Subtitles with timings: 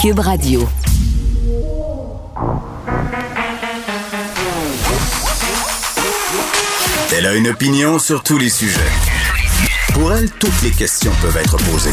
[0.00, 0.66] Cube Radio.
[7.14, 8.80] Elle a une opinion sur tous les sujets.
[9.92, 11.90] Pour elle, toutes les questions peuvent être posées.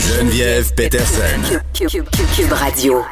[0.00, 1.60] Geneviève Peterson.
[1.74, 3.04] Cube, Radio.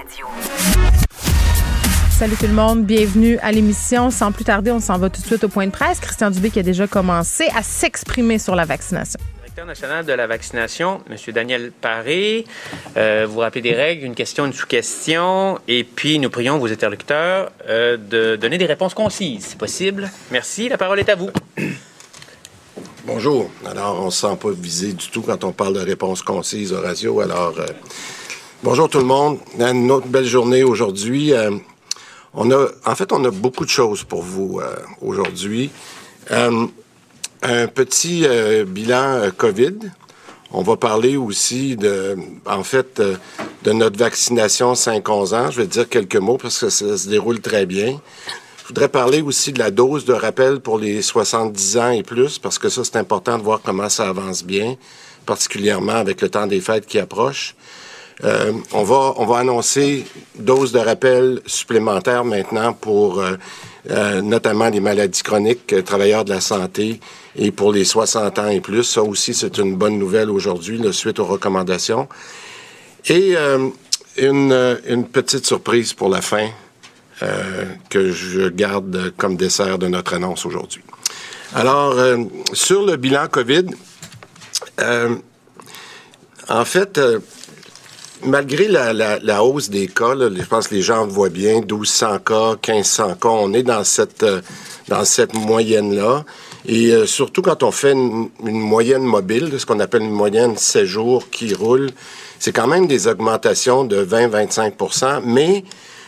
[2.18, 4.10] Salut tout le monde, bienvenue à l'émission.
[4.10, 6.00] Sans plus tarder, on s'en va tout de suite au point de presse.
[6.00, 9.20] Christian Dubé qui a déjà commencé à s'exprimer sur la vaccination
[9.56, 11.16] directeur de la vaccination, M.
[11.32, 12.44] Daniel Paré.
[12.98, 17.50] Euh, vous rappelez des règles, une question, une sous-question, et puis nous prions vos interlocuteurs
[17.66, 20.10] euh, de donner des réponses concises, si possible.
[20.30, 20.68] Merci.
[20.68, 21.30] La parole est à vous.
[23.06, 23.50] Bonjour.
[23.64, 26.74] Alors, on ne se sent pas visé du tout quand on parle de réponses concises,
[26.74, 27.20] Horacio.
[27.20, 27.66] Alors, euh,
[28.62, 29.38] bonjour tout le monde.
[29.58, 31.32] Une autre belle journée aujourd'hui.
[32.34, 34.60] on a, en fait, on a beaucoup de choses pour vous
[35.00, 35.70] aujourd'hui
[37.46, 39.78] un petit euh, bilan euh, COVID.
[40.52, 43.16] On va parler aussi de, en fait, euh,
[43.62, 45.50] de notre vaccination 5-11 ans.
[45.50, 48.00] Je vais dire quelques mots parce que ça se déroule très bien.
[48.62, 52.38] Je voudrais parler aussi de la dose de rappel pour les 70 ans et plus
[52.38, 54.76] parce que ça, c'est important de voir comment ça avance bien,
[55.24, 57.54] particulièrement avec le temps des fêtes qui approche.
[58.72, 60.06] On, va, on va annoncer
[60.36, 63.22] doses de rappel supplémentaires maintenant pour
[64.22, 66.98] notamment les maladies chroniques, travailleurs de la santé
[67.36, 68.84] et pour les 60 ans et plus.
[68.84, 72.08] Ça aussi, c'est une bonne nouvelle aujourd'hui, suite aux recommandations.
[73.08, 73.36] Et
[74.16, 76.48] une, une, petite surprise pour la fin
[77.88, 80.82] que je garde comme dessert de notre annonce aujourd'hui.
[81.54, 81.94] Alors,
[82.52, 83.66] sur le bilan COVID,
[86.48, 86.98] en fait,
[88.24, 93.14] malgré la, hausse des cas, je pense que les gens voient bien, 1200 cas, 1500
[93.16, 94.40] cas, on est dans cette, euh,
[94.88, 96.24] dans cette moyenne-là.
[96.68, 100.84] Et euh, surtout quand on fait une, moyenne mobile, ce qu'on appelle une moyenne 16
[100.84, 101.90] jours qui roule,
[102.40, 105.64] c'est quand même des augmentations de 20-25% mais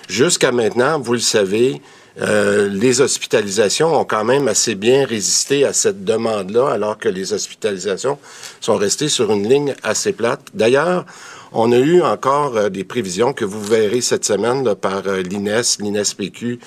[0.08, 1.80] jusqu'à maintenant, vous le savez,
[2.20, 7.32] euh, les hospitalisations ont quand même assez bien résisté à cette demande-là, alors que les
[7.32, 8.18] hospitalisations
[8.60, 10.40] sont restées sur une ligne assez plate.
[10.54, 11.06] D'ailleurs,
[11.52, 16.58] on a eu encore euh, des prévisions que vous verrez cette semaine par l'INES, l'INESPQ,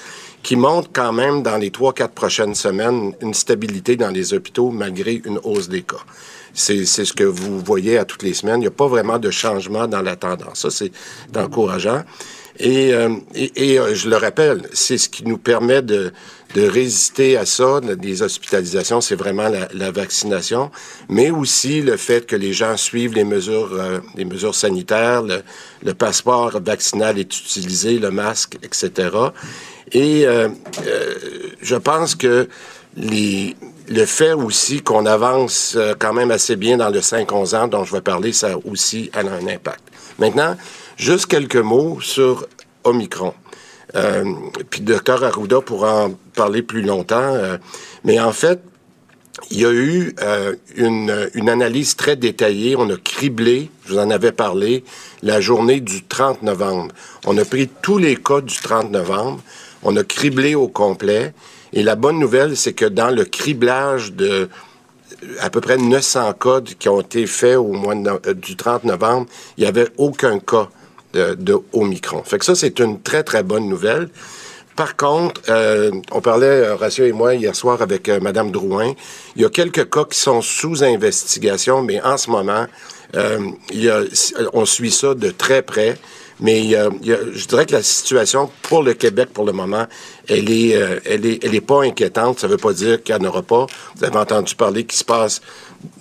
[0.44, 4.72] qui montrent quand même dans les trois, quatre prochaines semaines une stabilité dans les hôpitaux
[4.72, 6.04] malgré une hausse des cas.
[6.54, 8.58] C'est ce que vous voyez à toutes les semaines.
[8.58, 10.60] Il n'y a pas vraiment de changement dans la tendance.
[10.60, 10.92] Ça, c'est
[11.38, 12.04] encourageant.
[12.60, 16.12] Et, euh, et, et je le rappelle, c'est ce qui nous permet de,
[16.54, 20.72] de résister à ça, des hospitalisations, c'est vraiment la, vaccination,
[21.10, 25.94] mais aussi le fait que les gens suivent les mesures, euh, les mesures sanitaires, le,
[25.94, 29.10] passeport vaccinal est utilisé, le masque, etc.
[29.92, 30.50] Et euh,
[30.88, 31.16] euh,
[31.62, 32.48] je pense que
[32.96, 33.56] les,
[33.88, 37.94] le fait aussi qu'on avance quand même assez bien dans le 5-11 ans dont je
[37.94, 39.84] vais parler, ça aussi a un impact.
[40.20, 40.56] Maintenant,
[40.98, 42.48] juste quelques mots sur
[42.84, 43.34] Omicron.
[43.96, 44.24] Euh,
[44.70, 47.36] puis Dr Arruda pourra en parler plus longtemps.
[47.36, 47.58] Euh,
[48.04, 48.62] mais en fait,
[49.50, 52.76] il y a eu euh, une, une, analyse très détaillée.
[52.76, 54.84] On a criblé, je vous en avais parlé,
[55.24, 56.94] la journée du 30 novembre.
[57.26, 59.42] On a pris tous les cas du 30 novembre.
[59.84, 61.34] On a criblé au complet.
[61.74, 64.50] Et la bonne nouvelle, c'est que dans le criblage de
[65.40, 69.62] à peu près 900 cas qui ont été faits au mois du 30 novembre, il
[69.62, 70.70] n'y avait aucun cas
[71.14, 72.24] de, Omicron.
[72.24, 74.10] Fait que ça, c'est une très, très bonne nouvelle.
[74.76, 78.94] Par contre, euh, on parlait, Horacio et moi, hier soir avec euh, Mme Drouin.
[79.36, 82.66] Il y a quelques cas qui sont sous investigation, mais en ce moment,
[83.16, 83.40] euh,
[83.72, 84.02] il y a,
[84.54, 85.98] on suit ça de très près.
[86.42, 89.86] Mais je dirais que la situation pour le Québec, pour le moment,
[90.28, 92.40] elle est, euh, elle est, elle est pas inquiétante.
[92.40, 93.68] Ça ne veut pas dire qu'il n'y en aura pas.
[93.96, 95.42] Vous avez entendu parler qu'il se passe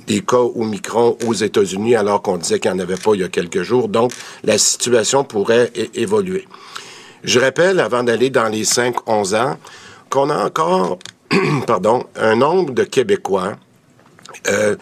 [0.06, 3.20] des cas au micron aux États-Unis alors qu'on disait qu'il n'y en avait pas il
[3.20, 3.88] y a quelques jours.
[3.88, 4.12] Donc,
[4.42, 6.46] la situation pourrait évoluer.
[7.22, 9.58] Je rappelle, avant d'aller dans les 5-11 ans,
[10.08, 10.98] qu'on a encore,
[11.66, 13.56] pardon, un nombre de Québécois,
[14.48, 14.76] euh,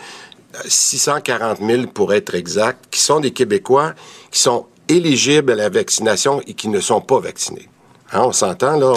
[0.66, 3.94] 640 000 pour être exact, qui sont des Québécois
[4.30, 7.68] qui sont éligibles à la vaccination et qui ne sont pas vaccinés.
[8.12, 8.94] Hein, on s'entend, là.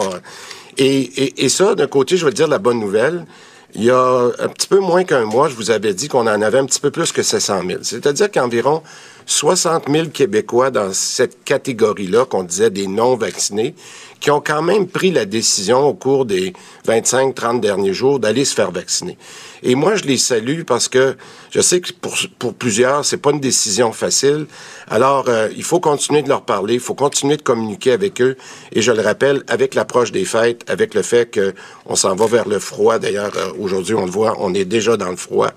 [0.78, 3.26] Et, et, et ça, d'un côté, je veux dire la bonne nouvelle,
[3.74, 6.42] il y a un petit peu moins qu'un mois, je vous avais dit qu'on en
[6.42, 7.80] avait un petit peu plus que 700 000.
[7.84, 8.84] C'est-à-dire qu'environ
[9.26, 13.76] 60 000 Québécois dans cette catégorie-là, qu'on disait des non-vaccinés,
[14.22, 16.54] qui ont quand même pris la décision au cours des
[16.88, 19.18] 25-30 derniers jours d'aller se faire vacciner.
[19.64, 21.18] Et moi, je les salue parce que
[21.50, 24.46] je sais que pour, pour plusieurs, c'est pas une décision facile.
[24.90, 28.38] Alors, euh, il faut continuer de leur parler, il faut continuer de communiquer avec eux.
[28.72, 31.54] Et je le rappelle, avec l'approche des fêtes, avec le fait que
[31.88, 33.00] on s'en va vers le froid.
[33.00, 35.50] D'ailleurs, euh, aujourd'hui, on le voit, on est déjà dans le froid.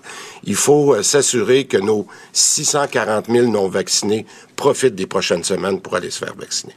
[0.44, 4.24] Il faut euh, s'assurer que nos 640 000 non vaccinés
[4.56, 6.74] profitent des prochaines semaines pour aller se faire vacciner.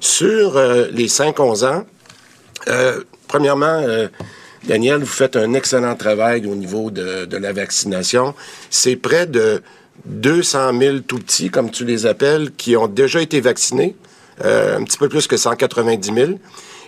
[0.00, 0.58] Sur
[0.92, 1.84] les 5-11 ans,
[3.26, 3.82] premièrement,
[4.64, 8.34] Daniel, vous faites un excellent travail au niveau de, la vaccination.
[8.70, 9.62] C'est près de
[10.04, 13.96] 200 000 tout petits, comme tu les appelles, qui ont déjà été vaccinés,
[14.44, 16.30] euh, un petit peu plus que 190 000,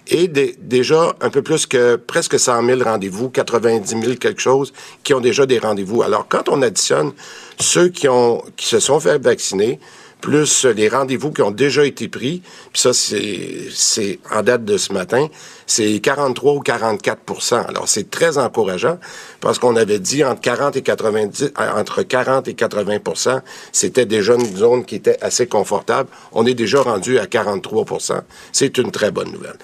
[0.08, 4.72] et déjà un peu plus que presque 100 000 rendez-vous, 90 000 quelque chose,
[5.04, 6.02] qui ont déjà des rendez-vous.
[6.02, 7.12] Alors, quand on additionne
[7.58, 8.08] ceux qui,
[8.56, 9.78] qui se sont fait vacciner,
[10.20, 14.92] plus les rendez-vous qui ont déjà été pris, puis ça, c'est en date de ce
[14.92, 15.28] matin,
[15.66, 18.98] c'est 43 ou 44% Alors, c'est très encourageant
[19.40, 23.40] parce qu'on avait dit entre 40 et 90, entre 40 et 80%
[23.72, 26.08] c'était déjà une zone qui était assez confortable.
[26.32, 28.20] On est déjà rendu à 43%
[28.52, 29.58] C'est une très bonne nouvelle.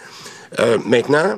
[0.58, 1.36] Euh, maintenant,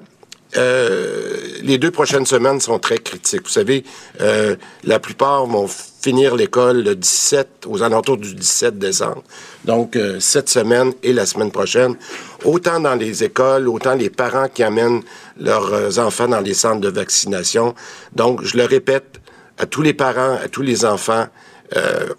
[0.57, 3.43] euh, les deux prochaines semaines sont très critiques.
[3.43, 3.85] Vous savez,
[4.21, 9.23] euh, la plupart vont finir l'école le 17, aux alentours du 17 décembre.
[9.65, 11.97] Donc, euh, cette semaine et la semaine prochaine,
[12.45, 15.03] autant dans les écoles, autant les parents qui amènent
[15.39, 17.75] leurs enfants dans les centres de vaccination.
[18.15, 19.21] Donc, je le répète
[19.59, 21.27] à tous les parents, à tous les enfants,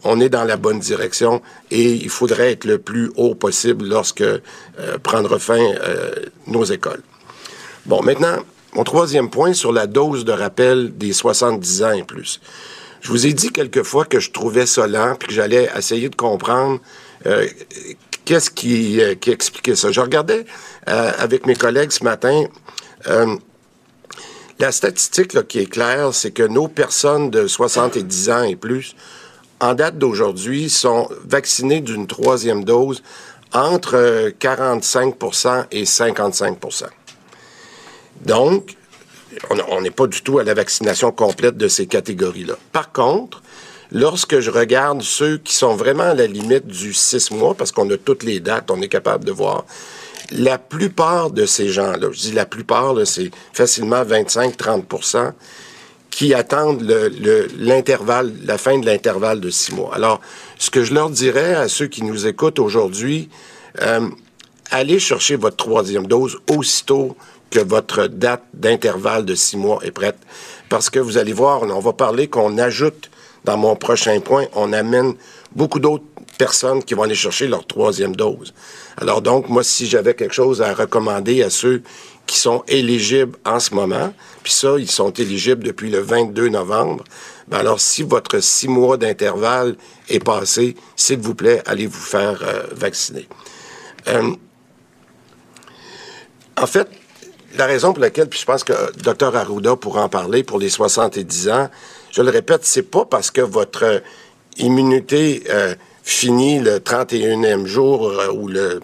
[0.03, 1.41] on est dans la bonne direction
[1.71, 4.23] et il faudrait être le plus haut possible lorsque
[5.01, 5.73] prendre fin
[6.45, 7.01] nos écoles.
[7.89, 8.37] Bon, maintenant,
[8.73, 12.39] mon troisième point sur la dose de rappel des 70 ans et plus.
[13.01, 16.15] Je vous ai dit quelquefois que je trouvais ça lent, puis que j'allais essayer de
[16.15, 16.79] comprendre
[17.25, 17.47] euh,
[18.25, 19.91] qu'est-ce qui, euh, qui, expliquait ça.
[19.91, 20.45] Je regardais
[20.87, 22.43] euh, avec mes collègues ce matin.
[24.59, 28.95] la statistique qui est claire, c'est que nos personnes de 70 ans et plus,
[29.61, 33.01] en date d'aujourd'hui, sont vaccinées d'une troisième dose
[33.51, 36.59] entre 45% et 55
[38.25, 38.75] donc,
[39.69, 42.55] on n'est pas du tout à la vaccination complète de ces catégories-là.
[42.71, 43.41] Par contre,
[43.91, 47.89] lorsque je regarde ceux qui sont vraiment à la limite du six mois, parce qu'on
[47.91, 49.65] a toutes les dates, on est capable de voir,
[50.31, 55.33] la plupart de ces gens-là, je dis la plupart, c'est facilement 25-30%
[56.11, 56.81] qui attendent
[57.57, 59.93] l'intervalle, la fin de l'intervalle de six mois.
[59.95, 60.19] Alors,
[60.57, 63.29] ce que je leur dirais à ceux qui nous écoutent aujourd'hui,
[63.81, 64.07] euh,
[64.71, 67.15] allez chercher votre troisième dose aussitôt
[67.49, 70.17] que votre date d'intervalle de six mois est prête.
[70.69, 73.09] Parce que vous allez voir, on va parler qu'on ajoute
[73.45, 75.13] dans mon prochain point, on amène
[75.55, 76.03] beaucoup d'autres
[76.37, 78.53] personnes qui vont aller chercher leur troisième dose.
[78.97, 81.81] Alors donc, moi, si j'avais quelque chose à recommander à ceux
[82.25, 84.13] qui sont éligibles en ce moment,
[84.43, 87.03] puis ça, ils sont éligibles depuis le 22 novembre,
[87.47, 89.75] ben alors si votre six mois d'intervalle
[90.09, 93.27] est passé, s'il vous plaît, allez vous faire euh, vacciner.
[94.07, 94.31] Euh,
[96.55, 96.87] en fait,
[97.57, 100.69] la raison pour laquelle, puis je pense que Dr Arruda pourra en parler pour les
[100.69, 101.69] 70 ans,
[102.11, 104.01] je le répète, c'est pas parce que votre
[104.57, 108.81] immunité euh, finit le 31e jour euh, ou le,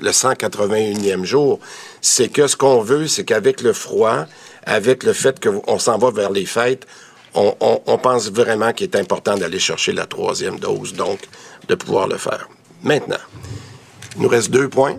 [0.00, 1.60] le 181e jour.
[2.00, 4.26] C'est que ce qu'on veut, c'est qu'avec le froid,
[4.64, 6.86] avec le fait qu'on s'en va vers les fêtes,
[7.34, 11.20] on, on pense vraiment qu'il est important d'aller chercher la troisième dose, donc
[11.68, 12.48] de pouvoir le faire.
[12.82, 13.16] Maintenant,
[14.16, 14.96] il nous reste deux points.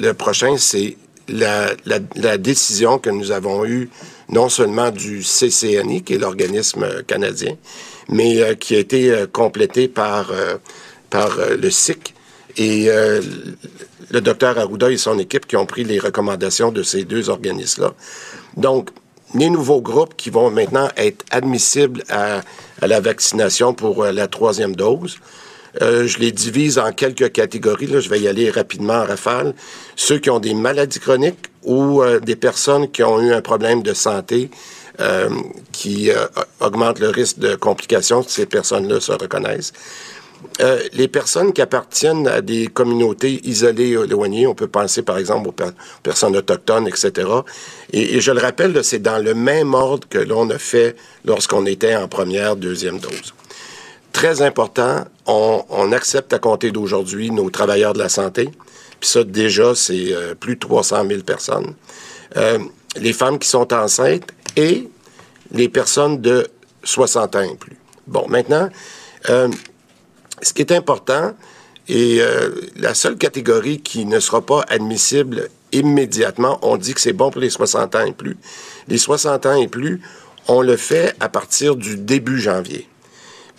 [0.00, 0.96] Le prochain, c'est
[1.32, 3.90] la, décision que nous avons eue,
[4.28, 7.56] non seulement du CCNI, qui est l'organisme canadien,
[8.08, 10.56] mais euh, qui a été euh, complétée par, euh,
[11.10, 12.14] par le SIC
[12.58, 12.88] et
[14.10, 17.94] le docteur Arruda et son équipe qui ont pris les recommandations de ces deux organismes-là.
[18.58, 18.90] Donc,
[19.34, 22.42] les nouveaux groupes qui vont maintenant être admissibles à,
[22.82, 25.16] à la vaccination pour la troisième dose
[25.80, 27.86] euh, je les divise en quelques catégories.
[27.86, 28.00] Là.
[28.00, 29.54] Je vais y aller rapidement en rafale.
[29.96, 33.82] Ceux qui ont des maladies chroniques ou euh, des personnes qui ont eu un problème
[33.82, 34.50] de santé
[35.00, 35.30] euh,
[35.72, 36.10] qui
[36.60, 39.72] augmente le risque de complications, ces personnes-là se reconnaissent.
[40.92, 45.54] les personnes qui appartiennent à des communautés isolées éloignées, on peut penser par exemple aux
[46.02, 47.10] personnes autochtones, etc.
[47.92, 51.64] Et, et je le rappelle, c'est dans le même ordre que l'on a fait lorsqu'on
[51.64, 53.32] était en première, deuxième dose
[54.12, 58.50] très important, on, accepte à compter d'aujourd'hui nos travailleurs de la santé.
[59.00, 61.74] Puis ça, déjà, c'est euh, plus de 300 000 personnes.
[62.36, 62.58] Euh,
[62.96, 64.88] les femmes qui sont enceintes et
[65.52, 66.48] les personnes de
[66.84, 67.76] 60 ans et plus.
[68.06, 68.68] Bon, maintenant,
[69.30, 69.48] euh,
[70.40, 71.34] ce qui est important,
[71.88, 72.20] et
[72.76, 77.40] la seule catégorie qui ne sera pas admissible immédiatement, on dit que c'est bon pour
[77.40, 78.36] les 60 ans et plus.
[78.88, 80.00] Les 60 ans et plus,
[80.48, 82.88] on le fait à partir du début janvier.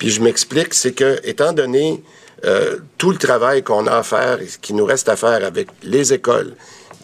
[0.04, 2.04] Puis je m'explique, c'est que, étant donné
[2.44, 5.70] euh, tout le travail qu'on a à faire et qui nous reste à faire avec
[5.82, 6.56] les écoles,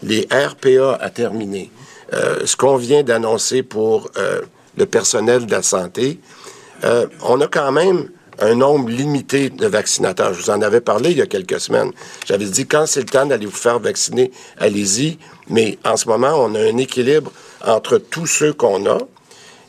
[0.02, 1.70] les RPA à terminer,
[2.12, 4.42] euh, ce qu'on vient d'annoncer pour euh,
[4.76, 6.20] le personnel de la santé,
[7.22, 10.34] on a quand même un nombre limité de vaccinateurs.
[10.34, 11.92] Je vous en avais parlé il y a quelques semaines.
[12.26, 15.16] J'avais dit, quand c'est le temps d'aller vous faire vacciner, allez-y.
[15.48, 17.32] Mais en ce moment, on a un équilibre
[17.64, 18.98] entre tous ceux qu'on a.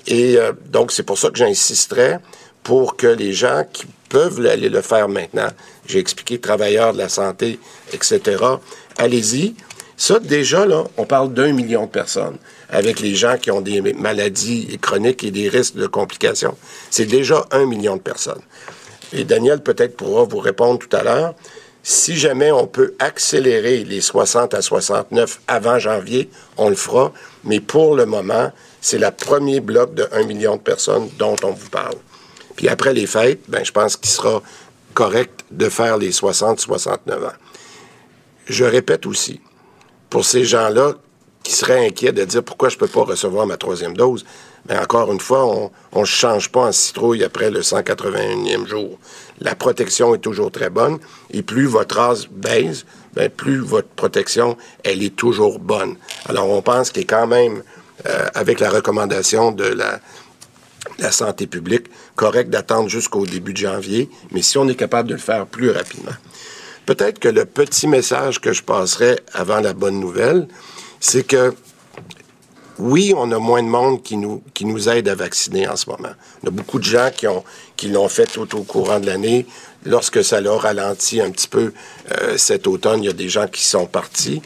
[0.07, 0.37] Et
[0.69, 2.19] donc, c'est pour ça que j'insisterais
[2.63, 5.49] pour que les gens qui peuvent aller le faire maintenant,
[5.87, 7.59] j'ai expliqué travailleurs de la santé,
[7.93, 8.43] etc.,
[8.97, 9.55] allez-y.
[9.97, 12.37] Ça, déjà, là, on parle d'un million de personnes
[12.69, 16.57] avec les gens qui ont des maladies chroniques et des risques de complications.
[16.89, 18.41] C'est déjà un million de personnes.
[19.13, 21.35] Et Daniel peut-être pourra vous répondre tout à l'heure.
[21.83, 27.11] Si jamais on peut accélérer les 60 à 69 avant janvier, on le fera.
[27.43, 31.51] Mais pour le moment, c'est le premier bloc de 1 million de personnes dont on
[31.51, 31.95] vous parle.
[32.61, 34.39] Puis après les fêtes, ben, je pense qu'il sera
[34.93, 36.91] correct de faire les 60-69
[37.25, 37.31] ans.
[38.45, 39.41] Je répète aussi,
[40.11, 40.93] pour ces gens-là
[41.41, 44.25] qui seraient inquiets de dire pourquoi je ne peux pas recevoir ma troisième dose,
[44.69, 48.99] mais ben, encore une fois, on ne change pas en citrouille après le 181e jour.
[49.39, 50.99] La protection est toujours très bonne
[51.31, 55.95] et plus votre race baisse, ben, plus votre protection, elle est toujours bonne.
[56.29, 57.63] Alors, on pense qu'il est quand même,
[58.05, 59.75] euh, avec la recommandation de
[60.99, 61.87] la santé publique,
[62.21, 65.71] correct d'attendre jusqu'au début de janvier, mais si on est capable de le faire plus
[65.71, 66.11] rapidement.
[66.85, 70.47] Peut-être que le petit message que je passerai avant la bonne nouvelle,
[70.99, 71.55] c'est que
[72.77, 75.89] oui, on a moins de monde qui nous, qui nous aide à vacciner en ce
[75.89, 76.13] moment.
[76.43, 77.43] On a beaucoup de gens qui, ont,
[77.75, 79.47] qui l'ont fait tout au courant de l'année.
[79.87, 81.73] Lorsque ça leur ralentit un petit peu
[82.11, 84.43] euh, cet automne, il y a des gens qui sont partis.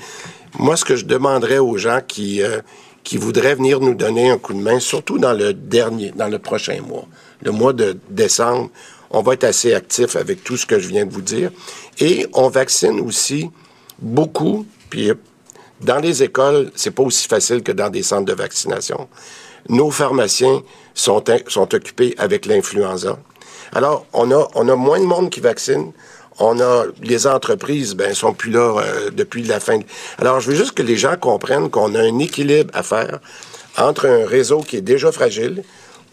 [0.58, 2.62] Moi, ce que je demanderais aux gens qui, euh,
[3.04, 6.40] qui voudraient venir nous donner un coup de main, surtout dans le dernier, dans le
[6.40, 7.06] prochain mois.
[7.46, 8.70] Le mois de décembre,
[9.12, 11.52] on va être assez actif avec tout ce que je viens de vous dire.
[12.00, 13.50] Et on vaccine aussi
[14.00, 15.12] beaucoup, puis
[15.82, 19.08] dans les écoles, c'est pas aussi facile que dans des centres de vaccination.
[19.70, 23.18] Nos pharmaciens sont, sont occupés avec l'influenza.
[23.74, 25.92] Alors, on a, on a moins de monde qui vaccine,
[26.40, 29.80] on a les entreprises, ben, sont plus là euh, depuis la fin.
[30.18, 33.20] Alors, je veux juste que les gens comprennent qu'on a un équilibre à faire
[33.78, 35.64] entre un réseau qui est déjà fragile,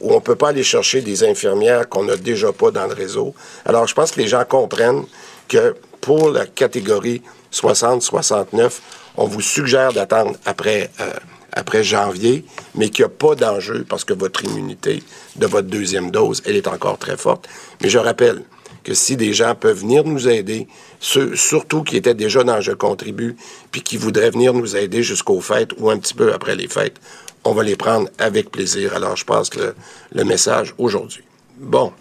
[0.03, 3.35] où on peut pas aller chercher des infirmières qu'on n'a déjà pas dans le réseau.
[3.65, 5.05] Alors, je pense que les gens comprennent
[5.49, 8.81] que pour la catégorie 60-69,
[9.17, 11.13] on vous suggère d'attendre après, euh,
[11.53, 12.45] après janvier,
[12.75, 15.03] mais qu'il n'y a pas d'enjeu parce que votre immunité
[15.37, 17.49] de votre deuxième dose, elle est encore très forte.
[17.81, 18.43] Mais je rappelle,
[18.83, 20.67] que si des gens peuvent venir nous aider,
[21.01, 23.37] ceux, surtout qui étaient déjà dans Je contribue,
[23.71, 26.97] puis qui voudraient venir nous aider jusqu'aux fêtes ou un petit peu après les fêtes,
[27.45, 28.95] on va les prendre avec plaisir.
[28.95, 29.75] Alors, je passe le,
[30.13, 31.25] le message aujourd'hui.
[31.57, 31.93] Bon,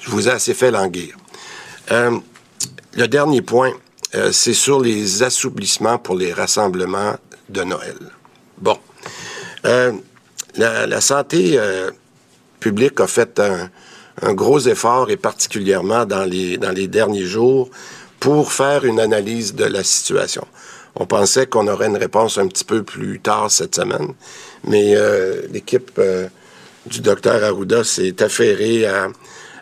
[0.00, 1.16] je vous ai assez fait languir.
[1.90, 2.18] Euh,
[2.94, 3.72] le dernier point,
[4.14, 7.16] euh, c'est sur les assouplissements pour les rassemblements
[7.48, 7.96] de Noël.
[8.58, 8.78] Bon,
[9.64, 9.92] euh,
[10.56, 11.58] la, la, santé
[12.60, 13.70] publique a fait un,
[14.20, 17.70] un gros effort, et particulièrement dans les, dans les derniers jours,
[18.20, 20.46] pour faire une analyse de la situation.
[20.94, 24.14] On pensait qu'on aurait une réponse un petit peu plus tard cette semaine,
[24.64, 26.28] mais euh, l'équipe euh,
[26.86, 29.08] du docteur Arruda s'est affairée à,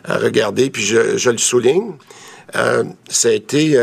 [0.03, 1.93] regarder, puis je, le souligne,
[2.55, 3.79] euh, ça a été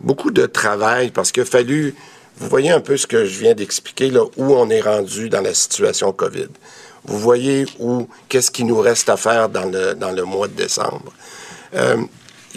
[0.00, 1.94] beaucoup de travail parce qu'il a fallu,
[2.38, 5.42] vous voyez un peu ce que je viens d'expliquer, là, où on est rendu dans
[5.42, 6.48] la situation COVID.
[7.04, 11.12] Vous voyez où, qu'est-ce qui nous reste à faire dans le mois de décembre.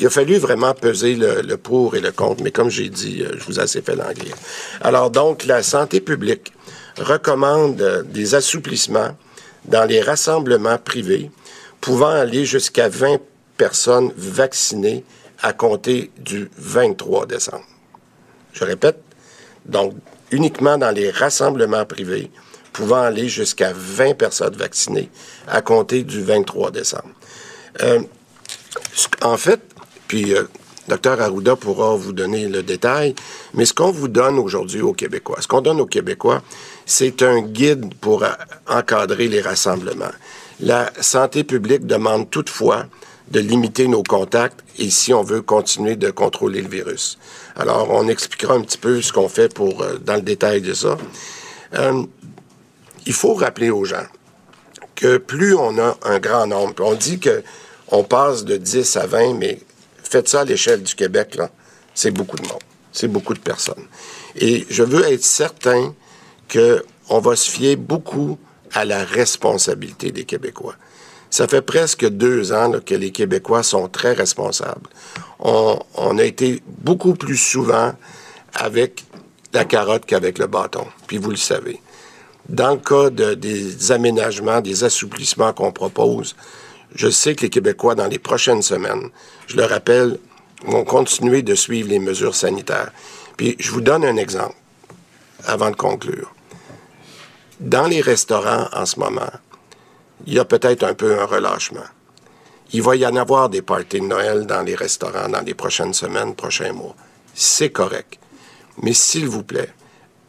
[0.01, 3.22] Il a fallu vraiment peser le, le, pour et le contre, mais comme j'ai dit,
[3.22, 4.31] euh, je vous ai assez fait l'anglais.
[4.81, 6.51] Alors donc, la santé publique
[6.98, 9.15] recommande euh, des assouplissements
[9.65, 11.29] dans les rassemblements privés
[11.81, 13.20] pouvant aller jusqu'à 20
[13.58, 15.03] personnes vaccinées
[15.39, 17.65] à compter du 23 décembre.
[18.53, 18.98] Je répète,
[19.65, 19.93] donc
[20.31, 22.31] uniquement dans les rassemblements privés
[22.74, 25.12] pouvant aller jusqu'à 20 personnes vaccinées
[25.48, 27.10] à compter du 23 décembre.
[27.81, 28.01] Euh,
[29.22, 29.60] en fait,
[30.12, 30.44] puis euh,
[30.89, 33.15] Dr Arruda pourra vous donner le détail,
[33.53, 36.41] mais ce qu'on vous donne aujourd'hui aux Québécois, ce qu'on donne aux Québécois,
[36.86, 38.25] c'est un guide pour
[38.68, 40.12] encadrer les rassemblements.
[40.60, 42.88] La santé publique demande toutefois
[43.30, 47.18] de limiter nos contacts et si on veut continuer de contrôler le virus.
[47.56, 50.74] Alors, on expliquera un petit peu ce qu'on fait pour euh, dans le détail de
[50.74, 50.98] ça.
[51.75, 52.03] Euh,
[53.06, 54.08] il faut rappeler aux gens
[54.94, 57.41] que plus on a un grand nombre, on dit que
[57.88, 59.60] on passe de 10 à 20, mais
[60.12, 61.50] faites ça à l'échelle du Québec, là,
[61.94, 63.86] c'est beaucoup de monde, c'est beaucoup de personnes.
[64.36, 65.94] Et je veux être certain
[66.51, 68.38] qu'on va se fier beaucoup
[68.74, 70.75] à la responsabilité des Québécois.
[71.30, 74.89] Ça fait presque deux ans que les Québécois sont très responsables.
[75.39, 77.94] On, a été beaucoup plus souvent
[78.53, 79.06] avec
[79.53, 81.82] la carotte qu'avec le bâton, puis vous le savez.
[82.50, 86.36] Dans le cas de, des aménagements, des assouplissements qu'on propose,
[86.96, 89.10] je sais que les Québécois, dans les prochaines semaines,
[89.48, 90.18] je le rappelle,
[90.66, 92.92] vont continuer de suivre les mesures sanitaires.
[93.38, 94.56] Puis je vous donne un exemple
[95.46, 96.34] avant de conclure.
[97.60, 99.32] Dans les restaurants en ce moment,
[100.26, 101.82] il y a peut-être un peu un relâchement.
[102.74, 105.94] Il va y en avoir des parties de Noël dans les restaurants dans les prochaines
[105.94, 106.96] semaines, prochains mois.
[107.34, 108.20] C'est correct.
[108.82, 109.74] Mais s'il vous plaît,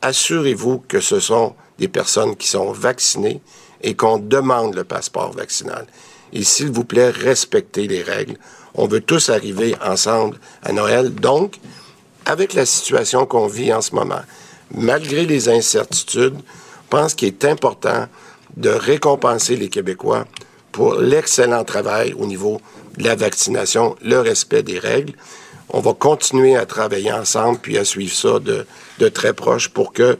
[0.00, 3.40] assurez-vous que ce sont des personnes qui sont vaccinées
[3.82, 5.86] et qu'on demande le passeport vaccinal.
[6.32, 8.36] Et s'il vous plaît, respectez les règles.
[8.74, 11.14] On veut tous arriver ensemble à Noël.
[11.14, 11.56] Donc,
[12.24, 14.22] avec la situation qu'on vit en ce moment,
[14.74, 18.06] malgré les incertitudes, je pense qu'il est important
[18.56, 20.26] de récompenser les Québécois
[20.72, 22.60] pour l'excellent travail au niveau
[22.96, 25.14] de la vaccination, le respect des règles.
[25.70, 28.66] On va continuer à travailler ensemble puis à suivre ça de,
[28.98, 30.18] de très proche pour que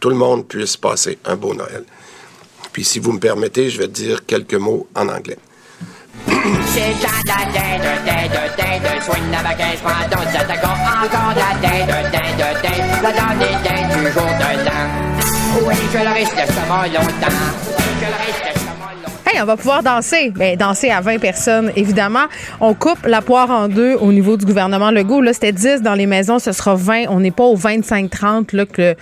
[0.00, 1.84] tout le monde puisse passer un beau Noël.
[2.72, 5.38] Puis si vous me permettez, je vais dire quelques mots en anglais.
[19.26, 20.32] Hey, on va pouvoir danser.
[20.36, 22.26] Mais ben, danser à 20 personnes, évidemment.
[22.60, 25.20] On coupe la poire en deux au niveau du gouvernement Legault.
[25.20, 27.06] Là, c'était 10 dans les maisons, ce sera 20.
[27.08, 28.94] On n'est pas au 25-30 là, que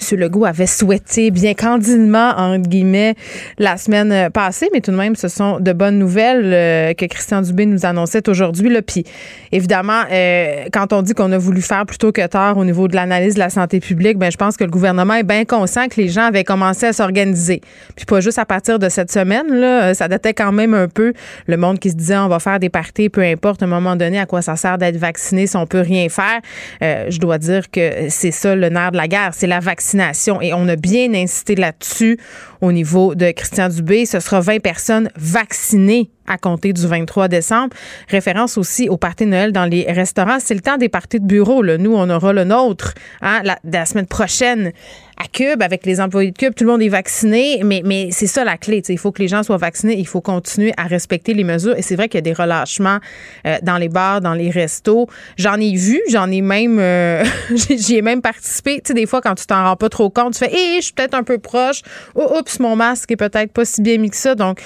[0.00, 0.18] M.
[0.18, 3.14] Legault avait souhaité bien candidement, entre guillemets,
[3.58, 7.06] la semaine euh, passée, mais tout de même, ce sont de bonnes nouvelles euh, que
[7.06, 8.70] Christian Dubé nous annonçait aujourd'hui.
[8.82, 9.04] Puis,
[9.52, 12.94] évidemment, euh, quand on dit qu'on a voulu faire plutôt que tard au niveau de
[12.94, 16.00] l'analyse de la santé publique, ben, je pense que le gouvernement est bien conscient que
[16.00, 17.60] les gens avaient commencé à s'organiser.
[17.96, 21.12] Puis pas juste à partir de cette semaine, ça datait quand même un peu
[21.46, 23.96] le monde qui se disait on va faire des parties, peu importe à un moment
[23.96, 26.40] donné à quoi ça sert d'être vacciné si on peut rien faire.
[26.80, 29.87] je dois dire que c'est ça le nerf de la guerre, c'est la vaccination
[30.40, 32.18] et on a bien insisté là-dessus
[32.60, 34.06] au niveau de Christian Dubé.
[34.06, 37.74] Ce sera 20 personnes vaccinées à compter du 23 décembre.
[38.08, 40.38] Référence aussi au party Noël dans les restaurants.
[40.40, 41.64] C'est le temps des parties de bureau.
[41.64, 44.72] Nous, on aura le nôtre hein, la, semaine prochaine
[45.18, 46.54] à Cube avec les employés de Cube.
[46.54, 48.82] Tout le monde est vacciné, mais, mais c'est ça la clé.
[48.88, 49.96] Il faut que les gens soient vaccinés.
[49.98, 51.76] Il faut continuer à respecter les mesures.
[51.76, 52.98] Et c'est vrai qu'il y a des relâchements
[53.46, 55.08] euh, dans les bars, dans les restos.
[55.36, 58.76] J'en ai vu, j'en ai même, euh, j'y ai même participé.
[58.76, 60.84] Tu sais, des fois, quand tu t'en rends pas trop compte, tu fais, hé, je
[60.84, 61.82] suis peut-être un peu proche.
[62.14, 64.34] Oh, oups, mon masque est peut-être pas si bien mis que ça.
[64.34, 64.60] Donc,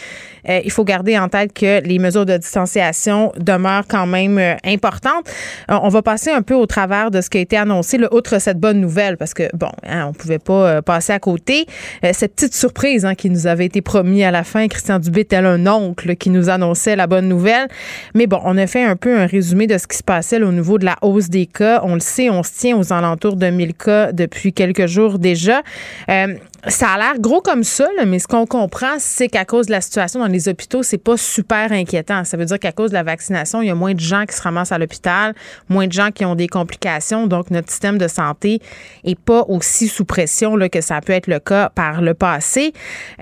[0.49, 4.55] euh, il faut garder en tête que les mesures de distanciation demeurent quand même euh,
[4.65, 5.27] importantes.
[5.71, 8.13] Euh, on va passer un peu au travers de ce qui a été annoncé, là,
[8.13, 11.67] outre cette bonne nouvelle, parce que, bon, hein, on pouvait pas passer à côté.
[12.13, 15.47] cette petite surprise hein, qui nous avait été promis à la fin, Christian Dubé tel
[15.47, 17.69] un oncle qui nous annonçait la bonne nouvelle.
[18.15, 20.53] Mais bon, on a fait un peu un résumé de ce qui se passait au
[20.53, 21.81] niveau de la hausse des cas.
[21.85, 25.63] On le sait, on se tient aux alentours de 1000 cas depuis quelques jours déjà.
[26.69, 29.81] Ça a l'air gros comme ça, mais ce qu'on comprend, c'est qu'à cause de la
[29.81, 32.23] situation dans les hôpitaux, c'est pas super inquiétant.
[32.23, 34.37] Ça veut dire qu'à cause de la vaccination, il y a moins de gens qui
[34.37, 35.35] se ramassent à l'hôpital,
[35.69, 37.27] moins de gens qui ont des complications.
[37.27, 38.61] Donc, notre système de santé
[39.03, 42.73] est pas aussi sous pression que ça peut être le cas par le passé.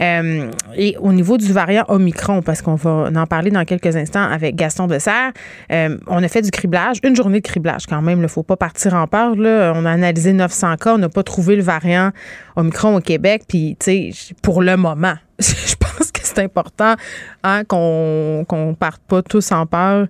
[0.00, 4.22] Euh, et au niveau du variant Omicron, parce qu'on va en parler dans quelques instants
[4.22, 5.32] avec Gaston Besserre,
[5.72, 8.18] euh, on a fait du criblage, une journée de criblage quand même.
[8.18, 9.34] Il ne faut pas partir en peur.
[9.38, 12.10] On a analysé 900 cas, on n'a pas trouvé le variant
[12.56, 13.29] Omicron au Québec.
[13.48, 16.94] Puis, tu sais, pour le moment, je pense que c'est important
[17.42, 20.06] hein, qu'on ne parte pas tous en peur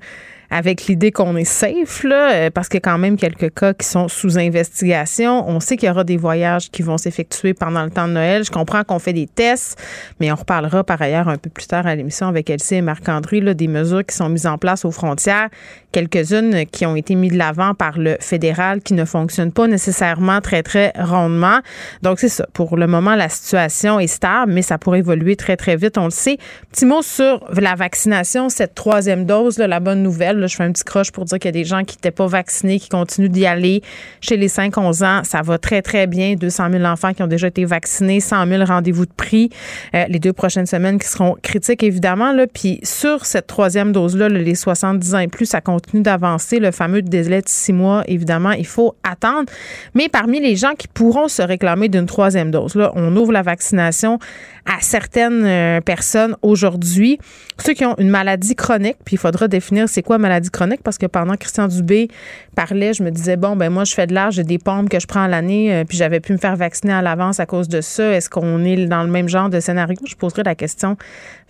[0.50, 3.72] avec l'idée qu'on est safe, là, euh, parce qu'il y a quand même quelques cas
[3.72, 5.48] qui sont sous investigation.
[5.48, 8.44] On sait qu'il y aura des voyages qui vont s'effectuer pendant le temps de Noël.
[8.44, 9.80] Je comprends qu'on fait des tests,
[10.18, 13.40] mais on reparlera par ailleurs un peu plus tard à l'émission avec Elsie et Marc-André
[13.54, 15.48] des mesures qui sont mises en place aux frontières,
[15.92, 20.40] quelques-unes qui ont été mises de l'avant par le fédéral qui ne fonctionnent pas nécessairement
[20.40, 21.60] très, très rondement.
[22.02, 22.46] Donc, c'est ça.
[22.52, 25.96] Pour le moment, la situation est stable, mais ça pourrait évoluer très, très vite.
[25.96, 26.38] On le sait.
[26.72, 30.72] Petit mot sur la vaccination, cette troisième dose, là, la bonne nouvelle je fais un
[30.72, 33.28] petit croche pour dire qu'il y a des gens qui n'étaient pas vaccinés, qui continuent
[33.28, 33.82] d'y aller.
[34.20, 36.34] Chez les 5-11 ans, ça va très, très bien.
[36.34, 39.50] 200 000 enfants qui ont déjà été vaccinés, 100 000 rendez-vous de prix
[39.94, 42.32] euh, les deux prochaines semaines qui seront critiques, évidemment.
[42.32, 42.46] Là.
[42.46, 46.58] Puis sur cette troisième dose-là, les 70 ans et plus, ça continue d'avancer.
[46.58, 49.50] Le fameux délai de six mois, évidemment, il faut attendre.
[49.94, 53.42] Mais parmi les gens qui pourront se réclamer d'une troisième dose, là, on ouvre la
[53.42, 54.18] vaccination
[54.66, 57.18] à certaines euh, personnes aujourd'hui.
[57.58, 60.82] Ceux qui ont une maladie chronique, puis il faudra définir c'est quoi maladie maladies chroniques
[60.82, 62.08] parce que pendant que Christian Dubé
[62.54, 65.00] parlait, je me disais, bon, ben moi, je fais de l'âge, j'ai des pompes que
[65.00, 67.80] je prends l'année, euh, puis j'avais pu me faire vacciner à l'avance à cause de
[67.80, 68.12] ça.
[68.12, 69.98] Est-ce qu'on est dans le même genre de scénario?
[70.06, 70.96] Je poserai la question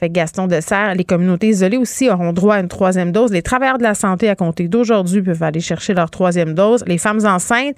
[0.01, 0.95] avec Gaston Dessert.
[0.95, 3.33] Les communautés isolées aussi auront droit à une troisième dose.
[3.33, 6.85] Les travailleurs de la santé à compter d'aujourd'hui peuvent aller chercher leur troisième dose.
[6.87, 7.77] Les femmes enceintes,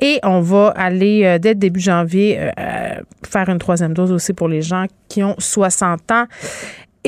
[0.00, 4.48] et on va aller, euh, dès début janvier, euh, faire une troisième dose aussi pour
[4.48, 6.26] les gens qui ont 60 ans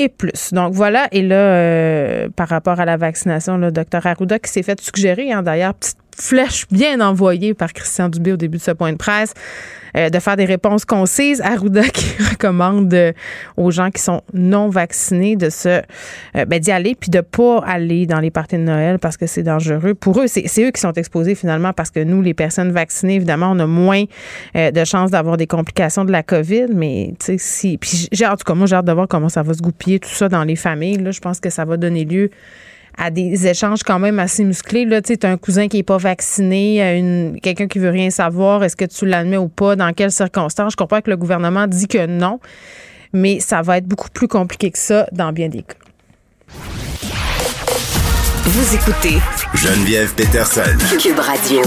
[0.09, 0.53] plus.
[0.53, 4.63] Donc voilà, et là, euh, par rapport à la vaccination, le docteur Arruda qui s'est
[4.63, 8.71] fait suggérer, hein, d'ailleurs, petite flèche bien envoyée par Christian Dubé au début de ce
[8.71, 9.33] point de presse,
[9.97, 11.41] euh, de faire des réponses concises.
[11.41, 13.11] Arruda qui recommande euh,
[13.57, 15.81] aux gens qui sont non vaccinés de se
[16.37, 19.27] euh, ben, d'y aller puis de pas aller dans les parties de Noël parce que
[19.27, 19.93] c'est dangereux.
[19.93, 23.51] Pour eux, c'est eux qui sont exposés finalement parce que nous, les personnes vaccinées, évidemment,
[23.51, 24.03] on a moins
[24.55, 26.67] de chances d'avoir des complications de la COVID.
[26.73, 27.77] Mais tu sais, si.
[27.77, 29.99] Puis j'ai en tout cas, moi, j'ai hâte de voir comment ça va se goupiller
[29.99, 30.97] tout ça dans les familles.
[30.97, 32.29] Là, je pense que ça va donner lieu
[32.97, 34.85] à des échanges quand même assez musclés.
[34.85, 38.63] Là, tu as un cousin qui n'est pas vacciné, une, quelqu'un qui veut rien savoir,
[38.63, 40.73] est-ce que tu l'admets ou pas, dans quelles circonstances?
[40.73, 42.39] Je comprends que le gouvernement dit que non,
[43.13, 45.75] mais ça va être beaucoup plus compliqué que ça dans bien des cas.
[48.43, 49.17] Vous écoutez
[49.53, 50.61] Geneviève Peterson.
[50.99, 51.61] Cube Radio.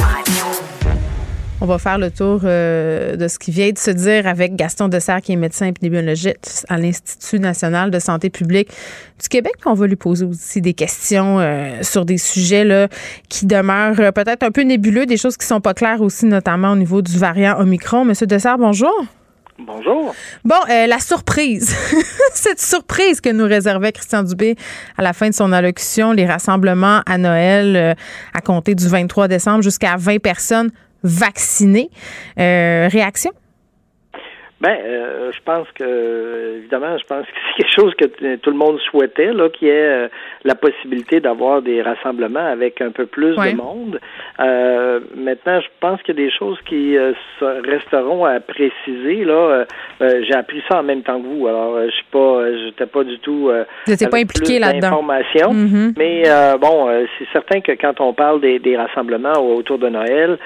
[1.60, 4.88] On va faire le tour euh, de ce qui vient de se dire avec Gaston
[4.88, 8.70] Dessert, qui est médecin épidémiologiste à l'Institut national de santé publique
[9.22, 9.54] du Québec.
[9.64, 12.88] On va lui poser aussi des questions euh, sur des sujets là,
[13.28, 16.72] qui demeurent euh, peut-être un peu nébuleux, des choses qui sont pas claires aussi, notamment
[16.72, 18.04] au niveau du variant Omicron.
[18.04, 18.92] Monsieur Dessert, bonjour.
[19.56, 20.12] Bonjour.
[20.44, 21.76] Bon, la surprise,
[22.34, 24.56] cette surprise que nous réservait Christian Dubé
[24.98, 27.96] à la fin de son allocution, les rassemblements à Noël
[28.34, 30.72] à compter du 23 décembre jusqu'à 20 personnes
[31.04, 31.90] vaccinés.
[32.40, 33.30] Euh, réaction?
[34.64, 38.56] Ben, euh, je pense que, évidemment, je pense que c'est quelque chose que tout le
[38.56, 40.08] monde souhaitait, là, qui est euh,
[40.42, 44.00] la possibilité d'avoir des rassemblements avec un peu plus de monde.
[44.40, 46.96] Euh, maintenant, je pense qu'il y a des choses qui
[47.38, 49.26] resteront à préciser.
[49.26, 49.66] Là,
[50.00, 51.46] j'ai appris ça en même temps que vous.
[51.46, 53.50] Alors, je suis pas, j'étais pas du tout.
[53.86, 55.02] Vous pas impliqué là-dedans.
[55.02, 55.92] Mm-hmm.
[55.98, 56.22] Mais
[56.58, 60.38] bon, c'est certain que quand on parle des, des rassemblements autour de Noël,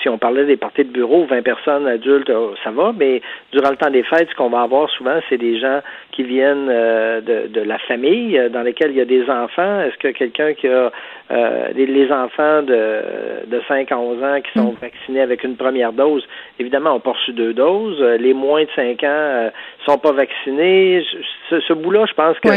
[0.00, 3.76] si on parlait des parties de bureau, 20 personnes adultes, ça va mais durant le
[3.76, 5.80] temps des fêtes, ce qu'on va avoir souvent, c'est des gens
[6.12, 9.80] qui viennent euh, de, de, la famille, euh, dans lesquels il y a des enfants.
[9.80, 10.90] Est-ce que quelqu'un qui a
[11.30, 14.76] euh, les, enfants de, de 5 à 11 ans qui sont mm.
[14.80, 16.26] vaccinés avec une première dose,
[16.58, 18.00] évidemment, pas reçu deux doses.
[18.20, 19.50] Les moins de 5 ans
[19.86, 21.02] sont pas vaccinés.
[21.50, 22.48] Ce, ce bout-là, je pense que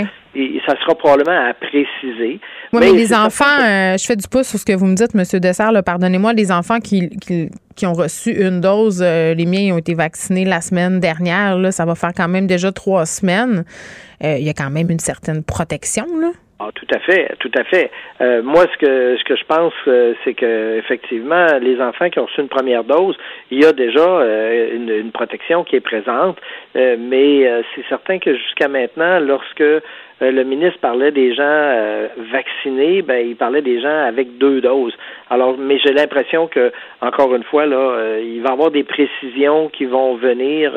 [0.66, 2.40] ça sera probablement à préciser.
[2.74, 3.46] Oui, mais, les enfants,
[3.98, 5.24] je fais du pouce sur ce que vous me dites, M.
[5.40, 9.94] Dessert, pardonnez-moi, les enfants qui, qui, qui, ont reçu une dose, les miens ont été
[9.94, 13.64] vaccinés la semaine dernière, là, ça va faire quand même déjà trois semaines.
[14.24, 16.32] Euh, il y a quand même une certaine protection, là.
[16.60, 17.92] Ah, tout à fait, tout à fait.
[18.20, 22.18] Euh, moi, ce que ce que je pense, euh, c'est que effectivement, les enfants qui
[22.18, 23.16] ont reçu une première dose,
[23.52, 24.26] il y a déjà
[24.74, 26.40] une, protection qui est présente,
[26.74, 29.64] mais c'est certain que jusqu'à maintenant, lorsque
[30.20, 31.74] le ministre parlait des gens
[32.32, 34.94] vaccinés, ben il parlait des gens avec deux doses.
[35.30, 39.70] Alors, mais j'ai l'impression que encore une fois là, il va y avoir des précisions
[39.70, 40.74] qui vont venir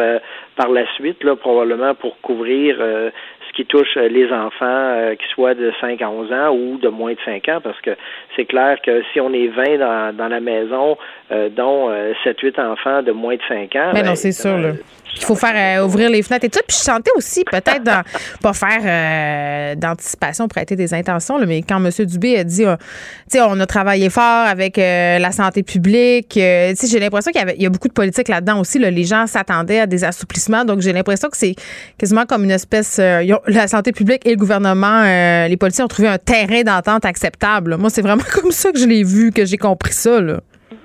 [0.61, 3.11] par la suite, là, probablement pour couvrir euh,
[3.49, 6.77] ce qui touche euh, les enfants euh, qui soient de 5 à 11 ans ou
[6.77, 7.97] de moins de 5 ans, parce que
[8.37, 10.99] c'est clair que si on est 20 dans, dans la maison,
[11.31, 11.91] dont
[12.25, 13.91] 7-8 enfants de moins de 5 ans...
[13.95, 14.73] Mais ben non, ben, c'est sûr, là.
[15.17, 16.61] Il faut faire ouvrir les fenêtres et tout.
[16.67, 18.03] Puis je sentais aussi, peut-être, dans,
[18.43, 21.91] pas faire d'anticipation, prêter des intentions, là, mais quand M.
[22.07, 22.69] Dubé a dit, tu
[23.29, 27.43] sais, on a travaillé fort avec la santé publique, tu sais, j'ai l'impression qu'il y,
[27.43, 28.79] avait, il y a beaucoup de politique là-dedans aussi.
[28.79, 30.31] Là, les gens s'attendaient à des assouplissements
[30.65, 31.55] donc, j'ai l'impression que c'est
[31.99, 32.99] quasiment comme une espèce.
[32.99, 37.05] Euh, la santé publique et le gouvernement, euh, les policiers ont trouvé un terrain d'entente
[37.05, 37.77] acceptable.
[37.77, 40.21] Moi, c'est vraiment comme ça que je l'ai vu, que j'ai compris ça.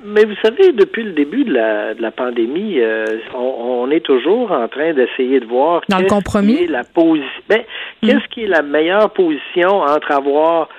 [0.05, 4.93] Mais vous savez, depuis le début de la, pandémie, euh, on, est toujours en train
[4.93, 6.67] d'essayer de voir dans le compromis?
[6.67, 7.27] la position.
[7.49, 7.61] Ben.
[8.01, 10.69] Qu'est-ce qui est la meilleure position entre avoir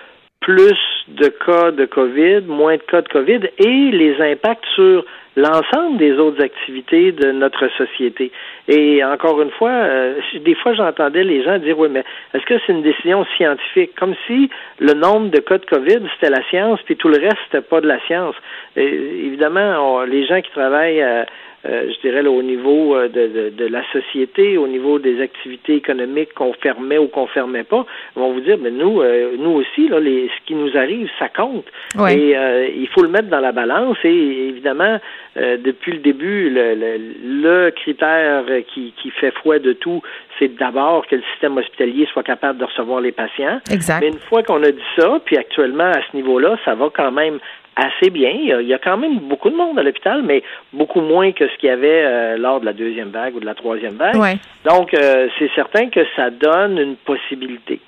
[0.40, 5.04] plus de cas de COVID, moins de cas de COVID et les impacts sur
[5.36, 8.32] l'ensemble des autres activités de notre société.
[8.68, 12.54] Et encore une fois, euh, des fois j'entendais les gens dire oui, mais est-ce que
[12.66, 13.94] c'est une décision scientifique?
[13.96, 17.38] Comme si le nombre de cas de COVID c'était la science, puis tout le reste
[17.50, 18.34] c'était pas de la science.
[18.76, 21.26] Évidemment, les gens qui travaillent à,
[21.64, 26.32] euh, je dirais, au niveau euh, de, de, la société, au niveau des activités économiques
[26.34, 29.98] qu'on fermait ou qu'on fermait pas, vont vous dire, mais nous, euh, nous aussi, là,
[29.98, 31.66] les, ce qui nous arrive, ça compte.
[32.08, 32.36] Et
[32.76, 33.96] il faut le mettre dans la balance.
[34.04, 34.98] Et évidemment,
[35.36, 36.98] depuis le début, le, le,
[37.42, 40.02] le critère qui, qui fait foi de tout,
[40.38, 43.60] c'est d'abord que le système hospitalier soit capable de recevoir les patients.
[43.70, 44.00] Exact.
[44.00, 47.12] Mais une fois qu'on a dit ça, puis actuellement à ce niveau-là, ça va quand
[47.12, 47.38] même
[47.76, 48.30] assez bien.
[48.30, 51.56] Il y, a, quand même beaucoup de monde à l'hôpital, mais beaucoup moins que ce
[51.58, 54.38] qu'il y avait euh, lors de la deuxième vague ou de la troisième vague.
[54.64, 57.80] Donc, euh, c'est certain que ça donne une possibilité.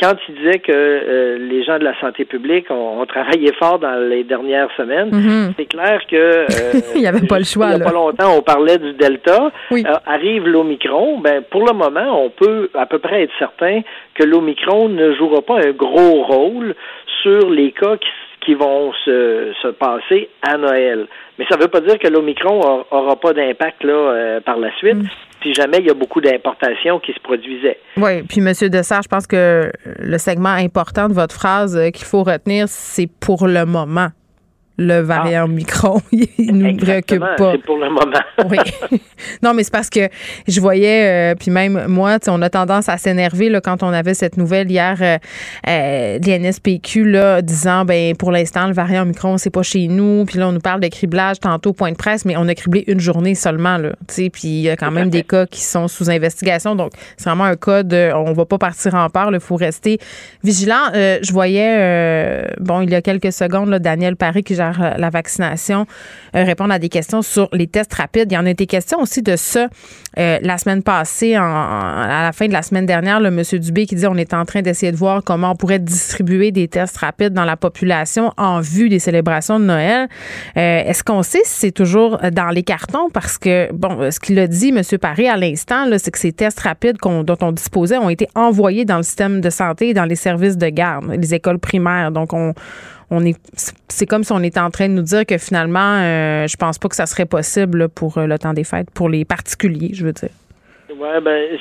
[0.00, 3.96] Quand il disait que euh, les gens de la santé publique ont, travaillé fort dans
[4.08, 5.52] les dernières semaines, mm-hmm.
[5.56, 7.68] c'est clair que il n'y avait pas le choix.
[7.70, 9.50] Il n'y a pas longtemps, on parlait du Delta.
[10.04, 11.18] arrive l'Omicron.
[11.18, 13.80] Ben pour le moment, on peut à peu près être certain
[14.14, 16.74] que l'Omicron ne jouera pas un gros rôle
[17.22, 18.08] sur les cas qui
[18.46, 21.08] qui vont se, se passer à Noël.
[21.38, 24.74] Mais ça ne veut pas dire que l'Omicron n'aura pas d'impact là euh, par la
[24.76, 24.94] suite.
[24.94, 25.08] Mm.
[25.42, 27.78] Si jamais il y a beaucoup d'importations qui se produisaient.
[27.96, 28.52] Oui, puis M.
[28.70, 33.08] Dessert, je pense que le segment important de votre phrase euh, qu'il faut retenir, c'est
[33.20, 34.08] pour le moment
[34.78, 35.48] le variant ah.
[35.48, 36.00] Micron.
[36.12, 37.52] Il nous préoccupe pas.
[37.52, 38.20] C'est pour le moment.
[38.50, 38.58] oui.
[39.42, 40.08] Non, mais c'est parce que
[40.46, 44.36] je voyais, euh, puis même moi, on a tendance à s'énerver quand on avait cette
[44.36, 45.18] nouvelle hier euh,
[45.68, 50.24] euh de l'NSPQ là, disant ben pour l'instant, le variant Micron, c'est pas chez nous.
[50.26, 52.84] Puis là, on nous parle de criblage tantôt, point de presse, mais on a criblé
[52.86, 53.78] une journée seulement.
[53.78, 56.74] Là, puis il y a quand même des cas qui sont sous investigation.
[56.74, 59.98] Donc, c'est vraiment un cas de on va pas partir en peur, il faut rester
[60.42, 60.90] vigilant.
[60.94, 65.10] Euh, je voyais, bon, il y a quelques secondes, là, Daniel Paris qui euh, la
[65.10, 65.86] vaccination,
[66.34, 68.30] euh, répondre à des questions sur les tests rapides.
[68.30, 69.68] Il y en a été question aussi de ça
[70.18, 73.94] euh, la semaine passée, à la fin de la semaine dernière, le monsieur Dubé qui
[73.94, 77.32] dit on est en train d'essayer de voir comment on pourrait distribuer des tests rapides
[77.32, 80.08] dans la population en vue des célébrations de Noël.
[80.54, 83.10] Est-ce qu'on sait si c'est toujours dans les cartons?
[83.12, 84.82] Parce que, bon, ce qu'il a dit, M.
[84.98, 88.96] Paré, à l'instant, c'est que ces tests rapides dont on disposait ont été envoyés dans
[88.98, 92.10] le système de santé et dans les services de garde, les écoles primaires.
[92.10, 92.54] Donc, on,
[93.10, 93.36] on est
[93.88, 96.78] c'est comme si on était en train de nous dire que finalement, euh, je pense
[96.78, 100.04] pas que ça serait possible pour euh, le temps des fêtes, pour les particuliers, je
[100.04, 100.30] veux dire.
[100.98, 101.58] Oui, ben,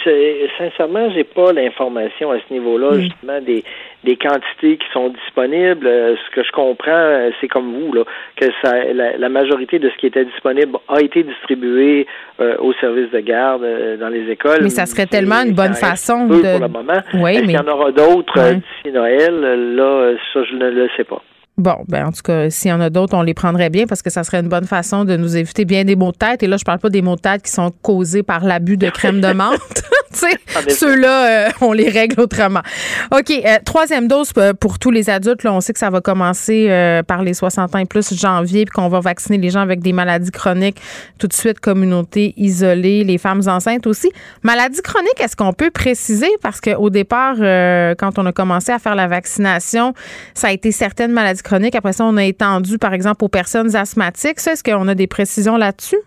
[0.57, 3.01] sincèrement, j'ai pas l'information à ce niveau-là, mm.
[3.01, 3.63] justement, des,
[4.05, 5.85] des quantités qui sont disponibles.
[5.85, 8.03] Euh, ce que je comprends, c'est comme vous, là,
[8.37, 12.07] que ça, la, majorité de ce qui était disponible a été distribué
[12.59, 13.65] aux services de garde
[13.99, 14.59] dans les écoles.
[14.61, 16.35] Mais ça serait tellement une bonne façon de.
[16.35, 17.01] Pour le moment.
[17.15, 19.75] Oui, Est-ce qu'il y en aura d'autres d'ici Noël?
[19.75, 21.21] Là, ça, je ne le sais pas.
[21.57, 24.01] Bon, ben en tout cas, s'il y en a d'autres, on les prendrait bien parce
[24.01, 26.43] que ça serait une bonne façon de nous éviter bien des maux de tête.
[26.43, 28.89] Et là, je parle pas des maux de tête qui sont causés par l'abus de
[28.89, 29.83] crème de menthe.
[30.69, 32.61] Ceux-là, euh, on les règle autrement.
[33.11, 35.43] OK, euh, troisième dose euh, pour tous les adultes.
[35.43, 36.45] Là, on sait que ça va commencer
[37.07, 39.93] par les 60 ans et plus janvier, puis qu'on va vacciner les gens avec des
[39.93, 40.79] maladies chroniques
[41.19, 44.11] tout de suite, communauté isolée, les femmes enceintes aussi.
[44.43, 46.29] Maladies chroniques, est-ce qu'on peut préciser?
[46.41, 47.35] Parce qu'au départ,
[47.97, 49.93] quand on a commencé à faire la vaccination,
[50.33, 51.75] ça a été certaines maladies chroniques.
[51.75, 54.39] Après ça, on a étendu, par exemple, aux personnes asthmatiques.
[54.45, 55.97] est-ce qu'on a des précisions là-dessus?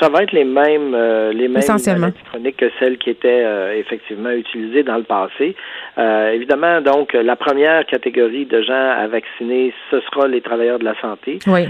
[0.00, 3.78] Ça va être les mêmes, euh, les mêmes maladies chroniques que celles qui étaient euh,
[3.78, 5.54] effectivement utilisées dans le passé.
[5.98, 10.84] Euh, évidemment, donc, la première catégorie de gens à vacciner, ce sera les travailleurs de
[10.84, 11.38] la santé.
[11.46, 11.68] Oui.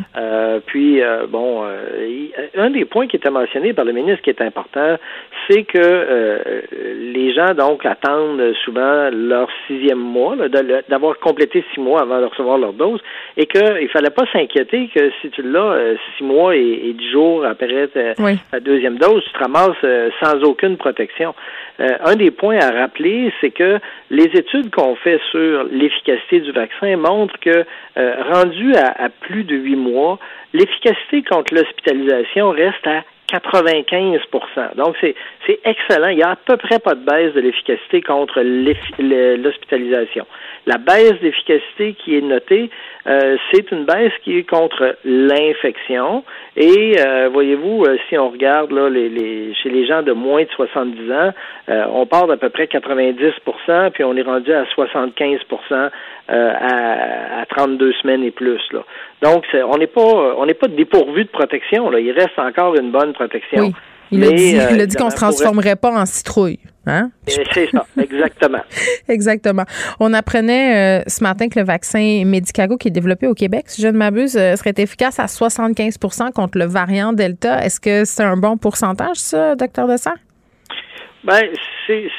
[0.67, 1.65] puis, bon,
[2.57, 4.97] un des points qui était mentionné par le ministre qui est important,
[5.49, 6.63] c'est que
[7.13, 10.37] les gens, donc, attendent souvent leur sixième mois,
[10.89, 13.01] d'avoir complété six mois avant de recevoir leur dose,
[13.37, 17.45] et qu'il ne fallait pas s'inquiéter que si tu l'as six mois et, dix jours
[17.45, 17.89] après
[18.53, 21.35] la deuxième dose, tu te ramasses euh, sans aucune protection.
[21.81, 23.79] Euh, un des points à rappeler, c'est que
[24.11, 27.65] les études qu'on fait sur l'efficacité du vaccin montrent que,
[27.97, 30.19] euh, rendu à, plus de huit mois,
[30.53, 33.03] l'efficacité contre l'hospitalisation reste à
[33.33, 35.15] 95% Donc, c'est,
[35.65, 36.09] excellent.
[36.09, 40.27] Il n'y a à peu près pas de baisse de l'efficacité contre l'hospitalisation.
[40.67, 42.71] La baisse d'efficacité qui est notée,
[43.07, 46.23] euh, c'est une baisse qui est contre l'infection.
[46.57, 50.51] Et euh, voyez-vous, euh, si on regarde là, les, chez les gens de moins de
[50.51, 51.31] 70 ans,
[51.93, 55.91] on part d'à peu près 90% puis on est rendu à 75%
[56.29, 58.61] à, à 32 semaines et plus.
[58.73, 58.85] Là.
[59.23, 61.91] Donc, on n'est pas on n'est pas dépourvu de protection.
[61.91, 62.01] Là.
[62.01, 63.73] Il reste encore une bonne protection.
[64.11, 66.59] Il a dit, il a dit qu'on ne se transformerait pas en citrouille.
[66.87, 67.11] Hein?
[67.27, 68.61] C'est ça, exactement.
[69.09, 69.65] exactement.
[69.99, 73.83] On apprenait euh, ce matin que le vaccin Medicago qui est développé au Québec, si
[73.83, 77.63] je ne m'abuse, euh, serait efficace à 75% contre le variant Delta.
[77.63, 80.17] Est-ce que c'est un bon pourcentage, ça, docteur Dessert?
[81.23, 81.43] Ben,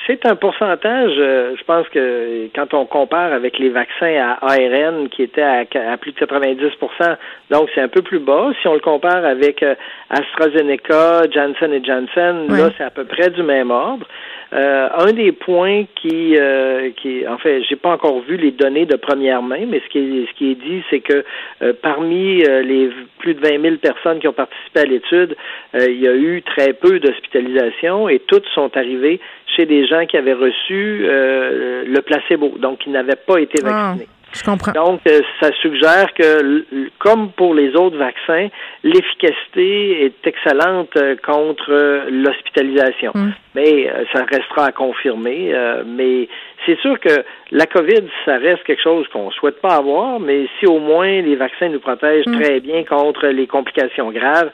[0.05, 5.09] c'est un pourcentage, euh, je pense que quand on compare avec les vaccins à ARN
[5.09, 5.65] qui étaient à,
[5.97, 7.17] plus de 90%
[7.49, 8.51] donc c'est un peu plus bas.
[8.61, 9.65] Si on le compare avec
[10.11, 14.05] AstraZeneca, Janssen et Janssen, là, c'est à peu près du même ordre.
[14.53, 18.85] Euh, un des points qui, euh, qui, en fait, j'ai pas encore vu les données
[18.85, 21.23] de première main, mais ce qui est, ce qui est dit, c'est que
[21.61, 25.37] euh, parmi les plus de 20 000 personnes qui ont participé à l'étude,
[25.73, 29.21] il y a eu très peu d'hospitalisations et toutes sont arrivées
[29.55, 33.95] chez des gens qui avaient reçu le placebo, donc qui n'avaient pas été ah.
[34.31, 34.73] Vaccinés.
[34.73, 38.47] Donc, euh, ça suggère que, comme pour les autres vaccins,
[38.83, 43.11] l'efficacité est excellente euh, contre euh, l'hospitalisation.
[43.13, 43.31] Mm.
[43.55, 45.53] Mais ça restera à confirmer.
[45.85, 46.29] mais
[46.65, 50.47] c'est sûr que la COVID, ça reste quelque chose qu'on ne souhaite pas avoir, mais
[50.57, 52.39] si au moins les vaccins nous protègent mm.
[52.39, 54.51] très bien contre les complications graves,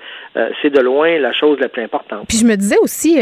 [0.61, 2.27] c'est de loin la chose la plus importante.
[2.27, 3.19] Puis je me disais aussi,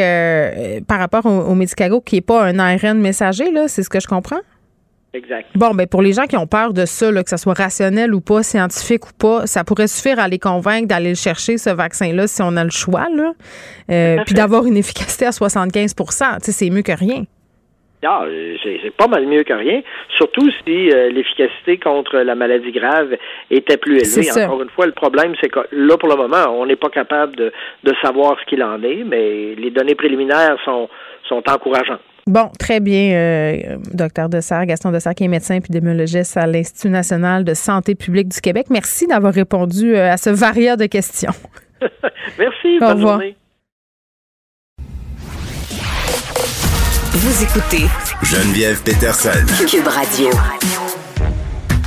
[0.87, 3.99] par rapport au, au Medicago, qui n'est pas un ARN messager, là, c'est ce que
[3.99, 4.39] je comprends?
[5.15, 5.47] Exact.
[5.55, 8.19] Bon, ben pour les gens qui ont peur de ça, que ce soit rationnel ou
[8.19, 12.27] pas, scientifique ou pas, ça pourrait suffire à les convaincre d'aller le chercher, ce vaccin-là,
[12.27, 13.31] si on a le choix, là.
[13.89, 15.95] Euh, puis d'avoir une efficacité à 75
[16.41, 17.23] c'est mieux que rien.
[18.07, 18.25] Ah,
[18.63, 19.81] c'est pas mal mieux que rien,
[20.17, 23.15] surtout si euh, l'efficacité contre la maladie grave
[23.49, 24.43] était plus élevée.
[24.43, 27.35] Encore une fois, le problème, c'est que là, pour le moment, on n'est pas capable
[27.35, 27.51] de,
[27.83, 30.87] de savoir ce qu'il en est, mais les données préliminaires sont,
[31.27, 32.01] sont encourageantes.
[32.27, 37.43] Bon, très bien, euh, docteur Dessert, Gaston Dessert, qui est médecin épidémiologiste à l'Institut national
[37.43, 38.65] de santé publique du Québec.
[38.71, 41.33] Merci d'avoir répondu euh, à ce variant de questions.
[42.39, 43.35] Merci, bonne journée.
[47.11, 47.85] Vous écoutez
[48.23, 49.45] Geneviève Peterson.
[49.67, 50.29] Cube Radio.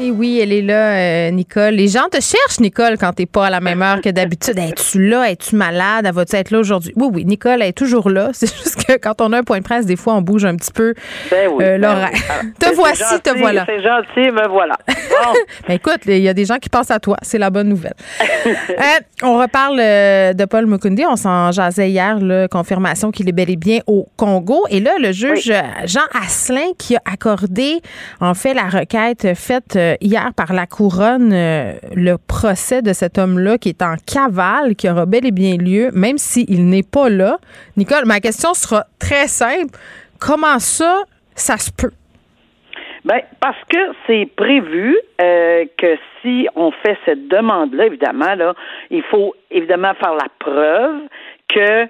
[0.00, 1.74] Et oui, elle est là, euh, Nicole.
[1.74, 4.58] Les gens te cherchent, Nicole, quand t'es pas à la même heure que d'habitude.
[4.58, 5.30] Es-tu là?
[5.30, 6.04] Es-tu malade?
[6.04, 6.92] Elle va-tu être là aujourd'hui?
[6.96, 8.30] Oui, oui, Nicole est toujours là.
[8.32, 10.56] C'est juste que quand on a un point de presse, des fois, on bouge un
[10.56, 10.94] petit peu
[11.30, 12.10] ben oui, euh, ben
[12.58, 13.64] te voici, te voilà.
[13.66, 14.76] C'est gentil, me voilà.
[15.68, 17.16] ben écoute, il y a des gens qui pensent à toi.
[17.22, 17.94] C'est la bonne nouvelle.
[18.74, 21.04] Euh, on reparle de Paul Mukundi.
[21.08, 24.64] On s'en jasait hier, là, confirmation qu'il est bel et bien au Congo.
[24.68, 25.52] Et là, le juge
[25.84, 27.80] Jean Asselin qui a accordé,
[28.20, 33.18] en fait, la requête faite euh, hier par la couronne euh, le procès de cet
[33.18, 37.08] homme-là qui est en cavale, qui aura bel et bien lieu, même s'il n'est pas
[37.08, 37.36] là.
[37.76, 39.76] Nicole, ma question sera très simple.
[40.18, 41.02] Comment ça,
[41.34, 41.92] ça se peut?
[43.04, 48.54] Ben, parce que c'est prévu euh, que si on fait cette demande-là, évidemment, là,
[48.90, 51.00] il faut évidemment faire la preuve
[51.48, 51.86] que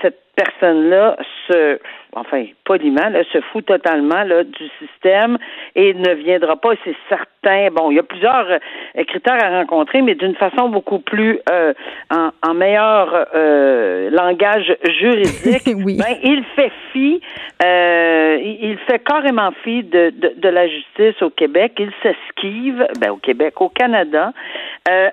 [0.00, 1.78] cette personne-là se
[2.14, 5.38] enfin, poliment, là, se fout totalement là, du système
[5.74, 7.31] et ne viendra pas, c'est certain.
[7.44, 11.74] Bon, il y a plusieurs euh, critères à rencontrer, mais d'une façon beaucoup plus euh,
[12.08, 15.66] en, en, meilleur euh, langage juridique.
[15.84, 15.98] oui.
[15.98, 17.20] ben, il fait fi,
[17.64, 21.72] il fait carrément fi de, de, de, la justice au Québec.
[21.80, 24.32] Il s'esquive, ben, au Québec, au Canada.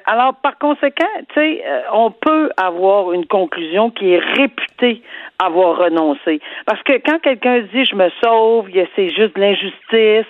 [0.05, 1.63] alors, par conséquent, tu sais,
[1.93, 5.01] on peut avoir une conclusion qui est réputée
[5.39, 6.41] avoir renoncé.
[6.65, 10.27] Parce que quand quelqu'un dit je me sauve, c'est juste de l'injustice.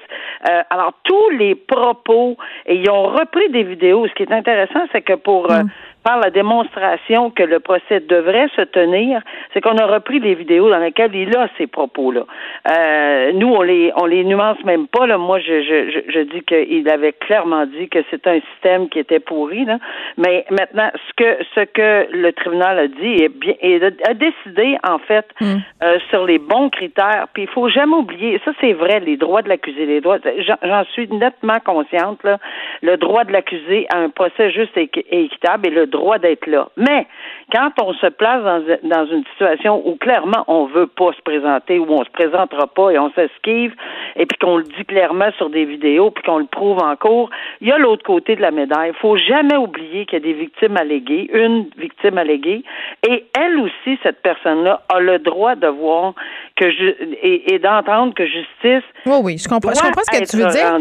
[0.49, 1.55] Euh, alors tous les
[1.89, 4.08] propos, et ils ont repris des vidéos.
[4.08, 5.69] Ce qui est intéressant, c'est que pour euh, mm
[6.17, 9.21] la démonstration que le procès devrait se tenir,
[9.53, 12.25] c'est qu'on a repris des vidéos dans lesquelles il a ces propos-là.
[12.71, 15.07] Euh, nous, on les on les nuance même pas.
[15.07, 15.17] Là.
[15.17, 19.19] Moi, je, je, je dis qu'il avait clairement dit que c'est un système qui était
[19.19, 19.65] pourri.
[19.65, 19.79] Là.
[20.17, 24.77] Mais maintenant, ce que ce que le tribunal a dit est bien et a décidé
[24.87, 25.57] en fait mm.
[25.83, 27.27] euh, sur les bons critères.
[27.33, 30.19] Puis il faut jamais oublier, ça c'est vrai, les droits de l'accusé, les droits.
[30.63, 32.23] J'en suis nettement consciente.
[32.23, 32.37] Là,
[32.81, 36.69] le droit de l'accusé à un procès juste et équitable et le droit d'être là.
[36.77, 37.07] Mais
[37.51, 38.43] quand on se place
[38.83, 42.91] dans, une situation où clairement on veut pas se présenter, où on se présentera pas
[42.91, 43.73] et on s'esquive,
[44.15, 47.29] et puis qu'on le dit clairement sur des vidéos, puis qu'on le prouve en cours,
[47.62, 48.91] il y a l'autre côté de la médaille.
[48.95, 52.63] Il faut jamais oublier qu'il y a des victimes alléguées, une victime alléguée,
[53.07, 56.13] et elle aussi, cette personne-là, a le droit de voir
[56.59, 58.83] que je, et, et d'entendre que justice.
[59.05, 60.77] Oui, oui, je comprends, je doit comprends ce que tu veux dire.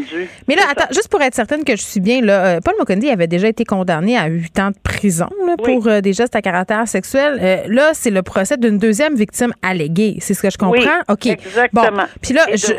[0.48, 3.08] Mais là, attends, juste pour être certaine que je suis bien, là, euh, Paul Mokondi
[3.10, 5.64] avait déjà été condamné à huit ans de prison là, Oui.
[5.74, 7.38] pour euh, des gestes à caractère sexuel.
[7.40, 10.16] Euh, là, c'est le procès d'une deuxième victime alléguée.
[10.20, 10.74] C'est ce que je comprends?
[10.80, 11.26] Oui, OK.
[11.26, 11.82] exactement.
[11.92, 12.02] Bon.
[12.20, 12.72] Puis là, je-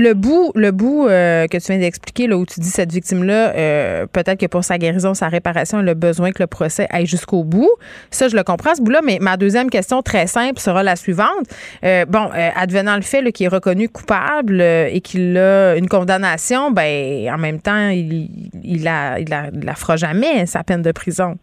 [0.00, 4.06] le bout, le bout euh, que tu viens d'expliquer, là, où tu dis cette victime-là,
[4.12, 7.42] peut-être que pour sa guérison, sa réparation, elle a besoin que le procès aille jusqu'au
[7.44, 7.70] bout.
[8.10, 9.00] Ça, je le comprends, ce bout-là.
[9.02, 11.46] Mais ma deuxième question, très simple, sera la suivante.
[12.08, 16.70] Bon, euh, advenant le fait qu'il est reconnu coupable euh, et qu'il a une condamnation,
[16.70, 18.28] ben, en même temps, il,
[18.62, 21.38] il, il la fera jamais, sa peine de prison.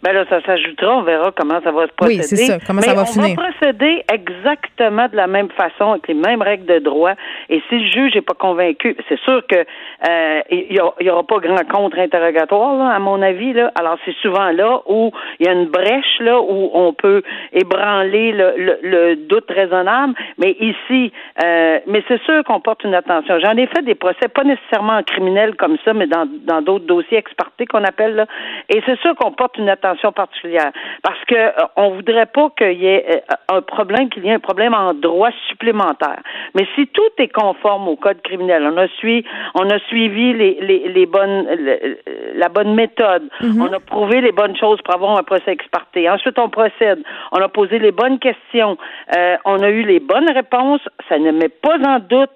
[0.00, 2.22] Ben là, ça s'ajoutera, on verra comment ça va se Oui, procéder.
[2.22, 3.34] c'est ça, comment Mais ça va on finir?
[3.36, 7.14] va procéder exactement de la même façon, avec les mêmes règles de droit.
[7.48, 11.06] Et si le juge n'est pas convaincu, c'est sûr que euh, il y, a- il
[11.06, 13.52] y aura pas grand contre-interrogatoire, là, à mon avis.
[13.52, 13.72] Là.
[13.74, 17.22] Alors, c'est souvent là où il y a une brèche là où on peut
[17.52, 20.14] ébranler le, le- le doute raisonnable.
[20.38, 21.12] Mais ici,
[21.44, 23.40] euh, mais c'est sûr qu'on porte une attention.
[23.40, 26.86] J'en ai fait des procès, pas nécessairement en criminel comme ça, mais dans dans d'autres
[26.86, 28.26] dossiers expartés qu'on appelle là.
[28.68, 30.70] Et c'est sûr qu'on porte une attention particulière.
[31.02, 34.34] Parce que euh, on voudrait pas qu'il y ait euh, un problème, qu'il y ait
[34.34, 36.20] un problème en droit supplémentaire.
[36.54, 39.24] Mais si tout est conforme au code criminel, on a suivi,
[39.54, 41.98] on a suivi les, les, les bonnes, le-
[42.34, 43.28] la bonne méthode,
[43.60, 46.08] on a prouvé les bonnes choses pour avoir un procès exparté.
[46.08, 48.76] Ensuite, on procède, on a posé les bonnes questions,
[49.16, 52.30] euh, on a eu les bonnes réponses, ça ne met pas en doute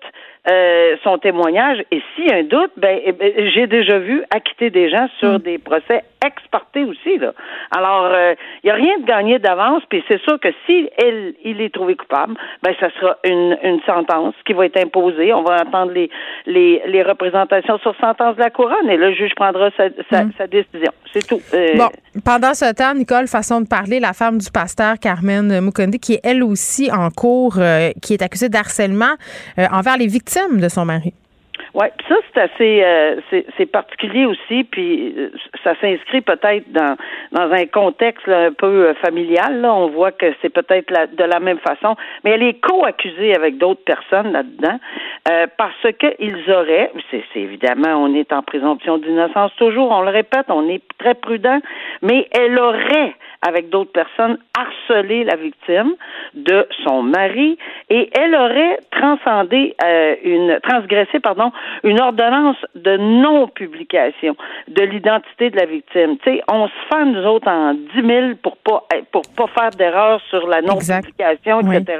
[0.50, 1.78] euh, son témoignage.
[1.92, 5.08] Et s'il y a un doute, ben, eh ben, j'ai déjà vu acquitter des gens
[5.18, 7.18] sur des procès expartés aussi.
[7.18, 7.32] Là.
[7.70, 11.34] Alors, euh, il n'y a rien de gagné d'avance, puis c'est sûr que si elle,
[11.44, 15.32] il est trouvé coupable, ben, ça sera une, une sentence qui va être imposée.
[15.32, 16.10] On va attendre les,
[16.46, 20.46] les, les représentations sur sentence de la couronne, et le juge prendra sa, sa, sa
[20.46, 20.92] décision.
[21.12, 21.40] C'est tout.
[21.54, 21.88] Euh, Bon,
[22.24, 26.20] pendant ce temps, Nicole, façon de parler, la femme du pasteur Carmen Mukondi, qui est
[26.24, 29.14] elle aussi en cours, euh, qui est accusée d'harcèlement
[29.58, 31.12] euh, envers les victimes de son mari.
[31.74, 33.20] Oui, ça c'est assez euh,
[33.56, 35.30] c'est particulier aussi, puis euh,
[35.64, 36.96] ça s'inscrit peut-être dans
[37.30, 39.62] dans un contexte là, un peu euh, familial.
[39.62, 43.56] Là, on voit que c'est peut-être de la même façon, mais elle est co-accusée avec
[43.56, 44.78] d'autres personnes là-dedans
[45.30, 50.02] euh, parce que ils auraient, c'est c'est évidemment, on est en présomption d'innocence toujours, on
[50.02, 51.60] le répète, on est très prudent,
[52.02, 55.94] mais elle aurait avec d'autres personnes harcelé la victime
[56.34, 57.58] de son mari
[57.90, 61.50] et elle aurait transcendé euh, une transgressé pardon
[61.84, 64.36] une ordonnance de non publication
[64.68, 66.16] de l'identité de la victime.
[66.18, 69.70] Tu sais, on se fait nous autres en 10 000 pour pas pour pas faire
[69.70, 71.04] d'erreur sur la non Exact.
[71.04, 71.76] publication, Oui.
[71.76, 71.98] etc.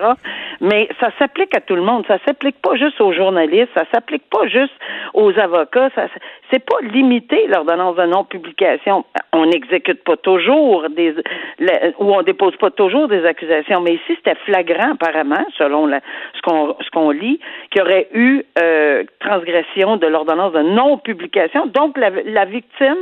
[0.60, 2.04] Mais ça s'applique à tout le monde.
[2.06, 3.70] Ça s'applique pas juste aux journalistes.
[3.74, 4.72] Ça s'applique pas juste
[5.14, 5.90] aux avocats.
[5.94, 6.06] Ça,
[6.50, 9.04] c'est pas limité l'ordonnance de non publication.
[9.32, 11.14] On n'exécute pas toujours des
[11.58, 13.80] la- ou on dépose pas toujours des accusations.
[13.80, 16.00] Mais ici c'était flagrant apparemment, selon la-
[16.34, 17.40] ce qu'on ce qu'on lit,
[17.70, 21.66] qu'il y aurait eu euh, transgression de l'ordonnance de non publication.
[21.66, 22.96] Donc la, la victime,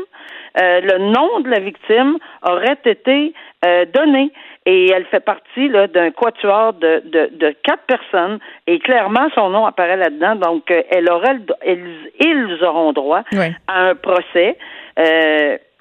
[0.60, 3.32] euh, le nom de la victime aurait été
[3.64, 4.32] euh, donné
[4.66, 9.50] et elle fait partie là, d'un quatuor de, de, de quatre personnes et clairement son
[9.50, 10.36] nom apparaît là-dedans.
[10.36, 13.46] Donc euh, elle aurait, le- ils, ils auront droit Oui.
[13.68, 14.56] à un procès.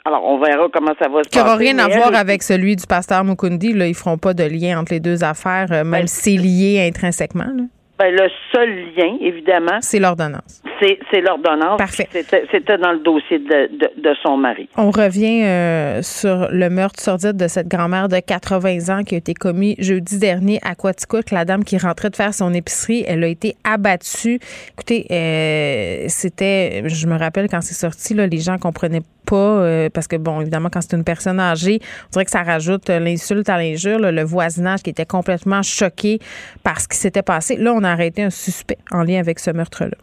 [0.06, 1.44] Alors on verra comment ça va se Qui passer.
[1.44, 3.74] n'aura rien à voir avec celui du pasteur Mukundi.
[3.74, 6.88] Là, ils feront pas de lien entre les deux affaires, même Ben, si c'est lié
[6.88, 7.44] intrinsèquement.
[7.44, 7.64] là.
[8.00, 10.64] Ben, le seul lien, évidemment, C'est l'ordonnance.
[10.80, 11.78] C'est, l'ordonnance.
[11.78, 12.08] Parfait.
[12.12, 14.70] C'était, dans le dossier de, de, de son mari.
[14.78, 19.18] On revient euh, sur le meurtre sordide de cette grand-mère de 80 ans qui a
[19.18, 21.32] été commis jeudi dernier à Quaticook.
[21.32, 24.40] La dame qui rentrait de faire son épicerie, elle a été abattue.
[24.74, 29.90] Écoutez, euh, c'était, je me rappelle quand c'est sorti, là, les gens comprenaient pas euh,
[29.94, 33.50] parce que bon, évidemment, quand c'est une personne âgée, on dirait que ça rajoute l'insulte
[33.50, 34.00] à l'injure.
[34.00, 36.20] le voisinage qui était complètement choqué
[36.64, 37.56] par ce qui s'était passé.
[37.56, 39.98] Là, on a arrêté un suspect en lien avec ce meurtre-là.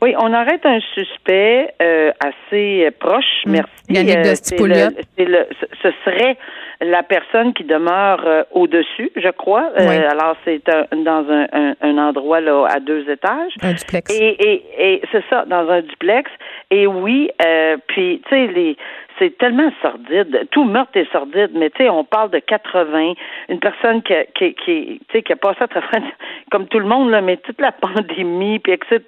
[0.00, 3.68] Oui, on arrête un suspect euh, assez euh, proche, merci.
[3.88, 4.90] Yannick Euh, Dosti-Pouliot.
[5.16, 5.46] c'est le- le-
[5.82, 6.36] ce serait
[6.80, 9.70] la personne qui demeure euh, au-dessus, je crois.
[9.78, 13.52] Euh, alors, c'est un- dans un, un, un endroit là à deux étages.
[13.62, 14.18] Un duplex.
[14.20, 16.30] Et, et, et c'est ça, dans un duplex.
[16.70, 18.76] Et oui, euh, puis, tu sais, les
[19.18, 20.46] c'est tellement sordide.
[20.52, 23.14] Tout meurtre est sordide, mais tu sais, on parle de 80,
[23.48, 25.90] une personne qui, a- qui, qui, tu sais, qui a passé à travers,
[26.52, 29.00] comme tout le monde, là, mais toute la pandémie, puis etc.,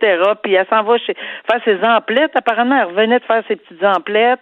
[0.43, 1.14] puis elle s'en va chez,
[1.49, 2.33] faire ses emplettes.
[2.35, 4.41] Apparemment, elle revenait de faire ses petites emplettes.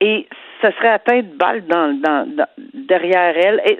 [0.00, 0.28] Et
[0.60, 3.60] ça serait atteint de balles dans, dans, derrière elle.
[3.66, 3.78] Et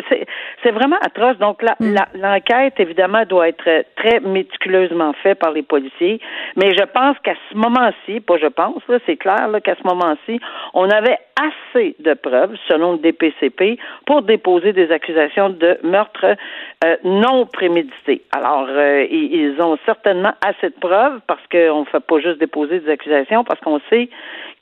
[0.62, 1.39] c'est, vraiment atroce.
[1.39, 1.97] Donc Mm.
[2.14, 6.20] l'enquête, évidemment, doit être très méticuleusement faite par les policiers.
[6.57, 10.41] Mais je pense qu'à ce moment-ci, pas je pense, là, c'est clair qu'à ce moment-ci,
[10.74, 16.37] on avait assez de preuves, selon le DPCP, pour déposer des accusations de meurtre
[16.85, 18.22] euh, non prémédité.
[18.33, 22.39] Alors, euh, ils, ils ont certainement assez de preuves parce qu'on ne fait pas juste
[22.39, 24.09] déposer des accusations, parce qu'on sait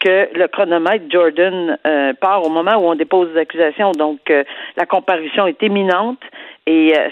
[0.07, 3.91] que le chronomètre Jordan euh, part au moment où on dépose des accusations.
[3.93, 4.45] Donc, euh,
[4.77, 6.21] la comparution est imminente
[6.67, 7.09] et euh,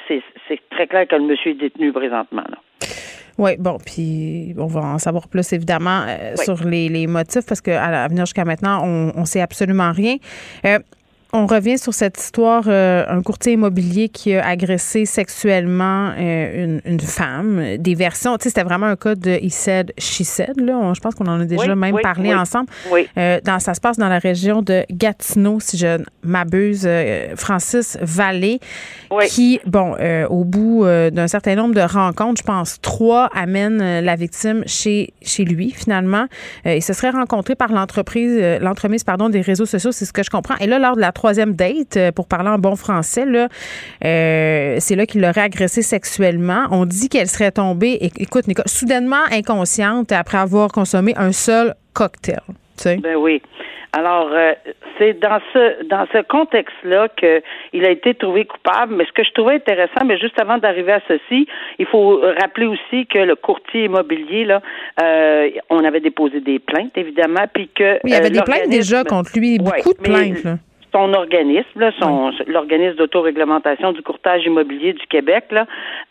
[0.49, 2.45] c'est très clair que le monsieur est détenu présentement.
[2.49, 2.59] Là.
[3.37, 6.45] Oui, bon, puis on va en savoir plus évidemment Oui.
[6.45, 10.17] sur les, les motifs parce qu'à à venir jusqu'à maintenant, on ne sait absolument rien.
[11.37, 16.81] On revient sur cette histoire, euh, un courtier immobilier qui a agressé sexuellement euh, une,
[16.85, 17.77] une femme.
[17.79, 20.61] Des versions, tu sais, c'était vraiment un cas de he said, she said.
[20.61, 20.79] Là.
[20.79, 22.35] On- je pense qu'on en a déjà Oui, même oui, parlé oui.
[22.37, 22.69] ensemble.
[22.93, 23.09] Oui.
[23.19, 26.85] Euh, dans, ça se passe dans la région de Gatineau, si je m'abuse.
[26.87, 28.61] Euh, Francis Vallée,
[29.29, 29.97] qui, bon,
[30.31, 35.13] au bout d'un certain nombre de rencontres, je pense trois amènent euh, la victime chez,
[35.21, 36.27] chez lui, finalement.
[36.65, 40.31] Il se serait rencontré par l'entreprise, l'entremise, pardon, des réseaux sociaux, c'est ce que je
[40.31, 40.55] comprends.
[40.61, 43.49] Et là, lors de la troisième date, euh, pour parler en bon français, là,
[44.05, 46.67] euh, c'est là qu'il l'aurait agressé sexuellement.
[46.71, 52.43] On dit qu'elle serait tombée, écoute, Nicole, soudainement inconsciente après avoir consommé un seul cocktail.
[52.77, 52.97] Tu sais.
[52.99, 53.41] Ben oui.
[53.97, 54.53] Alors, euh,
[54.99, 57.41] c'est dans ce dans ce contexte-là que
[57.73, 58.97] il a été trouvé coupable.
[58.97, 61.47] Mais ce que je trouvais intéressant, mais juste avant d'arriver à ceci,
[61.79, 64.61] il faut rappeler aussi que le courtier immobilier, là,
[65.01, 68.43] euh, on avait déposé des plaintes, évidemment, puis que Oui, il y avait euh, des
[68.43, 70.45] plaintes déjà contre lui, Ouais, beaucoup de mais plaintes.
[70.45, 70.57] là.
[70.95, 75.67] Son organisme, là, son, l'organisme d'autoréglementation du courtage immobilier du Québec, là,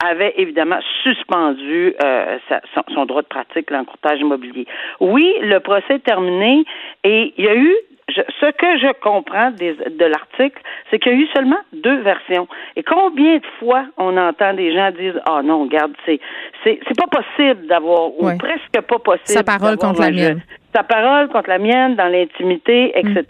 [0.05, 4.65] avait évidemment suspendu euh, sa- son, son droit de pratique là, en courtage immobilier.
[4.99, 6.65] Oui, le procès est terminé
[7.05, 7.73] et il y a eu
[8.10, 12.01] je- ce que je comprends des- de l'article, c'est qu'il y a eu seulement deux
[12.01, 12.47] versions.
[12.76, 16.20] Et combien de fois on entend des gens dire ah non, regarde, c'est
[16.64, 19.26] c'est pas possible d'avoir ou presque pas possible.
[19.26, 20.41] Sa parole contre la mienne.
[20.76, 23.24] Sa parole contre la mienne dans l'intimité, etc.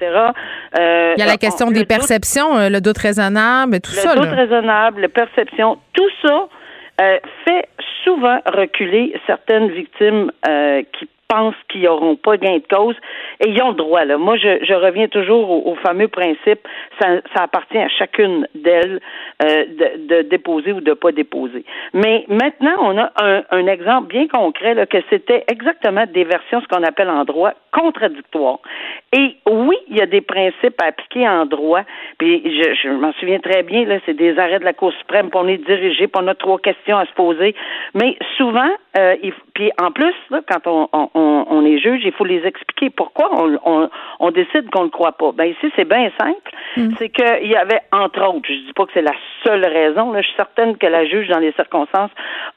[0.80, 3.82] Euh, Il y a la on- question le des doute- perceptions, euh, le doute raisonnable,
[3.82, 4.16] tout le ça.
[4.16, 4.36] doute là.
[4.36, 6.48] raisonnable, la perception, tout ça
[7.02, 7.68] euh, fait
[8.04, 12.96] souvent reculer certaines victimes euh, qui pensent qu'ils n'auront pas gain de cause
[13.40, 14.06] et ils ont le droit.
[14.06, 14.18] Là.
[14.18, 16.68] Moi, je, je reviens toujours au, au fameux principe,
[17.00, 19.00] ça, ça appartient à chacune d'elles
[19.44, 21.66] euh, de, de déposer ou de pas déposer.
[21.94, 26.62] Mais maintenant, on a un, un exemple bien concret là, que c'était exactement des versions,
[26.62, 28.60] ce qu'on appelle en droit, contradictoires.
[29.12, 31.82] Et oui, il y a des principes à appliquer en droit.
[32.18, 35.30] Puis je, je m'en souviens très bien, là, c'est des arrêts de la Cour suprême,
[35.30, 37.56] puis on est dirigé, puis on a trois questions à se poser.
[37.94, 41.10] Mais souvent, euh, il, puis en plus, là, quand on, on,
[41.50, 43.90] on- est juge, il faut les expliquer pourquoi on, on,
[44.20, 45.32] on décide qu'on ne le croit pas.
[45.32, 46.52] Ben ici, c'est bien simple.
[46.98, 50.22] C'est qu'il y avait, entre autres, je dis pas que c'est la seule raison, là,
[50.22, 52.12] je suis certaine que la juge, dans les circonstances,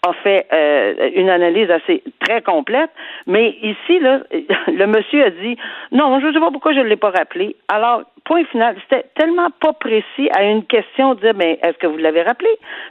[0.06, 2.90] a fait euh, une analyse assez très complète.
[3.26, 4.20] Mais ici, là,
[4.68, 5.56] le monsieur a dit
[5.92, 7.56] non, je ne sais pas pourquoi je ne l'ai pas rappelé.
[7.68, 11.86] Alors, point final, c'était tellement pas précis à une question de dire mais est-ce que
[11.86, 12.48] vous l'avez rappelé?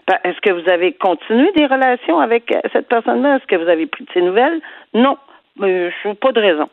[0.07, 3.37] Ben, Est-ce que vous avez continué des relations avec euh, cette personne-là?
[3.37, 4.59] Est-ce que vous avez de ses nouvelles?
[4.93, 5.17] Non.
[5.57, 6.69] Mais je pas de raison.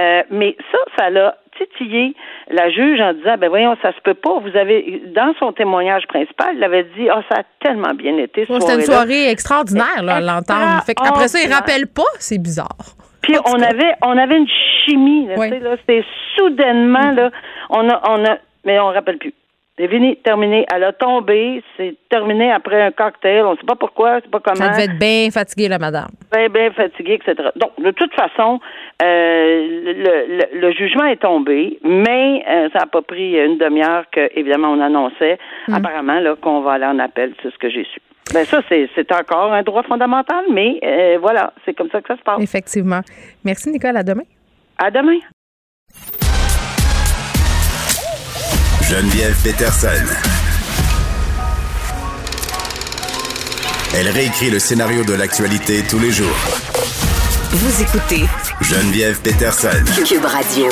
[0.00, 2.14] Euh, mais ça, ça l'a titillé
[2.50, 4.38] la juge en disant ben voyons, ça se peut pas.
[4.38, 8.42] Vous avez dans son témoignage principal, il avait dit Ah, ça a tellement bien été
[8.42, 10.82] Ouais, C'était une soirée extraordinaire là, l'entendre.
[11.06, 12.76] Après ça, il rappelle pas, c'est bizarre.
[13.22, 14.48] Puis on avait on avait une
[14.84, 15.50] chimie, là, Oui.
[15.58, 16.04] là, c'était
[16.36, 17.30] soudainement là,
[17.70, 19.32] on a on a mais on rappelle plus.
[19.78, 20.66] C'est fini, terminé.
[20.74, 23.44] Elle a tombé, c'est terminé après un cocktail.
[23.44, 24.56] On ne sait pas pourquoi, c'est pas comment.
[24.56, 26.08] Ça devait être bien fatigué, la madame.
[26.32, 27.50] bien, bien fatigué, etc.
[27.56, 28.58] Donc, de toute façon,
[29.02, 34.04] euh, le, le- le jugement est tombé, mais euh, ça n'a pas pris une demi-heure
[34.10, 35.38] que, évidemment, on annonçait,
[35.72, 38.00] apparemment, là, qu'on va aller en appel, c'est ce que j'ai su.
[38.34, 42.08] Ben ça, c'est c'est encore un droit fondamental, mais euh, voilà, c'est comme ça que
[42.08, 42.42] ça se passe.
[42.42, 43.00] Effectivement.
[43.44, 43.96] Merci, Nicole.
[43.96, 44.24] À demain.
[44.76, 45.18] À demain.
[48.88, 49.88] Geneviève Peterson.
[53.94, 56.34] Elle réécrit le scénario de l'actualité tous les jours.
[57.50, 58.24] Vous écoutez
[58.62, 59.84] Geneviève Peterson.
[60.06, 60.68] Cube Radio.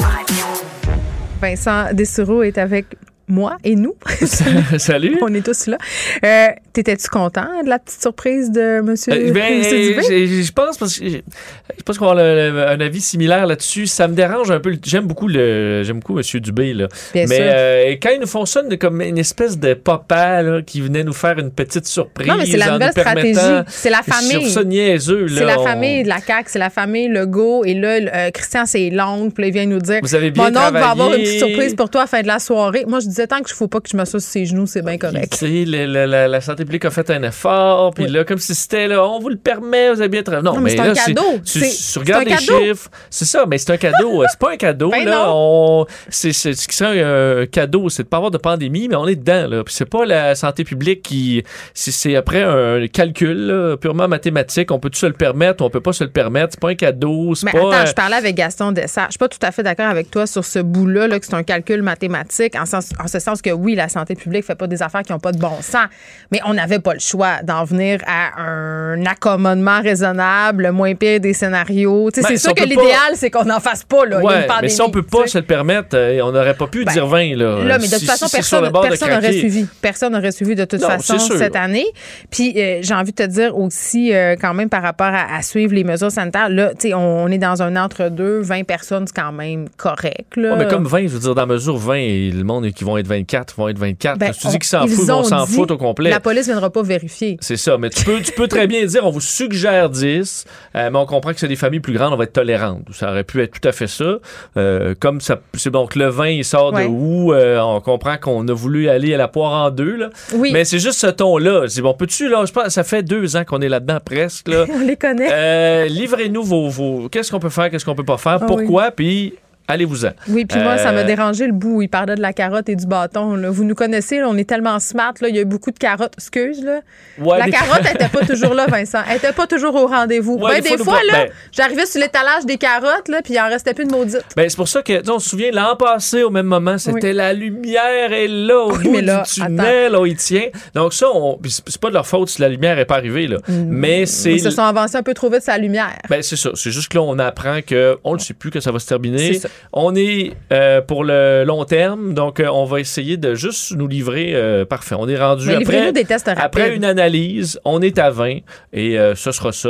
[1.42, 2.86] Vincent Dessureau est avec
[3.28, 3.94] moi et nous.
[4.78, 5.18] Salut.
[5.22, 5.78] On est tous là.
[6.24, 8.94] Euh, T'étais-tu content de la petite surprise de M.
[9.08, 10.42] Euh, ben, Dubé?
[10.42, 13.86] je pense parce que je pense qu'on a le- le- un avis similaire là-dessus.
[13.86, 14.76] Ça me dérange un peu.
[14.84, 16.24] J'aime beaucoup le, j'aime beaucoup M.
[16.40, 16.88] Dubé là.
[17.14, 17.44] Bien mais sûr.
[17.48, 21.38] euh, quand il nous fonctionne comme une espèce de papa là, qui venait nous faire
[21.38, 22.28] une petite surprise.
[22.28, 23.40] Non, mais c'est la nouvelle stratégie.
[23.68, 24.50] C'est la famille.
[24.50, 27.64] C'est la On- famille de la CAQ, c'est la famille Legault.
[27.64, 29.32] Et là, euh, Christian, c'est l'oncle.
[29.32, 31.38] Puis là, il vient nous dire Vous avez bien Mon oncle va avoir une petite
[31.38, 32.84] surprise pour toi à la fin de la soirée.
[32.86, 34.92] Moi, je disais tant que je faut pas que je sur ses genoux, c'est bien
[34.92, 35.32] Puis, correct.
[35.32, 38.10] tu sais, le- le- la, la santé publique a fait un effort, puis Oui.
[38.10, 40.44] là, comme si c'était, là, on vous le permet, vous avez bien travaillé.
[40.44, 41.40] Non, Non, mais c'est là, un cadeau.
[41.44, 42.60] Tu, regardes les cadeau.
[42.64, 44.22] chiffres, c'est ça, mais c'est un cadeau.
[44.22, 45.26] Euh, c'est pas un cadeau, Ben là.
[45.28, 48.96] On, c'est, c'est, ce qui serait un cadeau, c'est de pas avoir de pandémie, mais
[48.96, 49.64] on est dedans, là.
[49.64, 51.42] Puis c'est pas la santé publique qui.
[51.74, 54.70] C'est, c'est après un calcul, là, purement mathématique.
[54.70, 56.48] On peut se le permettre, on peut pas se le permettre.
[56.52, 57.58] C'est pas un cadeau, c'est Mais pas.
[57.58, 59.06] attends, euh, je parlais avec Gaston Dessart.
[59.06, 61.34] Je suis pas tout à fait d'accord avec toi sur ce bout-là, là, que c'est
[61.34, 64.66] un calcul mathématique, en, sens- en ce sens que oui, la santé publique fait pas
[64.66, 65.86] des affaires qui ont pas de bon sens,
[66.32, 71.20] mais on n'avait pas le choix d'en venir à un accommodement raisonnable, le moins pire
[71.20, 72.10] des scénarios.
[72.14, 74.04] Ben, c'est si sûr que l'idéal, c'est qu'on n'en fasse pas.
[74.06, 74.20] Là.
[74.20, 76.66] Ouais, une pandémie, mais si on peut pas se le permettre, euh, on n'aurait pas
[76.66, 77.62] pu Ben, dire 20, là.
[77.64, 79.66] Là, mais de Si- toute façon, si personne n'aurait suivi.
[79.80, 81.36] Personne n'aurait suivi de toute Non, façon sûr.
[81.36, 81.86] cette année.
[82.30, 85.42] Puis euh, j'ai envie de te dire aussi, euh, quand même, par rapport à, à
[85.42, 88.40] suivre les mesures sanitaires, là, tu sais, on, on est dans un entre-deux.
[88.40, 90.36] 20 personnes, c'est quand même correct.
[90.36, 90.52] Là.
[90.52, 92.84] Ouais, mais comme 20, je veux dire, dans la mesure 20, et le monde qui
[92.84, 94.18] vont être 24 vont être 24.
[94.18, 96.10] Ben, tu dis qu'ils s'en foutent, on s'en fout au complet.
[96.10, 97.36] La police ne viendra pas vérifier.
[97.40, 100.44] C'est ça, mais tu peux, tu peux très bien dire, on vous suggère 10,
[100.74, 102.82] euh, mais on comprend que c'est des familles plus grandes, on va être tolérantes.
[102.92, 104.16] Ça aurait pu être tout à fait ça.
[104.56, 106.84] Euh, comme ça, c'est donc le 20, il sort Ouais.
[106.84, 107.32] de où?
[107.32, 110.10] Euh, on comprend qu'on a voulu aller à la poire en deux, là.
[110.34, 110.50] Oui.
[110.52, 111.64] Mais c'est juste ce ton-là.
[111.68, 114.64] C'est bon, peux-tu, là, je pense, ça fait deux ans qu'on est là-dedans presque, là.
[114.74, 115.88] On les connaît.
[115.88, 119.34] Livrez-nous vos, vos- qu'est-ce qu'on peut faire, qu'est-ce qu'on peut pas faire, Ah pourquoi, puis
[119.68, 120.10] allez-vous-en.
[120.28, 122.76] Oui, puis moi, ça Euh, m'a dérangé le bout il parlait de la carotte et
[122.76, 123.34] du bâton.
[123.36, 123.50] là.
[123.50, 125.12] Vous nous connaissez, là, on est tellement smart.
[125.20, 126.14] Là, il y a eu beaucoup de carottes.
[126.16, 126.80] Excuse, là.
[127.18, 129.00] Ouais, la carotte, elle n'était pas toujours là, Vincent.
[129.08, 130.34] Elle n'était pas toujours au rendez-vous.
[130.36, 133.40] Ouais, Ben, des des fois, là, ben- j'arrivais sur l'étalage des carottes, là, puis il
[133.40, 134.24] en restait plus de maudites.
[134.36, 137.14] Ben, c'est pour ça que, on se souvient, l'an passé, au même moment, c'était Oui.
[137.14, 140.46] la lumière est là, au Oui, bout mais là, du tunnel, là, où il tient.
[140.74, 143.38] Donc ça, on, c'est pas de leur faute si la lumière est pas arrivée, là.
[143.48, 144.32] Mais c'est...
[144.32, 145.98] Ils se sont avancés un peu trop vite sur la lumière.
[146.08, 146.50] Ben, c'est ça.
[146.54, 148.86] C'est juste que là, on apprend que on ne sait plus que ça va se
[148.86, 149.40] terminer.
[149.72, 153.86] On est euh, pour le long terme, donc euh, on va essayer de juste nous
[153.88, 154.94] livrer euh, parfait.
[154.98, 158.38] On est rendu Mais après, des tests après une analyse, on est à 20
[158.72, 159.68] et ce sera ça.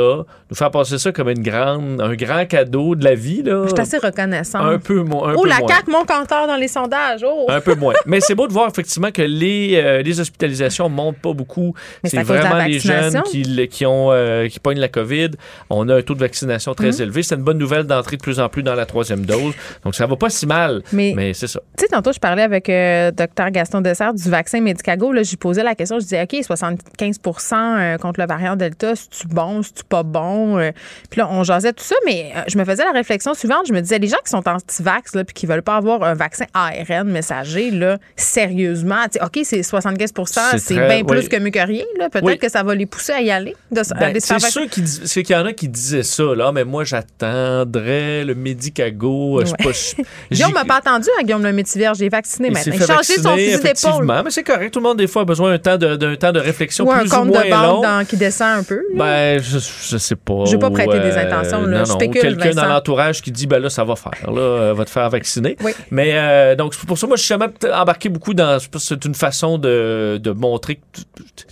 [0.49, 3.63] Nous faire passer ça comme une grande, un grand cadeau de la vie là.
[3.65, 4.61] Je suis assez reconnaissante.
[4.63, 5.67] un peu, mo- un oh, peu la moins.
[5.67, 7.25] CAQ, mon compteur dans les sondages.
[7.27, 7.45] Oh!
[7.49, 7.93] Un peu moins.
[8.05, 11.73] Mais c'est beau de voir effectivement que les, les hospitalisations montent pas beaucoup.
[12.03, 14.11] C'est vraiment les jeunes qui, qui, ont,
[14.49, 15.31] qui pognent la COVID.
[15.69, 17.01] On a un taux de vaccination très Mhm.
[17.01, 17.23] élevé.
[17.23, 19.53] C'est une bonne nouvelle d'entrer de plus en plus dans la troisième dose.
[19.83, 20.81] Donc ça va pas si mal.
[20.91, 21.59] Mais- Mais, c'est ça.
[21.77, 25.11] Tu sais, tantôt, je parlais avec euh, Dr Gaston Dessert du vaccin Medicago.
[25.11, 25.99] Là, j'ai posé la question.
[25.99, 30.57] Je disais, OK, 75% euh, contre le variant Delta, c'est-tu bon, c'est-tu pas bon?
[30.57, 30.71] Euh,
[31.09, 33.65] Puis là, on jasait tout ça, mais euh, je me faisais la réflexion suivante.
[33.67, 36.13] Je me disais, les gens qui sont anti-vax, là, puis qui veulent pas avoir un
[36.13, 40.11] vaccin ARN messager, là, sérieusement, tu sais, OK, c'est 75
[40.57, 41.29] C'est bien plus oui.
[41.29, 41.83] que mieux que rien.
[41.99, 42.09] là.
[42.09, 42.37] Peut-être Oui.
[42.37, 45.45] que ça va les pousser à y aller, de, Ben, c'est sûr qu'il y en
[45.45, 46.23] a qui disaient ça.
[46.35, 49.41] Là, mais moi, j'attendrais le Medicago.
[49.71, 51.89] Pas Guillaume m'a pas attendu à Guillaume le Métivier.
[51.97, 52.73] J'ai vacciné il maintenant.
[52.75, 54.05] Il a changé son fusil d'épaule.
[54.05, 54.71] mais c'est correct.
[54.73, 56.91] Tout le monde, des fois, a besoin d'un temps de, d'un temps de réflexion Ou
[56.91, 57.81] un plus ou compte moins de banque long.
[57.81, 58.81] dans- qui descend un peu.
[58.95, 60.45] Ben, je, je sais pas.
[60.45, 61.79] Je veux pas prêter des Euh, intentions, là.
[61.79, 61.91] Non, Je.
[61.91, 64.85] Ou spécule, quelqu'un dans l'entourage qui dit, ben là, ça va faire, là, euh, va
[64.85, 65.55] te faire vacciner.
[65.63, 65.71] Oui.
[65.91, 68.57] Mais euh, donc, pour ça, moi, je suis jamais embarqué beaucoup dans.
[68.77, 70.81] C'est une façon de, de montrer que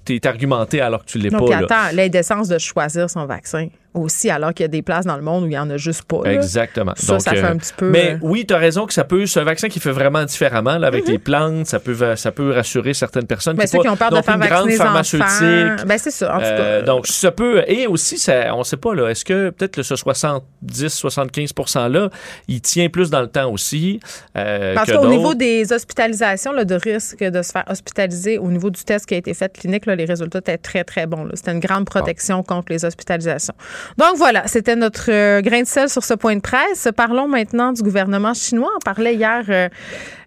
[0.06, 1.46] tu es argumenté alors que tu l'es Non, pas.
[1.46, 5.16] puis attends, l'indécence de choisir son vaccin aussi, alors qu'il y a des places dans
[5.16, 6.22] le monde où il n'y en a juste pas.
[6.24, 6.34] là.
[6.34, 6.94] Exactement.
[6.96, 7.90] Ça, Donc, ça fait euh, un petit peu.
[7.90, 9.26] Mais euh, oui, tu as raison que ça peut.
[9.26, 11.12] C'est un vaccin qui fait vraiment différemment là, avec Mhm.
[11.12, 11.66] les plantes.
[11.68, 13.56] Ça peut, ça peut rassurer certaines personnes.
[13.58, 15.86] ben, qui ceux pas qui ont peur de faire une grande pharmaceutique.
[15.88, 16.48] Ben, c'est ça, en tout cas.
[16.60, 17.64] Euh, donc, ça peut.
[17.68, 19.10] Et aussi, ça, on sait pas, là.
[19.10, 22.10] Est-ce que peut-être ce 70-75% là,
[22.48, 24.00] il tient plus dans le temps aussi
[24.38, 28.70] euh, Parce qu'au niveau des hospitalisations, là, de risque de se faire hospitaliser, au niveau
[28.70, 31.28] du test qui a été fait clinique, là, les résultats étaient très, très bons.
[31.34, 33.54] C'était une grande protection contre les hospitalisations.
[33.98, 36.88] Donc voilà, c'était notre euh, grain de sel sur ce point de presse.
[36.96, 38.70] Parlons maintenant du gouvernement chinois.
[38.76, 39.70] On parlait hier, euh,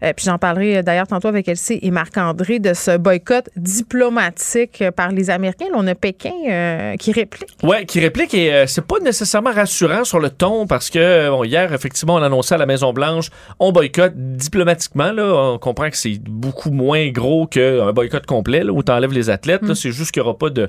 [0.02, 5.10] euh, puis j'en parlerai d'ailleurs tantôt avec Elsie et Marc-André, de ce boycott diplomatique par
[5.10, 5.66] les Américains.
[5.66, 7.56] Là, on a Pékin qui réplique.
[7.62, 11.72] Ouais, qui réplique et c'est pas nécessairement rassurant sur le ton parce que bon, hier
[11.72, 16.18] effectivement on annonçait à la Maison Blanche on boycotte diplomatiquement là, on comprend que c'est
[16.18, 20.22] beaucoup moins gros qu'un boycott complet là, où t'enlèves les athlètes, là, c'est juste qu'il
[20.22, 20.68] n'y aura pas de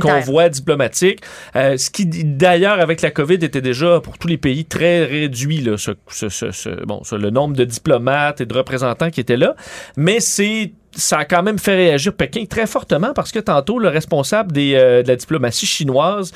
[0.00, 1.20] convoi diplomatique.
[1.56, 5.60] Euh, ce qui d'ailleurs avec la Covid était déjà pour tous les pays très réduit
[5.60, 9.54] là, ce, ce- ce- bon, le nombre de diplomates et de représentants qui étaient là,
[9.96, 13.88] mais c'est ça a quand même fait réagir Pékin très fortement parce que tantôt, le
[13.88, 16.32] responsable euh, de la diplomatie chinoise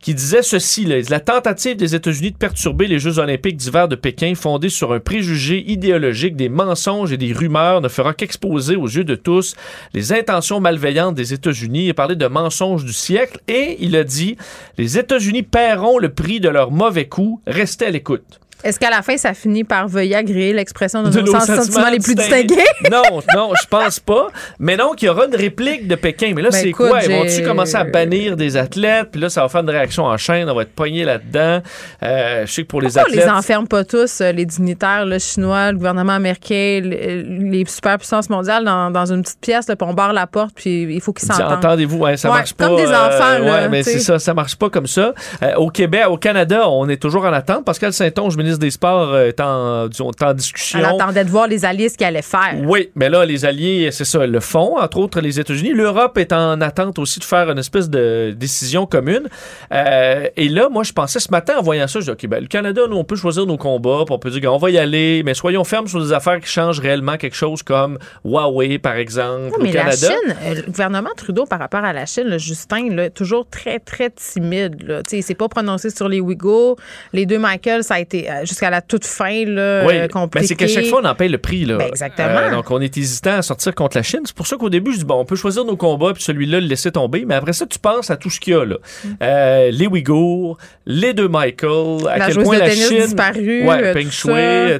[0.00, 4.34] qui disait ceci, la tentative des États-Unis de perturber les Jeux olympiques d'hiver de Pékin
[4.34, 9.04] fondée sur un préjugé idéologique, des mensonges et des rumeurs ne fera qu'exposer aux yeux
[9.04, 9.54] de tous
[9.94, 13.40] les intentions malveillantes des États-Unis et parler de mensonges du siècle.
[13.48, 14.36] Et il a dit
[14.78, 18.40] les États-Unis paieront le prix de leur mauvais coup, restez à l'écoute.
[18.64, 21.62] Est-ce qu'à la fin, ça finit par veuillir agréer l'expression de, De nos nos sentiments,
[21.62, 22.56] sentiments les plus distingués?
[22.90, 23.02] Non,
[23.34, 24.28] non, je pense pas.
[24.58, 26.32] Mais donc, il y aura une réplique de Pékin.
[26.34, 27.02] Mais là, Ben, c'est quoi?
[27.04, 29.08] Ils vont-tu commencer à bannir des athlètes?
[29.12, 30.48] Puis là, ça va faire une réaction en chaîne.
[30.50, 31.60] On va être pogné là-dedans.
[32.02, 33.24] Euh, je sais que pour les Pourquoi on athlètes.
[33.26, 38.30] les enferme pas tous, euh, les dignitaires le chinois, le gouvernement américain, le- les superpuissances
[38.30, 41.12] mondiales, dans, dans une petite pièce, là, puis on barre la porte, puis il faut
[41.12, 41.52] qu'ils s'entendent.
[41.58, 42.66] Entendez-vous, hein, ça Ouais, marche pas.
[42.68, 45.12] comme des enfants, là, ouais, mais c'est ça, ça marche pas comme ça.
[45.42, 47.64] Euh, au Québec, au Canada, on est toujours en attente.
[47.64, 50.78] Pascal Saint-Onge, ministre des Sports, euh, est en, disons, est en discussion.
[50.78, 52.54] Elle attendait de voir les alliés ce qu'ils allaient faire.
[52.64, 55.72] Oui, mais là, les alliés, c'est ça, le font, entre autres les États-Unis.
[55.72, 59.28] L'Europe est en attente aussi de faire une espèce de décision commune.
[59.72, 62.40] Euh, et là, moi, je pensais ce matin en voyant ça, je dis, OK, ben,
[62.40, 64.78] le Canada, nous, on peut choisir nos combats, puis on peut dire, on va y
[64.78, 68.96] aller, mais soyons fermes sur des affaires qui changent réellement quelque chose comme Huawei, par
[68.96, 69.90] exemple, Oui, mais au la.
[69.92, 74.10] Chine, euh, le gouvernement Trudeau par rapport à la Chine, Justin, là, toujours très, très
[74.10, 74.82] timide.
[74.82, 75.02] Là.
[75.12, 76.76] Il s'est pas prononcé sur les Ouïghours.
[77.12, 80.08] Les deux Michael, ça a été euh, jusqu'à la toute fin là, Oui, euh, mais
[80.08, 80.46] compliqué.
[80.46, 81.64] c'est qu'à chaque fois, on en paye le prix.
[81.64, 81.74] Là.
[81.74, 82.50] Euh, Ben, exactement.
[82.50, 84.20] donc, on est hésitant à sortir contre la Chine.
[84.24, 86.60] C'est pour ça qu'au début, je dis, bon, on peut choisir nos combats, puis celui-là,
[86.60, 87.24] le laisser tomber.
[87.26, 88.64] Mais après ça, tu penses à tout ce qu'il y a.
[88.64, 88.76] Là.
[89.04, 89.08] Mm.
[89.22, 93.02] Euh, les Ouïghours, les deux Michael, à La quel joueuse point de la Chine...
[93.02, 94.32] disparue, Ouais, euh, Peng Shui,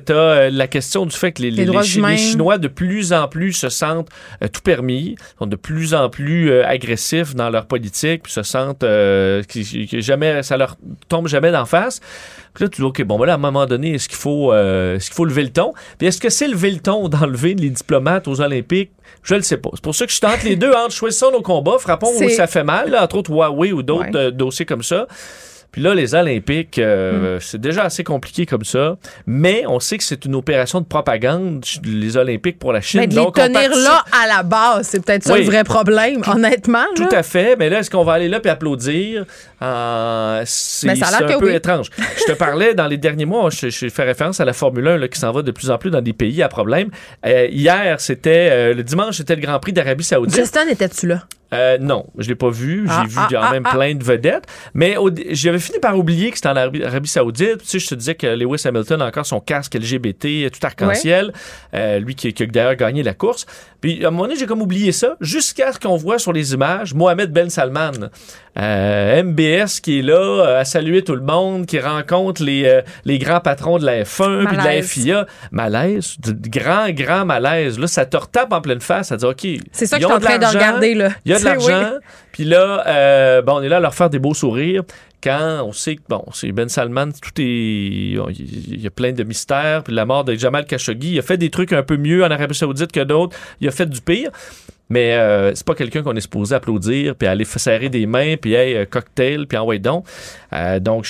[0.05, 2.11] t'as euh, la question du fait que les, les, les Chi- humains.
[2.13, 4.09] les Chinois, de plus en plus, se sentent
[4.43, 8.43] euh, tout permis, sont de plus en plus euh, agressifs dans leur politique, puis se
[8.43, 10.77] sentent euh, qui- que jamais, ça leur
[11.09, 12.01] tombe jamais d'en face.
[12.57, 14.51] Puis là, tu dis, OK, bon, ben là, à un moment donné, est-ce qu'il faut,
[14.51, 15.75] euh, est-ce qu'il faut lever le ton?
[15.99, 18.91] Puis est-ce que c'est lever le ton d'enlever les diplomates aux Olympiques?
[19.23, 19.69] Je le sais pas.
[19.75, 22.47] C'est pour ça que je tente les deux entre choisissons nos combats, frappons où ça
[22.47, 24.17] fait mal, là, entre autres Huawei ou d'autres Ouais.
[24.17, 25.07] euh, dossiers comme ça.
[25.73, 26.83] Puis là, les Olympiques, Mm.
[26.83, 28.97] euh, c'est déjà assez compliqué comme ça.
[29.27, 33.01] Mais on sait que c'est une opération de propagande, les Olympiques pour la Chine.
[33.01, 35.41] Mais de les Donc, tenir participe- là à la base, c'est peut-être ça Oui.
[35.41, 36.85] le vrai problème, honnêtement.
[36.95, 37.19] Tout là.
[37.19, 37.57] à fait.
[37.57, 39.25] Mais là, est-ce qu'on va aller là puis applaudir?
[39.63, 41.55] Euh, c'est un peu oui.
[41.55, 41.91] étrange.
[42.19, 44.97] Je te parlais dans les derniers mois, je, je fais référence à la Formule 1
[44.99, 46.91] là, qui s'en va de plus en plus dans des pays à problème.
[47.25, 50.37] Euh, hier, c'était euh, le dimanche, c'était le Grand Prix d'Arabie Saoudite.
[50.37, 51.23] Justin, étais-tu là?
[51.55, 52.87] Euh, non, je l'ai pas vu.
[52.87, 53.75] J'ai Ah, vu quand ah, même ah.
[53.75, 54.47] plein de vedettes.
[54.75, 54.97] Mais
[55.31, 57.59] j'avais fini par oublier que c'était en Arabie, Arabie Saoudite.
[57.59, 61.33] Tu sais, je te disais que Lewis Hamilton a encore son casque LGBT, tout arc-en-ciel.
[61.75, 63.47] Euh, lui qui, qui a d'ailleurs gagné la course.
[63.87, 66.55] Puis à un moment donné, j'ai comme oublié ça, jusqu'à ce qu'on voit sur les
[66.55, 67.93] images Mohamed Ben Salman,
[68.59, 72.83] euh, MBS qui est là euh, à saluer tout le monde, qui rencontre les, euh,
[73.05, 74.83] les grands patrons de la F1 puis de la.
[74.83, 75.27] FIA.
[75.53, 77.79] Malaise, de- grand, grand malaise.
[77.79, 79.07] Là, ça te retape en pleine face.
[79.07, 79.47] Ça dit, OK.
[79.71, 81.11] C'est ça que je suis en train de l'argent, regarder, là.
[81.25, 82.01] il y a de oui.
[82.37, 84.83] Puis là, bon, on est là à leur faire des beaux sourires.
[85.23, 87.43] Quand on sait que, bon, c'est Ben Salman, tout est.
[87.43, 89.83] Il y a plein de mystères.
[89.83, 92.31] Puis la mort de Jamal Khashoggi, il a fait des trucs un peu mieux en
[92.31, 93.35] Arabie Saoudite que d'autres.
[93.63, 94.31] Il a fait du pire.
[94.89, 98.55] Mais euh, c'est pas quelqu'un qu'on est supposé applaudir, puis aller serrer des mains, puis
[98.55, 100.07] hey, euh, cocktail, puis envoyer donc.
[100.53, 101.07] Euh, donc,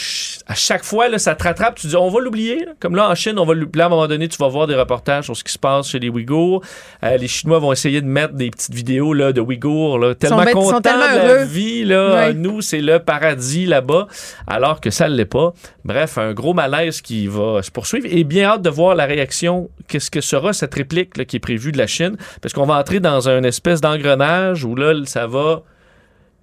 [0.47, 1.77] à chaque fois, là, ça te rattrape.
[1.77, 2.65] Tu dis, on va l'oublier.
[2.65, 2.73] là.
[2.81, 3.55] Comme là, en Chine, on va.
[3.55, 5.89] Là, à un moment donné, tu vas voir des reportages sur ce qui se passe
[5.89, 6.63] chez les Ouïghours.
[7.05, 10.45] Euh, les Chinois vont essayer de mettre des petites vidéos là, de Ouïghours, là, tellement
[10.47, 11.85] contents tellement de la vie.
[11.85, 14.09] Là, Nous, c'est le paradis là-bas,
[14.47, 15.53] alors que ça ne l'est pas.
[15.85, 18.07] Bref, un gros malaise qui va se poursuivre.
[18.11, 19.69] Et bien hâte de voir la réaction.
[19.89, 22.17] Qu'est-ce que sera cette réplique là, qui est prévue de la Chine?
[22.41, 25.63] Parce qu'on va entrer dans une espèce d'engrenage où là, ça va.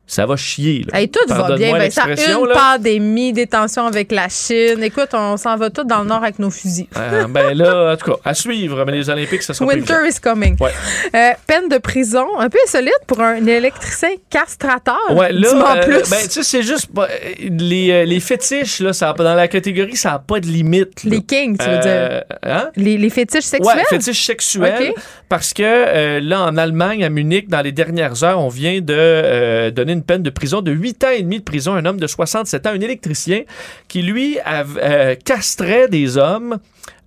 [0.06, 0.86] Ça va chier.
[0.92, 1.00] Là.
[1.00, 2.04] Hey, tout va bien, Vincent.
[2.06, 2.54] Une là.
[2.54, 4.84] pandémie, des tensions avec la Chine.
[4.84, 6.88] Écoute, on s'en va tous dans le nord avec nos fusils.
[6.98, 10.20] Euh, ben là, en tout cas, à suivre, mais les Olympiques, ça sera Winter is
[10.22, 10.58] coming.
[10.60, 10.72] Ouais.
[11.16, 15.00] Euh, peine de prison, un peu insolite pour un électricien castrateur.
[15.12, 16.10] Ouais, là, euh, plus.
[16.10, 17.08] ben, tu sais, c'est juste pas-
[17.40, 21.04] les, euh, les fétiches, là, ça dans la catégorie, ça n'a pas de limite.
[21.04, 21.12] là.
[21.12, 21.82] les kings, tu veux dire.
[21.86, 22.70] Euh, hein?
[22.76, 23.78] Les, les fétiches sexuels?
[23.78, 24.92] Ouais, fétiche sexuel.
[24.92, 25.04] Ok.
[25.30, 28.94] Parce que euh, là, en Allemagne, à Munich, dans les dernières heures, on vient de
[28.94, 32.00] euh, une peine de prison de 8 ans et demi de prison à un homme
[32.00, 33.44] de 67 ans, un électricien,
[33.88, 36.58] qui, lui, euh, castrait des hommes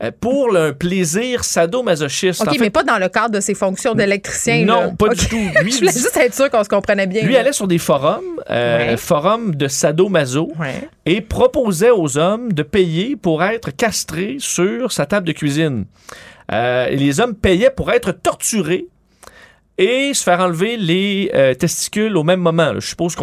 [0.03, 2.41] euh, pour le- un plaisir sadomasochiste.
[2.43, 4.64] OK, En fait, mais pas dans le cadre de ses fonctions d'électricien.
[4.64, 4.93] Non, là.
[4.99, 5.37] pas du tout.
[5.62, 7.22] Lui, Je voulais juste être sûr qu'on se comprenait bien.
[7.22, 7.41] lui là.
[7.41, 8.97] allait sur des forums, euh, Ouais.
[8.97, 10.89] forums de sadomaso, Ouais.
[11.05, 15.84] et proposait aux hommes de payer pour être castrés sur sa table de cuisine.
[16.53, 18.87] Euh, les hommes payaient pour être torturés
[19.79, 22.72] et se faire enlever les euh, testicules au même moment.
[22.72, 22.81] là.
[22.81, 23.22] Je suppose que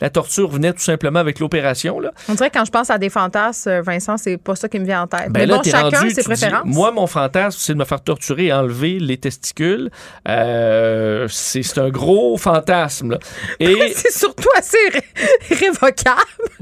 [0.00, 2.00] la torture venait tout simplement avec l'opération.
[2.28, 4.78] On dirait que quand je pense à des fantasmes, euh, Vincent, c'est pas ça qui
[4.78, 5.30] me vient en tête.
[5.30, 6.62] Ben mais là, bon, chacun rendu, ses dis, préférences.
[6.64, 9.90] moi, mon fantasme, c'est de me faire torturer et enlever les testicules.
[10.28, 13.12] Euh, c'est un gros fantasme.
[13.12, 13.18] là.
[13.60, 16.20] Et c'est surtout assez ré- révocable.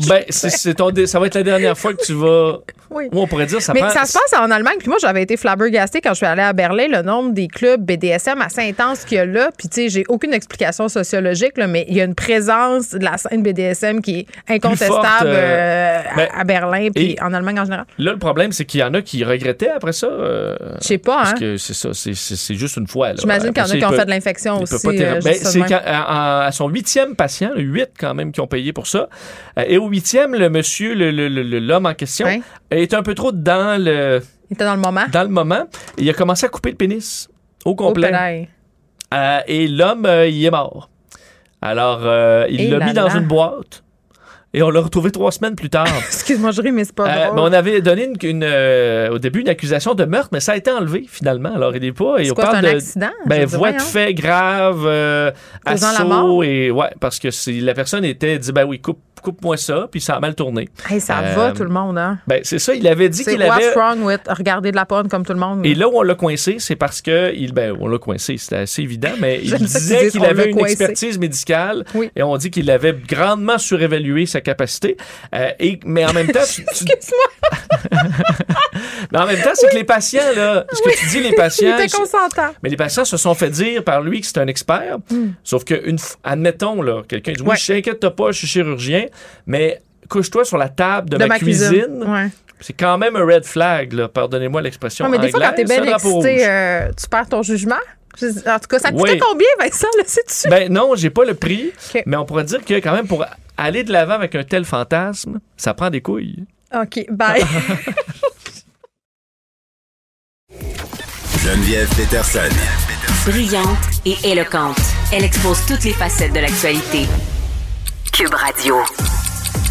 [0.08, 2.58] Ben, c'est, ton ça va être la dernière fois que tu vas.
[2.88, 3.08] Oui.
[3.12, 4.76] Moi, on pourrait dire ça Mais prend- ça se passe en Allemagne.
[4.78, 7.84] Puis moi, j'avais été flabbergastée quand je suis allée à Berlin, le nombre des clubs
[7.84, 9.50] BDSM assez intense qu'il y a là.
[9.58, 13.04] Puis, tu sais, j'ai aucune explication sociologique, là, mais il y a une présence de
[13.04, 17.22] la scène BDSM qui est incontestable forte, euh, euh, à- ben, à, Berlin puis et-
[17.22, 17.86] en Allemagne en général.
[17.98, 20.06] Là, le problème, c'est qu'il y en a qui regrettaient après ça.
[20.06, 21.36] euh, Je sais pas, Parce hein.
[21.38, 23.14] que c'est ça, c'est, juste une fois.
[23.16, 24.86] J'imagine qu'il y en a qui ont fait de l'infection il aussi.
[24.86, 29.08] euh, Ben, c'est à, son huitième patient, huit quand même qui ont payé pour ça.
[29.66, 32.40] Et au huitième, le monsieur, l'homme en question, Ouais.
[32.70, 34.20] est un peu trop dans le,
[34.50, 35.04] Il était dans le moment.
[35.12, 35.64] dans le moment.
[35.98, 37.28] Et il a commencé à couper le pénis
[37.64, 38.48] au Au complet.
[39.14, 40.88] Euh, et l'homme, euh, il est mort.
[41.62, 43.82] Alors, euh, il l'a mis dans une boîte.
[44.54, 45.86] Et on l'a retrouvé trois semaines plus tard.
[46.06, 47.34] Excuse-moi, je ris, mais c'est pas Euh, drôle.
[47.34, 50.52] mais on avait donné une, une, euh, au début une accusation de meurtre, mais ça
[50.52, 51.54] a été enlevé finalement.
[51.54, 52.18] Alors il est pas.
[52.18, 53.10] Et C'est on quoi, parle c'est un de accident?
[53.26, 55.30] Ben, voie de fait grave, euh,
[55.66, 56.44] Causant la assaut mort?
[56.44, 60.00] et ouais parce que c'est la personne était dit ben oui coupe coupe-moi ça puis
[60.00, 60.68] ça a mal tourné.
[60.88, 62.18] Hey, ça Euh, va, tout le monde, hein?
[62.28, 62.74] Ben c'est ça.
[62.74, 63.74] Il avait dit C'est qu'il avait.
[63.74, 65.66] wrong with regarder de la porn comme tout le monde?
[65.66, 68.56] Et là où on l'a coincé, c'est parce que il ben on l'a coincé, c'était
[68.56, 70.72] assez évident, mais il disait qu'il on avait une coincé.
[70.72, 72.10] expertise médicale Oui.
[72.14, 74.96] et on dit qu'il avait grandement surévalué sa capacité.
[75.34, 77.28] Euh, et mais en même temps, tu- tu- Excuse-moi,
[79.12, 81.76] mais en même temps, c'est que les patients là, ce que tu dis les patients,
[82.62, 84.98] mais les patients se sont fait dire par lui que c'est un expert.
[85.44, 87.50] Sauf que, une, admettons, là, quelqu'un dit Oui, Hmm.
[87.50, 87.56] Ouais.
[87.56, 89.06] je t'inquiète pas, je suis chirurgien,
[89.46, 92.04] mais couche-toi sur la table de, De ma, cuisine.
[92.06, 92.28] Ouais.
[92.60, 95.04] C'est quand même un red flag, là, pardonnez-moi l'expression.
[95.06, 97.76] Ouais, mais des fois, quand t'es bien excité, euh, tu perds ton jugement.
[98.22, 99.18] En tout cas, ça coûtait Oui.
[99.18, 100.48] combien, Vincent, le sais-tu?
[100.48, 101.72] Ben non, j'ai pas le prix,
[102.06, 103.24] mais on pourrait dire que quand même pour
[103.56, 106.44] aller de l'avant avec un tel fantasme, ça prend des couilles.
[106.74, 107.44] OK, bye.
[111.42, 112.50] Geneviève Peterson.
[113.24, 114.80] Brillante et éloquente,
[115.12, 117.06] elle expose toutes les facettes de l'actualité.
[118.12, 118.76] Cube Radio.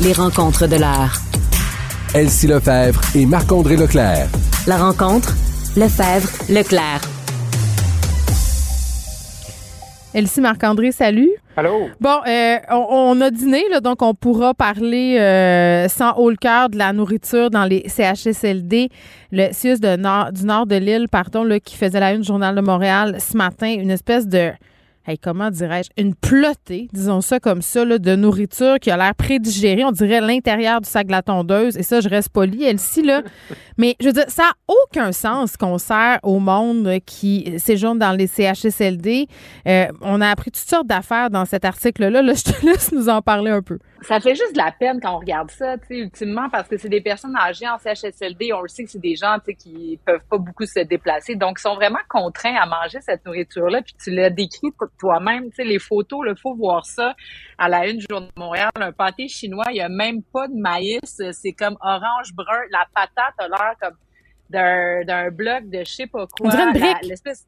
[0.02, 1.20] Les rencontres de l'heure.
[2.14, 4.28] Elsie Lefebvre et Marc-André Leclerc.
[4.68, 5.34] La rencontre,
[5.76, 7.02] Lefebvre, Leclerc.
[10.16, 11.30] Elsie Marc-André, salut.
[11.58, 11.90] Allô?
[12.00, 16.38] Bon, euh, on, on a dîné, là, donc on pourra parler euh, sans haut le
[16.38, 18.88] cœur de la nourriture dans les CHSLD.
[19.34, 22.28] Le CIUS de nord, du nord de l'île, pardon, là, qui faisait la une du
[22.28, 24.52] Journal de Montréal ce matin, une espèce de,
[25.08, 29.16] hey, comment dirais-je, une plotée, disons ça comme ça, là, de nourriture qui a l'air
[29.16, 29.84] prédigérée.
[29.84, 31.78] On dirait l'intérieur du sac de la tondeuse.
[31.78, 33.22] Et ça, je reste polie, Elsie, là.
[33.78, 38.12] Mais je veux dire, ça n'a aucun sens qu'on sert au monde qui séjourne dans
[38.14, 39.28] les CHSLD.
[39.68, 42.22] Euh, on a appris toutes sortes d'affaires dans cet article-là.
[42.22, 43.80] Là, je te laisse nous en parler un peu.
[44.02, 46.78] Ça fait juste de la peine quand on regarde ça, tu sais, ultimement, parce que
[46.78, 48.54] c'est des personnes âgées en CHSLD.
[48.54, 51.36] On le sait que c'est des gens, tu sais, qui peuvent pas beaucoup se déplacer.
[51.36, 53.82] Donc, ils sont vraiment contraints à manger cette nourriture-là.
[53.82, 54.70] Puis tu l'as décrit
[55.00, 57.16] toi-même, tu sais, les photos, il faut voir ça
[57.58, 58.70] à la une du Journal de Montréal.
[58.76, 61.22] Un pâté chinois, il y a même pas de maïs.
[61.32, 62.62] C'est comme orange-brun.
[62.72, 63.96] La patate a l'air comme
[64.50, 66.48] d'un d'un bloc de je sais pas quoi.
[66.48, 67.10] On dirait une La- brique.
[67.10, 67.48] L'espèce...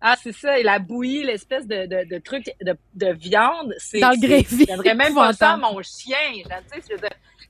[0.00, 0.58] Ah, c'est ça.
[0.58, 4.00] Et la bouillie, l'espèce de, de, de truc de, de viande, c'est.
[4.00, 4.16] Dans le.
[4.16, 6.16] Je donnerais même pas ça à mon chien.
[6.34, 6.96] Tu sais,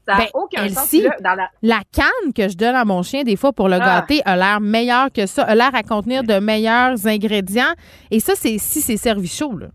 [0.07, 0.92] ça n'a Ben, aucun sens.
[0.92, 1.51] Là, dans la...
[1.62, 4.01] La canne que je donne à mon chien, des fois, pour le Ah.
[4.01, 7.74] gâter, a l'air meilleure que ça, a l'air à contenir de meilleurs ingrédients.
[8.12, 9.66] Et ça, c'est si c'est servi chaud, là.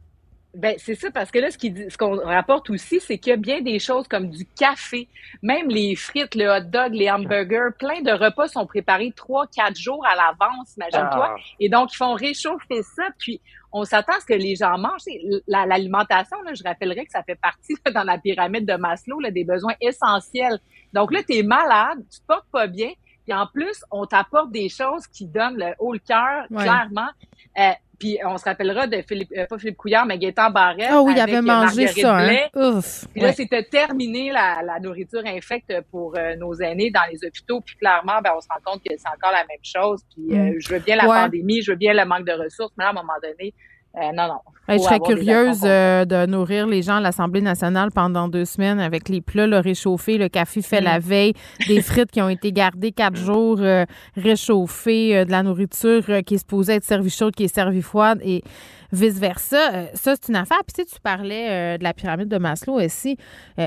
[0.54, 3.34] Ben, c'est ça, parce que là, ce dit- ce qu'on rapporte aussi, c'est qu'il y
[3.34, 5.08] a bien des choses comme du café,
[5.42, 9.78] même les frites, le hot dog, les hamburgers, plein de repas sont préparés trois, quatre
[9.80, 11.36] jours à l'avance, imagine-toi.
[11.62, 13.40] Et donc, ils font réchauffer ça, puis
[13.72, 15.06] on s'attend à ce que les gens mangent.
[15.48, 19.32] L'alimentation, là, je rappellerai que ça fait partie là, dans la pyramide de Maslow là,
[19.32, 20.60] des besoins essentiels.
[20.94, 22.90] Donc là, tu es malade, tu te portes pas bien,
[23.26, 26.64] puis en plus, on t'apporte des choses qui donnent le haut le cœur, Ouais.
[26.64, 27.10] clairement.
[27.58, 27.72] Euh,
[28.02, 30.88] puis on se rappellera de Philippe, euh, pas Philippe Couillard, mais Gaétan Barrette.
[30.90, 32.38] Ah oui, il avait euh, mangé Marguerite ça, hein.
[32.56, 33.06] Ouf.
[33.12, 33.34] Puis là, Ouais.
[33.34, 37.62] c'était terminé la, la nourriture infecte pour euh, nos aînés dans les hôpitaux.
[37.62, 40.02] Puis clairement, ben, on se rend compte que c'est encore la même chose.
[40.16, 40.60] Puis euh, Mm.
[40.60, 41.18] je veux bien la Ouais.
[41.22, 43.54] pandémie, je veux bien le manque de ressources, mais là, à un moment donné,
[43.98, 44.40] euh, non, non.
[44.68, 48.80] Hey, je serais curieuse euh, de nourrir les gens à l'Assemblée nationale pendant deux semaines
[48.80, 50.86] avec les plats là, réchauffés, le café fait Mm.
[50.86, 51.34] la veille,
[51.68, 53.86] des frites qui ont été gardées quatre jours euh,
[54.16, 57.82] réchauffées, euh, de la nourriture euh, qui est supposée être servie chaude, qui est servie
[57.82, 58.44] froide et
[58.92, 59.74] vice-versa.
[59.74, 60.60] Euh, ça, c'est une affaire.
[60.66, 62.80] Puis tu sais, tu parlais euh, de la pyramide de Maslow.
[62.80, 62.88] Euh,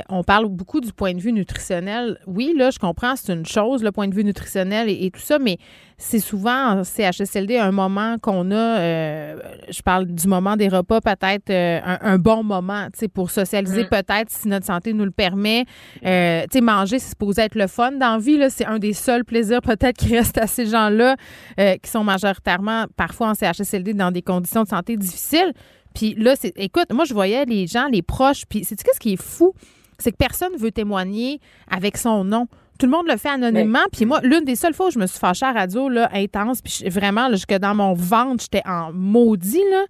[0.08, 2.18] on parle beaucoup du point de vue nutritionnel.
[2.26, 5.20] Oui, là, je comprends, c'est une chose, le point de vue nutritionnel et, et tout
[5.20, 5.58] ça, mais
[6.04, 9.36] c'est souvent en CHSLD un moment qu'on a, euh,
[9.70, 13.30] je parle du moment des repas, peut-être euh, un, un bon moment, tu sais, pour
[13.30, 13.88] socialiser Mm.
[13.88, 15.64] peut-être si notre santé nous le permet.
[16.04, 18.50] Euh, tu sais, manger, c'est supposé être le fun dans la vie, là.
[18.50, 21.16] C'est un des seuls plaisirs peut-être qui reste à ces gens-là
[21.56, 25.52] qui sont majoritairement parfois en CHSLD dans des conditions de santé difficiles.
[25.94, 29.14] Puis là, c'est, écoute, moi, je voyais les gens, les proches, puis c'est qu'est-ce qui
[29.14, 29.54] est fou?
[29.98, 31.40] c'est que personne veut témoigner
[31.70, 32.46] avec son nom.
[32.78, 33.84] Tout le monde le fait anonymement.
[33.92, 36.08] Puis moi, l'une des seules fois où je me suis fâchée à la radio, là,
[36.12, 39.84] intense, puis vraiment, là, jusque dans mon ventre, j'étais en maudit, là,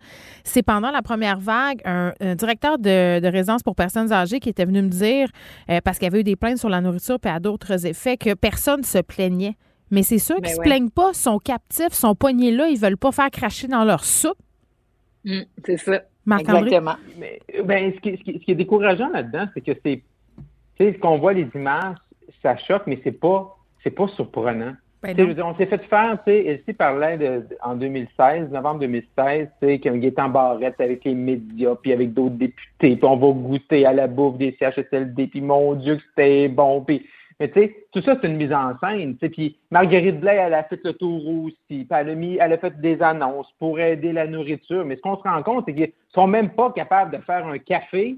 [0.45, 4.51] c'est pendant la première vague, un, un directeur de, de résidence pour personnes âgées qui
[4.51, 5.28] était venu me dire,
[5.70, 8.16] euh, parce qu'il y avait eu des plaintes sur la nourriture puis à d'autres effets,
[8.16, 9.57] que personne se plaignait.
[9.91, 10.64] Mais c'est ceux qui Ben se ouais.
[10.64, 14.37] plaignent pas, sont captifs, sont poignés là, ils veulent pas faire cracher dans leur soupe.
[15.24, 16.03] Mm, c'est ça.
[16.39, 16.97] Exactement.
[17.18, 20.03] Mais, ben, ce, qui, ce qui- ce qui est décourageant là-dedans, c'est que c'est,
[20.76, 21.97] tu sais, ce qu'on voit les images,
[22.45, 24.74] ça choque, mais c'est pas, c'est pas surprenant.
[25.03, 27.74] Ben je veux dire, on s'est fait faire, tu sais, Elsie parlait de, de- en
[27.74, 32.97] 2016, novembre 2016, tu sais, qu'un Gaétan Barrette avec les médias, puis avec d'autres députés,
[32.97, 36.80] puis on va goûter à la bouffe des CHSLD, puis mon Dieu que c'était bon,
[36.82, 37.05] puis
[37.40, 39.16] mais tu sais, tout ça, c'est une mise en scène.
[39.16, 41.57] Puis Marguerite Blais, elle a fait le tour aussi.
[41.68, 44.84] Puis elle a, mis, elle a fait des annonces pour aider la nourriture.
[44.84, 47.59] Mais ce qu'on se rend compte, c'est qu'ils sont même pas capables de faire un
[47.59, 48.16] café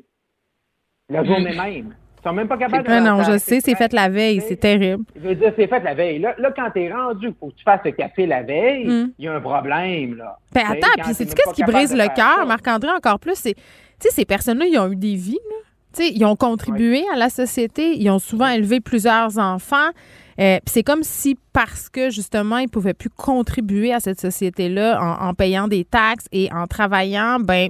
[1.09, 1.95] la journée même.
[2.27, 5.05] Sont même pas capables de Ah non, je sais, c'est fait la veille, c'est terrible.
[5.15, 6.19] je veux dire, c'est fait la veille.
[6.19, 9.13] Là, là quand t'es rendu, faut que tu fasses le café la veille, il Mm.
[9.21, 10.37] y a un problème, là.
[10.53, 12.45] Ben attends, puis t'es c'est même qu'est-ce qui brise le cœur.
[12.47, 13.61] Marc-André, encore plus, c'est, tu
[14.01, 15.57] sais, ces personnes-là, ils ont eu des vies, là.
[15.95, 19.91] Tu sais, ils ont contribué à la société, ils ont souvent élevé plusieurs enfants.
[20.39, 25.01] Euh, puis c'est comme si, parce que justement, ils pouvaient plus contribuer à cette société-là
[25.01, 27.69] en, en payant des taxes et en travaillant, ben,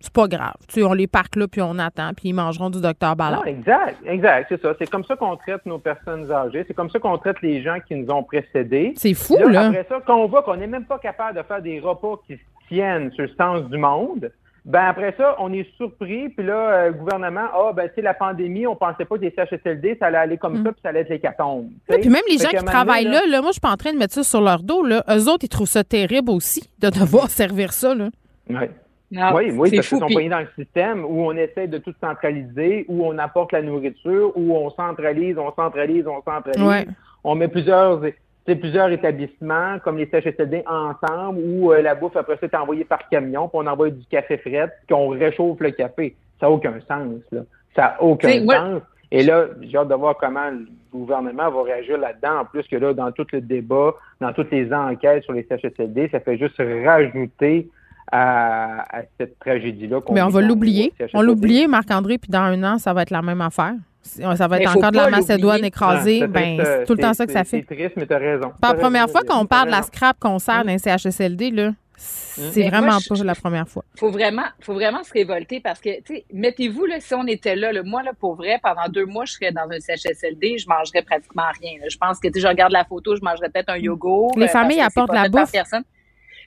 [0.00, 0.54] c'est pas grave.
[0.68, 3.46] Tu sais, on les parque là, puis on attend, puis ils mangeront du docteur Ballard.
[3.46, 4.74] Exact, exact, c'est ça.
[4.78, 6.64] C'est comme ça qu'on traite nos personnes âgées.
[6.66, 8.94] C'est comme ça qu'on traite les gens qui nous ont précédés.
[8.96, 9.66] C'est fou, Là, là.
[9.68, 12.34] Après ça, quand on voit qu'on n'est même pas capable de faire des repas qui
[12.34, 14.30] se tiennent sur le sens du monde,
[14.66, 16.28] ben après ça, on est surpris.
[16.30, 19.22] Puis là, euh, le gouvernement, ah, ben, tu sais, la pandémie, on pensait pas que
[19.22, 21.66] les CHSLD, ça allait aller comme ça, puis ça allait être l'hécatombe.
[21.66, 21.92] Mm.
[21.92, 23.92] Oui, puis même les gens qui travaillent là, là, moi, je suis pas en train
[23.92, 24.84] de mettre ça sur leur dos.
[24.84, 25.04] Là.
[25.08, 27.94] Eux autres, ils trouvent ça terrible aussi de devoir servir ça.
[27.94, 28.08] Là.
[28.50, 28.70] Ouais.
[29.10, 29.98] Non, oui, oui, parce qu'ils fou.
[29.98, 33.52] sont puis- pognés dans le système où on essaie de tout centraliser, où on apporte
[33.52, 36.62] la nourriture, où on centralise, on centralise, on centralise.
[36.62, 36.86] Ouais.
[37.22, 38.12] On met plusieurs, tu
[38.46, 42.84] sais, plusieurs établissements, comme les CHSLD, ensemble, où euh, la bouffe, après ça, est envoyée
[42.84, 46.16] par camion, puis on envoie du café fret, puis on réchauffe le café.
[46.40, 47.42] Ça n'a aucun sens, là.
[47.74, 48.82] Ça n'a aucun sens.
[49.12, 52.40] Et là, j'ai hâte de voir comment le gouvernement va réagir là-dedans.
[52.40, 56.08] En plus que là, dans tout le débat, dans toutes les enquêtes sur les CHSLD,
[56.10, 57.68] ça fait juste rajouter
[58.12, 60.00] à, à cette tragédie-là.
[60.10, 60.92] Mais on va l'oublier.
[61.00, 61.22] On CHSLD.
[61.26, 63.74] l'oublie, Marc-André, puis dans un an, ça va être la même affaire.
[64.02, 65.66] C'est- Ça va être encore de la Macédoine l'oublier.
[65.68, 66.20] écrasée.
[66.22, 67.66] Ah, ben, c'est tout le temps ça que ça c'est- fait.
[67.68, 68.52] C'est triste, mais t'as raison.
[68.60, 71.72] Pas la première fois qu'on parle de la scrap qu'on sert dans les CHSLD, là,
[71.96, 73.82] c'est Mais vraiment moi, je- pas la première fois.
[73.98, 77.56] faut vraiment, faut vraiment se révolter parce que, tu sais, mettez-vous, là, si on était
[77.56, 80.68] là, là, moi, là, pour vrai, pendant deux mois, je serais dans un CHSLD, je
[80.68, 81.72] mangerais pratiquement rien.
[81.80, 81.86] là.
[81.90, 84.32] Je pense que, tu sais, je regarde la photo, je mangerais peut-être un yogourt.
[84.38, 85.50] Les euh, familles c'est apportent la bouffe.
[85.50, 85.82] Personne.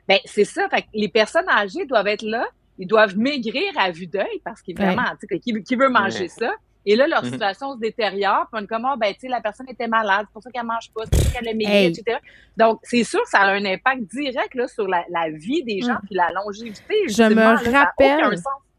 [0.10, 0.68] Ben, c'est ça.
[0.70, 2.46] Fait que les personnes âgées doivent être là,
[2.78, 6.28] ils doivent maigrir à vue d'œil parce qu'évidemment, tu sais, qui, qui veut manger Ouais.
[6.28, 6.52] ça?
[6.86, 9.42] Et là, leur situation se détériore, puis on est comme, ah, ben, tu sais, la
[9.42, 11.72] personne était malade, c'est pour ça qu'elle mange pas, c'est pour ça qu'elle a maigri,
[11.74, 11.88] Hey.
[11.88, 12.18] etc.
[12.58, 15.82] Donc, c'est sûr que ça a un impact direct, là, sur la, la vie des
[15.82, 16.06] gens, Mm.
[16.08, 16.96] puis la longévité.
[17.08, 18.36] Je me là, rappelle-.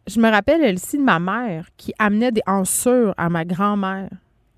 [0.06, 4.08] Je me rappelle, Elsie, de ma mère qui amenait des ensures à ma grand-mère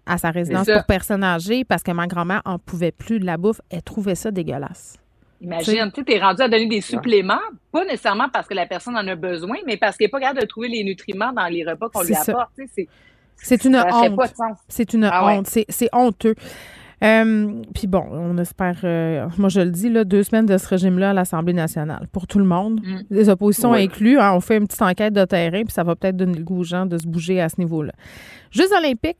[0.06, 3.36] à sa résidence pour personnes âgées parce que ma grand-mère en pouvait plus de la
[3.36, 3.60] bouffe.
[3.70, 4.96] Elle trouvait ça dégueulasse.
[5.42, 7.40] Imagine, tu t'es rendu à donner des suppléments,
[7.72, 10.40] pas nécessairement parce que la personne en a besoin, mais parce qu'elle n'est pas capable
[10.40, 12.32] de trouver les nutriments dans les repas qu'on lui ça.
[12.32, 12.50] apporte.
[13.36, 14.20] C'est une fait honte.
[14.68, 15.46] C'est une Ah honte.
[15.48, 16.34] C'est- honteux.
[17.02, 20.68] Euh, Puis bon, on espère, euh, moi je le dis, là, deux semaines de ce
[20.68, 23.00] régime-là à l'Assemblée nationale, pour tout le monde, Mm.
[23.10, 23.82] les oppositions Ouais.
[23.82, 24.20] inclus.
[24.20, 26.60] hein, on fait une petite enquête de terrain, puis ça va peut-être donner le goût
[26.60, 27.92] aux gens de se bouger à ce niveau-là.
[28.52, 29.16] Jeux olympiques,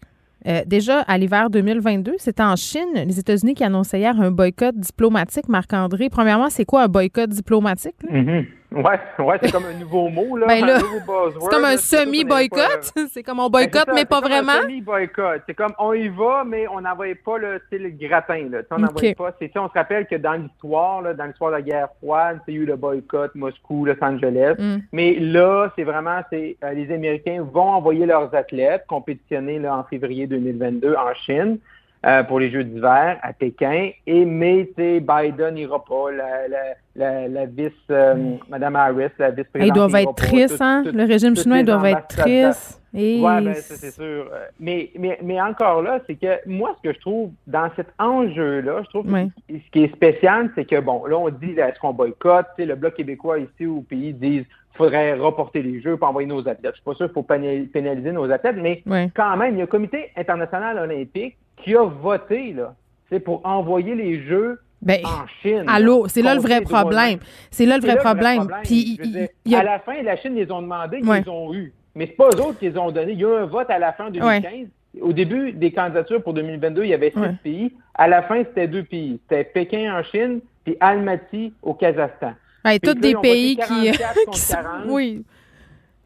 [0.46, 4.76] euh, déjà à l'hiver 2022, c'était en Chine, les États-Unis qui annonçaient hier un boycott
[4.76, 5.48] diplomatique.
[5.48, 7.96] Marc-André, premièrement, c'est quoi un boycott diplomatique?
[8.10, 8.46] Mhm.
[8.74, 10.46] Ouais, ouais, c'est comme un nouveau mot, là.
[10.46, 12.92] Ben là, C'est comme un c'est ça, ça n'avait pas- semi-boycott.
[13.12, 14.60] C'est comme on Ben, boycotte, c'est ça, mais c'est pas vraiment.
[14.62, 15.42] semi-boycott.
[15.46, 18.48] C'est comme on y va, mais on n'envoie pas le, le gratin.
[18.50, 18.58] Là.
[18.70, 19.16] On n'envoie Ok.
[19.16, 19.32] pas.
[19.38, 22.58] C'est, on se rappelle que dans l'histoire, dans l'histoire de la guerre froide, il y
[22.58, 24.54] a eu le boycott Moscou, Los Angeles.
[24.58, 24.76] Mm.
[24.92, 29.84] Mais là, c'est vraiment, c'est euh, les Américains vont envoyer leurs athlètes compétitionner là, en
[29.84, 31.58] février 2022 en Chine.
[32.04, 33.90] Euh, pour les Jeux d'hiver à Pékin.
[34.06, 36.10] Et mais, Biden n'ira pas.
[36.10, 36.58] La, la,
[36.96, 38.14] la, la vice, euh,
[38.48, 39.68] Madame Harris, la vice-présidente.
[39.68, 40.82] Ils doivent être tristes, hein?
[40.84, 42.50] tout- Le régime chinois les doit être ambassadeurs.
[42.52, 42.78] triste.
[42.94, 44.04] Et Ouais, ben, ça, c'est sûr.
[44.04, 47.86] Euh, Mais, mais, mais encore là, c'est que moi, ce que je trouve dans cet
[47.98, 51.80] enjeu-là, je trouve que ce qui est spécial, c'est que, bon, là, on dit, est-ce
[51.80, 52.46] qu'on boycotte?
[52.56, 56.08] Tu sais, le Bloc québécois ici au pays disent qu'il faudrait reporter les Jeux pour
[56.08, 56.72] envoyer nos athlètes.
[56.72, 58.82] Je suis pas sûr qu'il faut pénal- pénaliser nos athlètes, mais
[59.16, 62.74] quand même, il y a un comité international olympique qui a voté, là,
[63.10, 65.64] sais, pour envoyer les Jeux Ben, en Chine.
[65.68, 67.18] allô, c'est là le vrai les problème.
[67.50, 68.48] C'est là le C'est vrai problème.
[68.64, 68.98] Puis,
[69.46, 71.20] y a- À la fin, la Chine, ils ont demandé, ils Ouais.
[71.22, 71.72] les ont eu.
[71.94, 73.12] mais c'est pas eux autres qui les ont donnés.
[73.12, 74.68] Il y a eu un vote à la fin 2015.
[75.00, 77.72] Au début des candidatures pour 2022, il y avait six pays.
[77.94, 79.20] À la fin, c'était deux pays.
[79.28, 82.32] C'était Pékin en Chine, puis Almaty au Kazakhstan.
[82.64, 83.90] Ouais, tous des pays qui.
[84.86, 85.24] oui.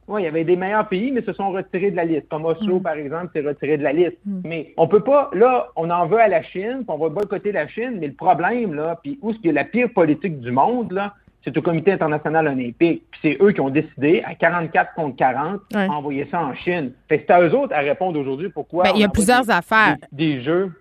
[0.08, 2.28] Oui, il y avait des meilleurs pays, mais se sont retirés de la liste.
[2.28, 2.82] Comme Oslo, mm.
[2.82, 4.18] par exemple, s'est retiré de la liste.
[4.24, 4.40] Mm.
[4.44, 7.52] Mais on peut pas, là, on en veut à la Chine, puis on va boycotter
[7.52, 10.40] la Chine, mais le problème, là, puis où est-ce qu'il y a la pire politique
[10.40, 11.14] du monde, là,
[11.46, 13.04] c'est au Comité international olympique.
[13.10, 16.92] Puis c'est eux qui ont décidé, à 44 contre 40, d'envoyer ça en Chine.
[17.08, 18.84] Fait c'est à eux autres à répondre aujourd'hui pourquoi.
[18.84, 19.96] Ben, il y a plusieurs affaires.
[20.12, 20.72] des jeux.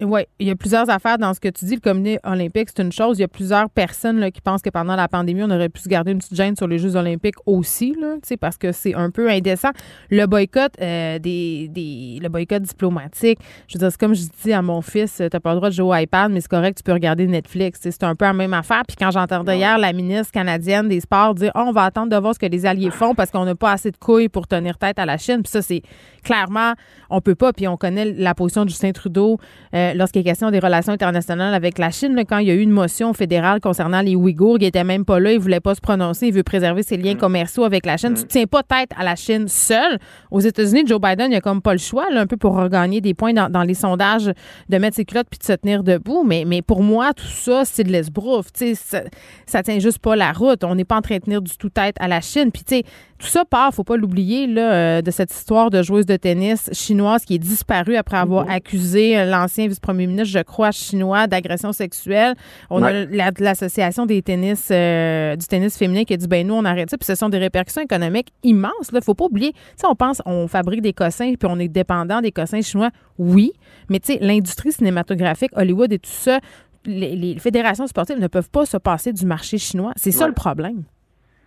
[0.00, 1.74] Oui, il y a plusieurs affaires dans ce que tu dis.
[1.74, 3.18] Le comité olympique, c'est une chose.
[3.18, 5.80] Il y a plusieurs personnes là, qui pensent que pendant la pandémie, on aurait pu
[5.80, 9.10] se garder une petite gêne sur les Jeux olympiques aussi, là, parce que c'est un
[9.10, 9.70] peu indécent.
[10.10, 14.52] Le boycott euh, des, des, le boycott diplomatique, je veux dire, c'est comme je dis
[14.52, 16.78] à mon fils, tu n'as pas le droit de jouer au iPad, mais c'est correct,
[16.78, 17.80] tu peux regarder Netflix.
[17.82, 18.82] C'est un peu la même affaire.
[18.86, 22.16] Puis quand j'entendais hier la ministre canadienne des Sports dire oh, on va attendre de
[22.16, 24.78] voir ce que les Alliés font parce qu'on n'a pas assez de couilles pour tenir
[24.78, 25.42] tête à la Chine.
[25.42, 25.82] Puis ça, c'est
[26.22, 26.72] clairement,
[27.10, 27.52] on peut pas.
[27.52, 29.38] Puis on connaît la position de Justin Trudeau.
[29.74, 32.60] Euh, lorsqu'il est question des relations internationales avec la Chine, quand il y a eu
[32.60, 35.80] une motion fédérale concernant les Ouïghours, il était même pas là, il voulait pas se
[35.80, 37.18] prononcer, il veut préserver ses liens mm.
[37.18, 38.14] commerciaux avec la Chine.
[38.14, 38.28] Tu ne mm.
[38.28, 39.98] tiens pas tête à la Chine seule.
[40.30, 43.14] Aux États-Unis, Joe Biden, il a comme pas le choix, un peu pour regagner des
[43.14, 44.30] points dans, les sondages,
[44.68, 46.24] de mettre ses culottes puis de se tenir debout.
[46.24, 48.46] Mais, mais pour moi, tout ça, c'est de l'esbrouf.
[48.54, 49.02] Ça,
[49.46, 50.64] ça tient juste pas la route.
[50.64, 52.50] On n'est pas en train de tenir du tout tête à la Chine.
[52.52, 52.84] Puis, tu sais,
[53.22, 56.68] tout ça part, faut pas l'oublier, là, euh, de cette histoire de joueuse de tennis
[56.72, 58.56] chinoise qui est disparue après avoir mm-hmm.
[58.56, 62.34] accusé euh, l'ancien vice-premier ministre, je crois, chinois d'agression sexuelle.
[62.68, 63.04] On a
[63.38, 66.98] l'association des tennis, euh, du tennis féminin qui a dit, ben nous, on arrête ça.
[66.98, 68.90] Puis ce sont des répercussions économiques immenses.
[68.90, 69.52] Là, faut pas oublier.
[69.52, 72.90] Tu sais, on pense, on fabrique des cossins puis on est dépendant des cossins chinois.
[73.18, 73.52] Oui,
[73.88, 76.40] mais tu sais, l'industrie cinématatographique, Hollywood et tout ça,
[76.86, 79.92] les, fédérations sportives ne peuvent pas se passer du marché chinois.
[79.94, 80.82] C'est ça le problème.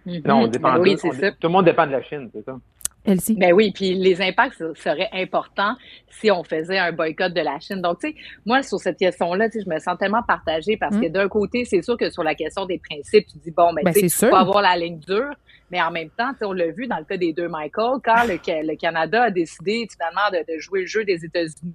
[0.05, 2.57] Non, on dépend ben Tout le monde dépend de la Chine, c'est ça.
[3.05, 3.35] Elsie.
[3.35, 5.75] Ben oui, puis les impacts seraient importants
[6.09, 7.81] si on faisait un boycott de la Chine.
[7.81, 11.11] Donc, tu sais, moi, sur cette question-là, je me sens tellement partagée parce que hum.
[11.11, 13.93] d'un côté, c'est sûr que sur la question des principes, tu dis, bon, ben, ben
[13.93, 15.33] tu sais, faut avoir la ligne dure,
[15.71, 18.37] mais en même temps, on l'a vu dans le cas des deux Michael, quand le,
[18.37, 21.73] le Canada a décidé finalement de, de, jouer le jeu des États-Unis,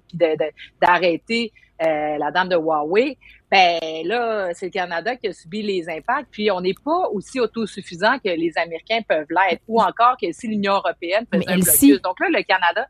[0.81, 1.51] d'arrêter
[1.81, 3.17] euh, la dame de Huawei,
[3.49, 6.27] ben là, c'est le Canada qui a subi les impacts.
[6.31, 10.47] Puis on n'est pas aussi autosuffisant que les Américains peuvent l'être, ou encore que si
[10.47, 12.01] l'Union européenne faisait un blocus.
[12.01, 12.87] Donc là, le Canada,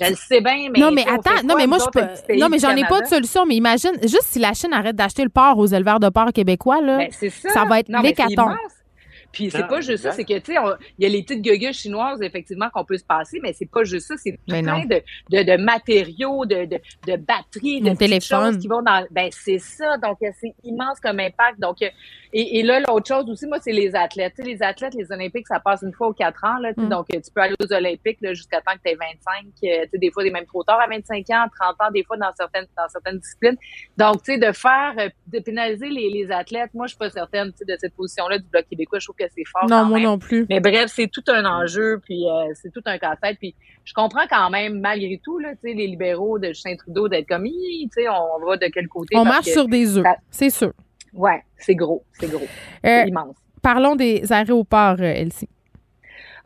[0.00, 0.78] je le sais bien, mais.
[0.78, 2.36] Non, mais attends, non, mais moi, je peux.
[2.38, 3.46] Non, mais j'en ai pas de solution.
[3.46, 6.80] Mais imagine, juste si la Chine arrête d'acheter le porc aux éleveurs de porc québécois,
[6.80, 7.48] là, ben, ça.
[7.50, 7.64] ça.
[7.64, 8.56] va être l'hécatombe.
[9.34, 10.60] Puis c'est pas juste ça, c'est que, tu sais,
[10.98, 13.84] il y a les petites gueugues chinoises, effectivement, qu'on peut se passer, mais c'est pas
[13.84, 18.68] juste ça, c'est plein de, de, de, matériaux, de, de, de batteries, de choses qui
[18.68, 19.04] vont dans...
[19.10, 21.58] Ben, c'est ça, donc c'est immense comme impact.
[21.60, 21.78] Donc,
[22.36, 24.34] et, et là, l'autre chose aussi, moi, c'est les athlètes.
[24.36, 26.88] Tu sais, les athlètes, les Olympiques, ça passe une fois aux quatre ans, là, mm.
[26.88, 30.10] donc tu peux aller aux Olympiques jusqu'à temps que tu aies 25, tu sais, des
[30.10, 32.88] fois, des même trop tard à 25 ans, 30 ans, des fois, dans certaines, dans
[32.88, 33.56] certaines disciplines.
[33.96, 37.10] Donc, tu sais, de faire, euh, de pénaliser les, les athlètes, moi, je suis pas
[37.10, 39.68] certaine, tu sais, de cette position-là du Bloc québécois, je trouve que c'est fort.
[39.68, 40.46] Non, moi non plus.
[40.48, 43.38] Mais bref, c'est tout un enjeu, puis euh, c'est tout un casse-tête.
[43.38, 43.54] Puis
[43.84, 47.88] je comprends quand même, malgré tout, là, les libéraux de Justin Trudeau d'être comme, tu
[47.92, 49.16] sais, on va de quel côté.
[49.16, 50.72] On marche sur des œufs, c'est sûr.
[51.12, 52.46] Ouais, c'est gros, c'est gros.
[52.84, 53.36] Euh, immense.
[53.62, 55.48] Parlons des aéroports, euh, Elsie.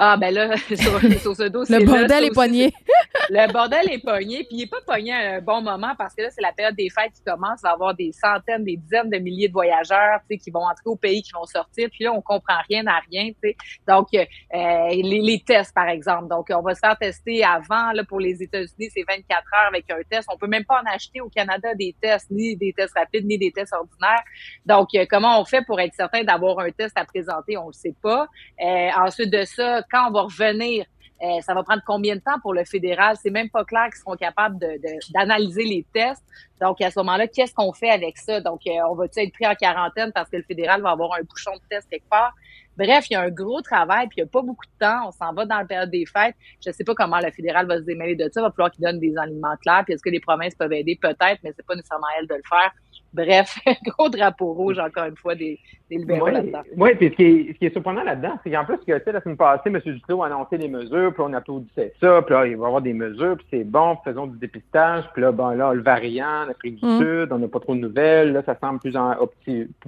[0.00, 1.76] Ah, ben là, sur, sur ce dossier.
[1.76, 2.72] le bordel est pogné.
[3.30, 6.22] le bordel est pogné, puis il n'est pas pogné à un bon moment parce que
[6.22, 7.58] là, c'est la période des fêtes qui commence.
[7.60, 10.84] Il va y avoir des centaines, des dizaines de milliers de voyageurs qui vont entrer
[10.86, 11.88] au pays, qui vont sortir.
[11.90, 13.32] Puis là, on comprend rien à rien.
[13.42, 13.56] sais.
[13.88, 16.28] Donc, euh, les, les, tests, par exemple.
[16.28, 17.90] Donc, on va se faire tester avant.
[17.92, 20.28] Là, pour les États-Unis, c'est 24 heures avec un test.
[20.32, 23.36] On peut même pas en acheter au Canada des tests, ni des tests rapides, ni
[23.36, 24.22] des tests ordinaires.
[24.64, 27.56] Donc, euh, comment on fait pour être certain d'avoir un test à présenter?
[27.56, 28.28] On ne sait pas.
[28.62, 30.86] Euh, ensuite de ça, quand on va revenir,
[31.20, 33.16] euh, ça va prendre combien de temps pour le fédéral?
[33.20, 34.58] C'est même pas clair qu'ils seront capables
[35.12, 36.22] d'analyser les tests.
[36.60, 38.40] Donc, à ce moment-là, qu'est-ce qu'on fait avec ça?
[38.40, 41.22] Donc, euh, on va-tu être pris en quarantaine parce que le fédéral va avoir un
[41.22, 42.34] bouchon de test quelque part?
[42.76, 45.08] Bref, il y a un gros travail, puis il n'y a pas beaucoup de temps.
[45.08, 46.36] On s'en va dans la période des fêtes.
[46.64, 48.40] Je ne sais pas comment le fédéral va se démêler de ça.
[48.40, 49.82] Il va falloir qu'il donne des aliments clairs.
[49.84, 50.96] Puis est-ce que les provinces peuvent aider?
[51.00, 52.70] Peut-être, mais c'est pas nécessairement à elles de le faire.
[53.12, 55.58] Bref, gros drapeau rouge, encore une fois, des,
[55.90, 56.62] des libéraux là-dedans.
[56.76, 59.20] Oui, puis ce qui est, ce qui est surprenant là-dedans, c'est qu'en plus, que, la
[59.20, 59.80] semaine passée, M.
[59.84, 62.82] Duclos a annoncé des mesures, puis on applaudissait ça, puis là, il va y avoir
[62.82, 66.80] des mesures, puis c'est bon, faisons du dépistage, puis là, bon, là, le variant, l'Afrique
[66.82, 66.98] du mm.
[66.98, 69.14] Sud, on n'a pas trop de nouvelles, là, ça semble plus, en,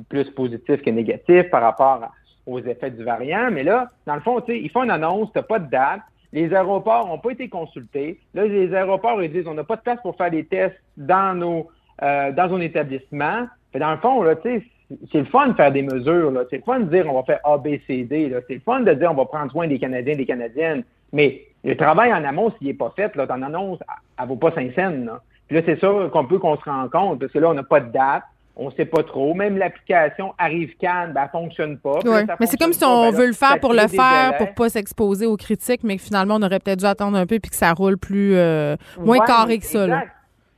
[0.08, 2.10] plus positif que négatif par rapport
[2.46, 5.30] aux effets du variant, mais là, dans le fond, tu sais, ils font une annonce,
[5.32, 6.00] t'as pas de date,
[6.32, 8.20] les aéroports n'ont pas été consultés.
[8.34, 11.34] Là, les aéroports, ils disent, on n'a pas de place pour faire des tests dans
[11.34, 11.68] nos
[12.02, 13.46] euh, dans un établissement.
[13.74, 14.62] dans le fond, là, c'est
[15.18, 16.32] le fun de faire des mesures.
[16.50, 18.34] C'est le fun de dire on va faire A, B, C, D.
[18.48, 20.84] C'est le fun de dire on va prendre soin des Canadiens et des Canadiennes.
[21.12, 23.80] Mais Le travail en amont, s'il n'est pas fait, là, ton annonce,
[24.18, 25.04] elle ne vaut pas 5 cents.
[25.04, 25.20] Là.
[25.46, 27.64] Puis là, c'est ça qu'on peut qu'on se rend compte, parce que là, on n'a
[27.64, 28.22] pas de date,
[28.56, 29.34] on ne sait pas trop.
[29.34, 31.98] Même l'application arrive can, ben, elle fonctionne pas.
[32.04, 34.54] Là, Mais c'est comme si on pas, ben veut le faire pour le faire, pour
[34.54, 37.50] pas s'exposer aux critiques, mais que finalement, on aurait peut-être dû attendre un peu puis
[37.50, 39.86] que ça roule plus euh, moins Ouais, carré que ça.
[39.86, 40.04] Là.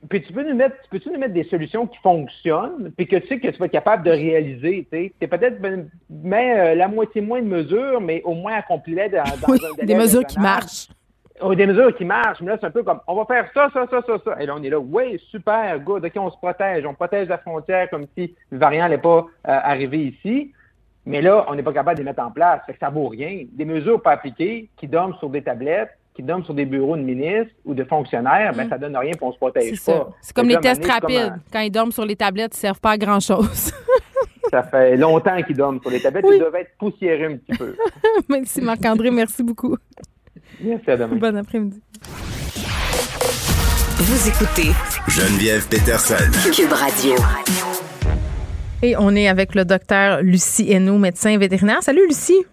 [0.09, 3.17] Puis tu peux nous mettre, tu peux-tu nous mettre des solutions qui fonctionnent, puis que
[3.17, 7.21] tu sais que tu vas être capable de réaliser, tu peut-être ben, euh, la moitié
[7.21, 10.41] moins de mesures, mais au moins accomplis-les dans, dans Oui, un délai des mesures qui
[10.41, 10.89] marchent.
[11.41, 13.69] Oh, des mesures qui marchent, mais là, c'est un peu comme, on va faire ça,
[13.73, 14.43] ça, ça, ça, ça.
[14.43, 16.85] Et là, on est là, oui, super, good, OK, on se protège.
[16.85, 20.53] On protège la frontière comme si le variant n'allait pas euh, arriver ici.
[21.05, 22.61] Mais là, on n'est pas capable de les mettre en place.
[22.67, 23.45] Fait que ça vaut rien.
[23.53, 27.03] Des mesures pas appliquées qui dorment sur des tablettes, qui dorment sur des bureaux de
[27.03, 29.77] ministres ou de fonctionnaires, ben, ça donne rien et on se protège Mm.
[29.77, 30.11] C'est pas.
[30.21, 31.35] C'est comme les tests un rapides.
[31.53, 33.73] Quand ils dorment sur les tablettes, ils servent pas à grand-chose.
[34.51, 36.27] Ça fait longtemps qu'ils dorment sur les tablettes.
[36.29, 36.35] Oui.
[36.37, 37.75] Ils doivent être poussiéreux un petit peu.
[38.29, 39.77] Merci Marc-André, merci beaucoup.
[40.61, 41.17] Merci, à demain.
[41.17, 41.81] Bon après-midi.
[43.97, 44.73] Vous écoutez
[45.09, 46.51] Geneviève Peterson.
[46.53, 47.15] Cube Radio.
[48.83, 51.83] Et on est avec le docteur Lucie Hainaut, médecin vétérinaire.
[51.83, 52.45] Salut Lucie.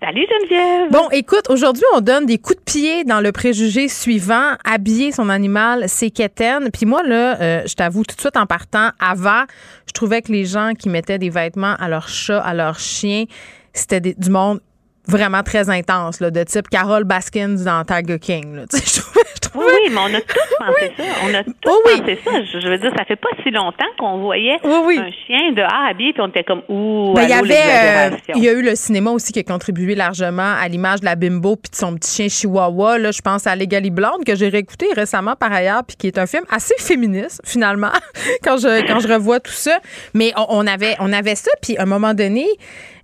[0.00, 0.92] Salut Geneviève.
[0.92, 4.52] Bon, écoute, aujourd'hui, on donne des coups de pied dans le préjugé suivant.
[4.64, 6.70] Habiller son animal, c'est quétaine.
[6.72, 9.42] Puis moi, là, euh, je t'avoue, tout de suite en partant, avant,
[9.88, 13.24] je trouvais que les gens qui mettaient des vêtements à leur chat, à leur chien,
[13.72, 14.60] c'était du monde
[15.08, 18.54] vraiment très intense, là, de type Carole Baskins dans Tiger King.
[18.56, 18.62] Là.
[18.72, 21.02] Je trouvais- je trouvais- Oui, mais on a tous pensé ça.
[21.24, 22.00] On a tous Oh oui.
[22.00, 22.30] pensé ça.
[22.60, 24.98] Je, veux dire, ça fait pas si longtemps qu'on voyait Oui, oui.
[24.98, 28.42] un chien dehors habillé, puis on était comme ouh, Ben, il y avait, euh, il
[28.44, 31.56] y a eu le cinéma aussi qui a contribué largement à l'image de la bimbo
[31.56, 32.98] puis de son petit chien chihuahua.
[32.98, 36.18] Là, je pense à Legally Blonde que j'ai réécouté récemment par ailleurs puis qui est
[36.18, 37.92] un film assez féministe finalement
[38.44, 39.78] quand je quand je revois tout ça.
[40.14, 42.46] Mais on, on avait on avait ça puis à un moment donné,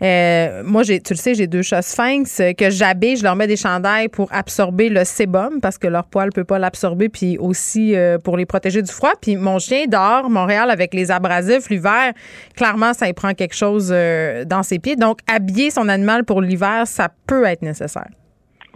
[0.02, 3.36] euh, moi j'ai tu le sais j'ai deux chats sphinx euh, que j'habille, je leur
[3.36, 7.38] mets des chandails pour absorber le sébum parce que leur poil peut pas l'absorber puis
[7.38, 9.12] aussi euh, pour les protéger du froid.
[9.20, 12.12] Puis mon chien dort Montréal avec les abrasifs l'hiver,
[12.56, 14.96] clairement ça y prend quelque chose euh, dans ses pieds.
[14.96, 18.08] Donc habiller son animal pour l'hiver, ça peut être nécessaire.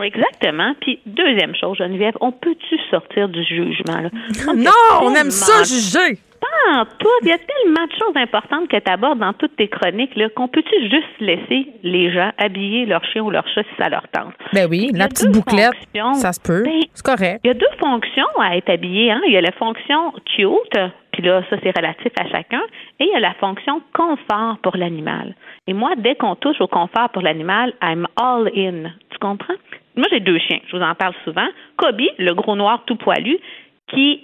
[0.01, 0.74] Exactement.
[0.81, 4.11] Puis deuxième chose, Geneviève, on peut-tu sortir du jugement là?
[4.55, 4.70] Non,
[5.03, 6.20] on aime ça juger.
[6.40, 7.09] Pas en tout.
[7.23, 10.28] Il y a tellement de choses importantes que tu abordes dans toutes tes chroniques là
[10.31, 14.06] qu'on peut-tu juste laisser les gens habiller leur chien ou leur chat si ça leur
[14.09, 14.35] tente?
[14.52, 16.15] Ben oui, la petite bouclette, fonctions.
[16.15, 16.62] ça se peut.
[16.65, 17.40] Ben, C'est correct.
[17.44, 19.10] Il y a deux fonctions à être habillé.
[19.10, 19.20] Hein?
[19.27, 20.78] Il y a la fonction cute,
[21.12, 22.60] puis là, ça, c'est relatif à chacun,
[23.01, 25.35] et il y a la fonction confort pour l'animal.
[25.66, 28.90] Et moi, dès qu'on touche au confort pour l'animal, I'm all in.
[29.10, 29.55] Tu comprends?
[29.97, 30.60] Moi, j'ai deux chiens.
[30.70, 31.47] Je vous en parle souvent.
[31.77, 33.39] Kobe, le gros noir tout poilu,
[33.89, 34.23] qui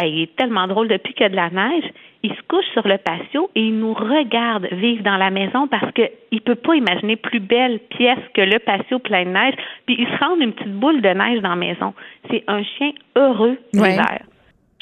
[0.00, 1.84] hey, il est tellement drôle depuis qu'il y a de la neige.
[2.22, 5.92] Il se couche sur le patio et il nous regarde vivre dans la maison parce
[5.92, 9.54] qu'il ne peut pas imaginer plus belle pièce que le patio plein de neige.
[9.86, 11.94] Puis il se rend une petite boule de neige dans la maison.
[12.30, 13.90] C'est un chien heureux Ouais.
[13.90, 14.20] l'hiver.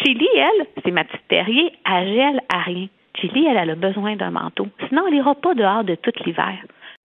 [0.05, 2.87] Chili, elle, c'est ma petite terrier, elle gèle à rien.
[3.19, 4.69] Chili, elle, elle a besoin d'un manteau.
[4.89, 6.55] Sinon, elle n'ira pas dehors de tout l'hiver.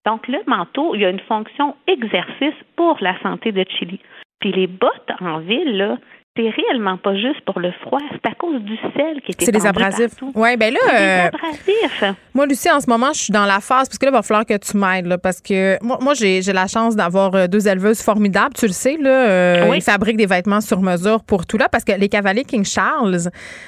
[0.05, 3.99] Donc, le manteau, il y a une fonction exercice pour la santé de Chili.
[4.39, 5.97] Puis les bottes en ville, là,
[6.37, 9.51] c'est réellement pas juste pour le froid, c'est à cause du sel qui est C'est
[9.51, 10.13] les étendu abrasifs.
[10.33, 12.17] Oui, ben là, des euh, abrasifs.
[12.33, 14.21] Moi, Lucie, en ce moment, je suis dans la phase, parce que là, il va
[14.21, 17.67] falloir que tu m'aides, là, parce que moi, moi j'ai la chance d'avoir euh, deux
[17.67, 19.09] éleveuses formidables, tu le sais, là.
[19.09, 19.77] euh, Oui.
[19.79, 23.17] Ils fabriquent des vêtements sur mesure pour tout là, parce que les cavaliers King Charles,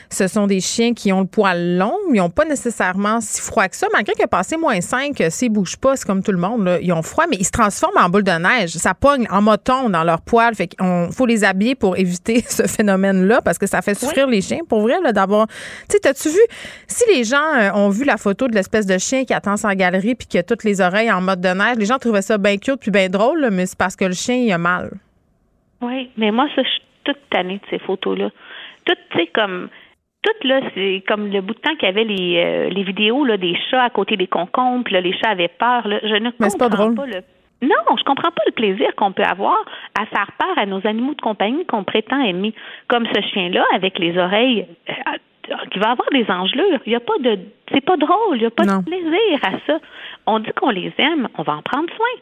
[0.09, 3.67] ce sont des chiens qui ont le poil long, ils n'ont pas nécessairement si froid
[3.67, 6.63] que ça, malgré que passé moins 5, s'ils bougent pas, c'est comme tout le monde,
[6.63, 8.69] là, ils ont froid, mais ils se transforment en boule de neige.
[8.69, 12.67] Ça pogne en moton dans leur poil, fait qu'il faut les habiller pour éviter ce
[12.67, 15.47] phénomène-là, parce que ça fait souffrir les chiens, pour vrai, là, d'avoir...
[15.47, 15.53] Tu
[15.89, 16.41] sais, t'as-tu vu,
[16.87, 19.75] si les gens euh, ont vu la photo de l'espèce de chien qui attend sa
[19.75, 22.37] galerie puis qui a toutes les oreilles en mode de neige, les gens trouvaient ça
[22.37, 24.91] bien cute puis bien drôle, là, mais c'est parce que le chien, il a mal.
[25.81, 28.29] Oui, mais moi, ça, je suis toute tannée de ces photos-là.
[28.85, 29.69] Tout, tu sais, comme.
[30.21, 33.25] Tout, là, c'est comme le bout de temps qu'il y avait les, euh, les vidéos
[33.25, 35.85] là, des chats à côté des concombres, puis là, les chats avaient peur.
[35.85, 35.99] Là.
[36.01, 37.09] Je ne Mais c'est pas comprends drôle.
[37.09, 37.21] le.
[37.63, 39.57] Non, je comprends pas le plaisir qu'on peut avoir
[39.99, 42.53] à faire peur à nos animaux de compagnie qu'on prétend aimer,
[42.87, 46.79] comme ce chien-là avec les oreilles euh, qui va avoir des engelures.
[46.85, 47.39] Il y a pas de,
[47.71, 48.79] c'est pas drôle, il y a pas Non.
[48.79, 49.79] de plaisir à ça.
[50.25, 52.21] On dit qu'on les aime, on va en prendre soin.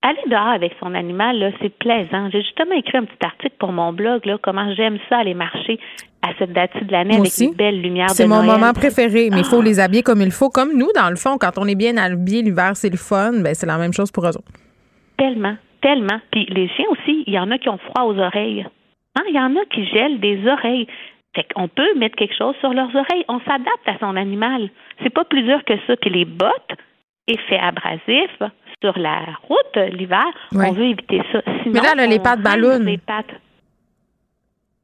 [0.00, 2.28] Aller dehors avec son animal, c'est plaisant.
[2.30, 5.80] J'ai justement écrit un petit article pour mon blog, là, comment j'aime ça aller marcher
[6.22, 7.48] à cette date de l'année avec aussi.
[7.48, 8.60] les belles lumières C'est mon Noël.
[8.60, 9.50] moment préféré, mais il Ah.
[9.50, 10.50] faut les habiller comme il faut.
[10.50, 13.54] Comme nous, dans le fond, quand on est bien habillé l'hiver, c'est le fun, ben
[13.54, 14.52] c'est la même chose pour eux autres.
[15.18, 16.20] Tellement, tellement.
[16.30, 18.66] Puis les chiens aussi, il y en a qui ont froid aux oreilles.
[19.16, 20.86] Hein, Il y en a qui gèlent des oreilles.
[21.34, 23.24] Fait qu'on peut mettre quelque chose sur leurs oreilles.
[23.28, 24.70] On s'adapte à son animal.
[25.02, 25.96] C'est pas plus dur que ça.
[25.96, 26.72] Puis les bottes,
[27.26, 28.30] effet abrasif,
[28.82, 30.24] sur la route euh, l'hiver,
[30.54, 31.42] on veut éviter ça.
[31.62, 32.78] Sinon, Mais là, les pattes ballon.
[32.80, 33.34] les pattes.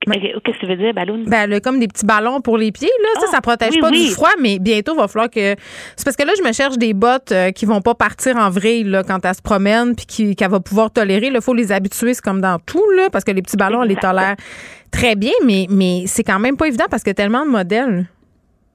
[0.07, 1.23] Qu'est-ce que tu veux dire, ballon?
[1.27, 3.21] Ben, a comme des petits ballons pour les pieds, là.
[3.21, 4.07] ça, Ah, ça protège oui, pas oui.
[4.07, 5.55] du froid, mais bientôt, il va falloir que.
[5.97, 8.51] C'est parce que là, je me cherche des bottes euh, qui vont pas partir en
[8.51, 11.31] vrille, là, quand elle se promène, puis qu'elle va pouvoir tolérer.
[11.35, 13.89] Il faut les habituer, c'est comme dans tout, là, parce que les petits ballons, elle
[13.89, 14.37] les tolère
[14.91, 17.51] très bien, mais, mais c'est quand même pas évident parce qu'il y a tellement de
[17.51, 18.07] modèles.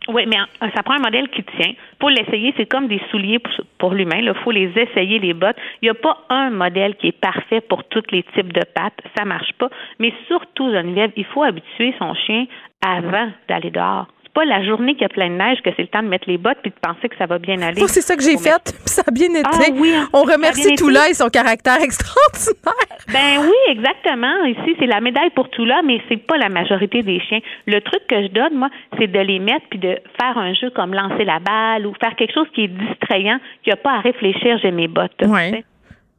[0.08, 0.38] Oui, mais
[0.74, 1.74] ça prend un modèle qui tient.
[2.00, 4.20] Pour l'essayer, c'est comme des souliers pour, pour l'humain.
[4.22, 5.58] Il faut les essayer, les bottes.
[5.82, 9.00] Il n'y a pas un modèle qui est parfait pour tous les types de pattes.
[9.18, 9.70] Ça marche pas.
[10.00, 12.46] Mais surtout, Geneviève, il faut habituer son chien
[12.84, 14.08] avant d'aller dehors.
[14.30, 16.08] C'est pas la journée qu'il y a plein de neige que c'est le temps de
[16.08, 17.80] mettre les bottes puis de penser que ça va bien aller.
[17.80, 19.42] Moi, c'est ça que j'ai fait, ça a bien été.
[19.44, 19.94] Ah oui.
[20.14, 20.76] On remercie été.
[20.76, 23.00] Toula et son caractère extraordinaire.
[23.12, 24.46] Ben oui, exactement.
[24.46, 27.40] Ici, c'est la médaille pour tout là, mais c'est pas la majorité des chiens.
[27.66, 28.70] Le truc que je donne, moi,
[29.00, 32.16] c'est de les mettre puis de faire un jeu comme lancer la balle ou faire
[32.16, 35.24] quelque chose qui est distrayant, qui a pas à réfléchir, j'ai mes bottes.
[35.26, 35.64] Ouais.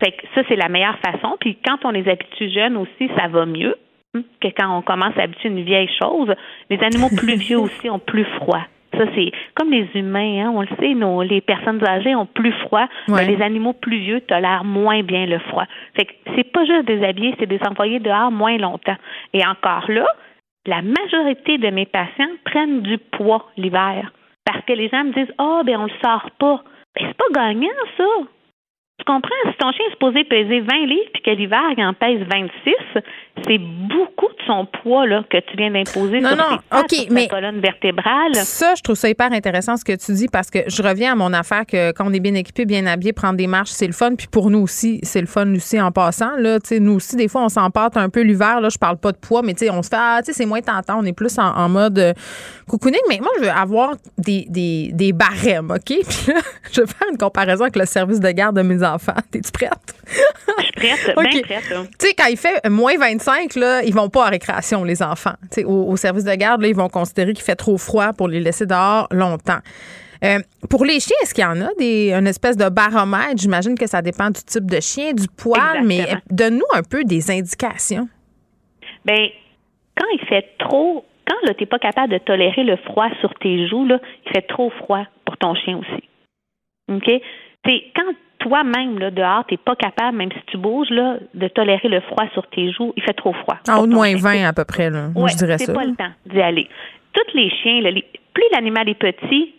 [0.02, 1.36] Fait que ça, c'est la meilleure façon.
[1.38, 3.76] Puis quand on les habitue jeunes aussi, ça va mieux
[4.14, 6.34] que quand on commence à habituer une vieille chose.
[6.68, 8.62] Les animaux plus vieux aussi ont plus froid.
[8.92, 12.52] Ça, c'est comme les humains, hein, on le sait, nos, les personnes âgées ont plus
[12.62, 13.24] froid, Ouais.
[13.24, 15.64] mais les animaux plus vieux tolèrent moins bien le froid.
[15.94, 18.96] Fait que c'est pas juste des habiller, c'est des envoyer dehors moins longtemps.
[19.32, 20.06] Et encore là,
[20.66, 24.12] la majorité de mes patients prennent du poids l'hiver.
[24.44, 26.64] Parce que les gens me disent Ah, ben on le sort pas.
[26.98, 28.04] Ben, c'est pas gagnant, ça.
[28.98, 29.30] Tu comprends?
[29.46, 32.74] Si ton chien est supposé peser 20 livres puis que l'hiver, il en pèse 26,
[33.46, 36.94] c'est beaucoup de son poids là, que tu viens d'imposer sur non, ses pattes, OK,
[36.94, 38.34] sur mais- colonne vertébrale.
[38.34, 41.14] Ça, je trouve ça hyper intéressant ce que tu dis parce que je reviens à
[41.14, 43.92] mon affaire que quand on est bien équipé, bien habillé, prendre des marches, c'est le
[43.92, 44.14] fun.
[44.16, 46.36] Puis pour nous aussi, c'est le fun aussi en passant.
[46.36, 48.60] Là, nous aussi, des fois, on s'empâte un peu l'hiver.
[48.60, 50.98] Là, je parle pas de poids, mais on se fait, ah, c'est moins tentant.
[50.98, 52.12] On est plus en, en mode euh,
[52.68, 53.00] cocooning.
[53.08, 55.80] Mais moi, je veux avoir des, des, des barèmes, OK?
[55.86, 56.40] Puis là,
[56.72, 59.14] je vais faire une comparaison avec le service de garde de mes enfants.
[59.30, 59.70] T'es-tu prête?
[60.06, 61.62] Je suis prête, bien prête.
[61.98, 65.34] Tu sais, quand il fait moins 25, là, ils vont pas à récréation, les enfants.
[65.52, 68.28] Tu au, au service de garde, là, ils vont considérer qu'il fait trop froid pour
[68.28, 69.60] les laisser dehors longtemps.
[70.22, 70.38] Euh,
[70.68, 73.38] pour les chiens, est-ce qu'il y en a des, une espèce de baromètre?
[73.38, 76.22] J'imagine que ça dépend du type de chien, du poil, mais Exactement.
[76.30, 78.08] donne-nous un peu des indications.
[79.04, 79.28] Ben,
[79.96, 83.66] quand il fait trop, quand là, t'es pas capable de tolérer le froid sur tes
[83.68, 86.04] joues, là, il fait trop froid pour ton chien aussi.
[86.90, 87.10] OK?
[87.64, 91.88] C'est quand toi-même, là, dehors, t'es pas capable, même si tu bouges, là, de tolérer
[91.88, 93.58] le froid sur tes joues, il fait trop froid.
[93.68, 94.42] En haut de moins chien.
[94.42, 95.08] 20 à peu près, là.
[95.14, 95.72] Moi, Ouais, je dirais c'est ça.
[95.74, 96.68] pas le temps d'y aller.
[97.12, 98.04] Tous les chiens, là, les-
[98.34, 99.54] plus l'animal est petit,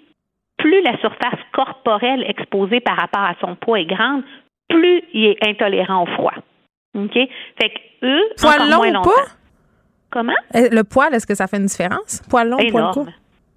[0.57, 4.23] plus la surface corporelle exposée par rapport à son poids est grande,
[4.69, 6.33] plus il est intolérant au froid.
[6.97, 7.13] OK?
[7.13, 9.09] Fait que eux, Poil long moins ou longtemps.
[9.09, 9.31] pas?
[10.11, 10.33] Comment?
[10.55, 12.21] Euh, Le poil, est-ce que ça fait une différence?
[12.29, 12.93] Poil long, poil Énorme.
[12.93, 13.07] court?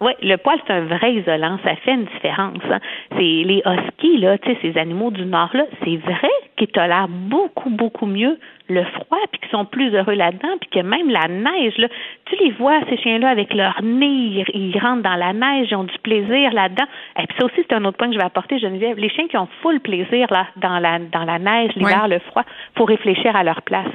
[0.04, 1.58] Oui, le poil, c'est un vrai isolant.
[1.64, 2.58] Ça fait une différence.
[2.70, 2.78] hein.
[3.12, 6.28] C'est les huskies, là, tu sais, ces animaux du Nord-là, c'est vrai
[6.58, 10.80] qu'ils tolèrent beaucoup, beaucoup mieux le froid, puis qu'ils sont plus heureux là-dedans, puis que
[10.80, 11.88] même la neige, là,
[12.26, 15.84] tu les vois, ces chiens-là, avec leur nez, ils, rentrent dans la neige, ils ont
[15.84, 16.84] du plaisir là-dedans.
[17.18, 18.98] Et puis ça aussi, c'est un autre point que je vais apporter, Geneviève.
[18.98, 22.08] Les chiens qui ont full plaisir là, dans, la, dans la neige, l'hiver, Ouais.
[22.14, 22.44] le froid,
[22.76, 23.92] faut réfléchir à leur place.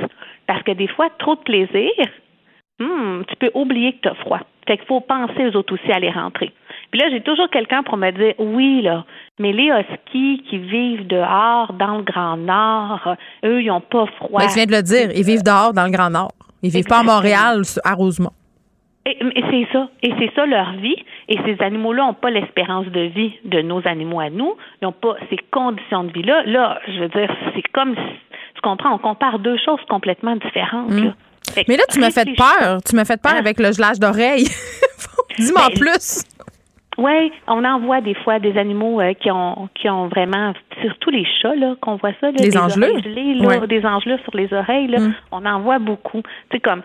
[0.47, 1.91] Parce que des fois, trop de plaisir,
[2.81, 4.39] Hmm, tu peux oublier que tu as froid.
[4.69, 6.53] Fait qu'il faut penser aux autres aussi à les rentrer.
[6.91, 9.03] Puis là, j'ai toujours quelqu'un pour me dire oui, là,
[9.39, 14.39] mais les huskies qui vivent dehors, dans le Grand Nord, eux, ils n'ont pas froid.
[14.39, 16.33] Ben, tu viens de le dire, ils vivent dehors dans le Grand Nord.
[16.61, 18.29] Ils vivent pas à Montréal, à Rosemont.
[19.07, 19.89] Et, et c'est ça.
[20.03, 20.97] Et c'est ça leur vie.
[21.29, 24.53] Et ces animaux-là n'ont pas l'espérance de vie de nos animaux à nous.
[24.83, 26.43] Ils n'ont pas ces conditions de vie-là.
[26.45, 28.19] Là, je veux dire, c'est comme si,
[28.53, 30.91] tu comprends, on compare deux choses complètement différentes.
[30.91, 31.13] là.
[31.53, 32.79] Fait Mais là, tu m'as fait peur.
[32.87, 33.37] Tu m'as fait peur Hein?
[33.39, 34.45] avec le gelage d'oreille.
[35.37, 36.23] Dis-moi en Ben, plus.
[36.97, 41.11] Oui, on en voit des fois des animaux euh, qui ont qui ont vraiment, surtout
[41.11, 42.51] les chats là, qu'on voit ça, là, Les des
[43.01, 43.67] gelées, là, Ouais.
[43.67, 45.13] des sur les oreilles, là, Mm.
[45.31, 46.21] on en voit beaucoup.
[46.51, 46.81] C'est comme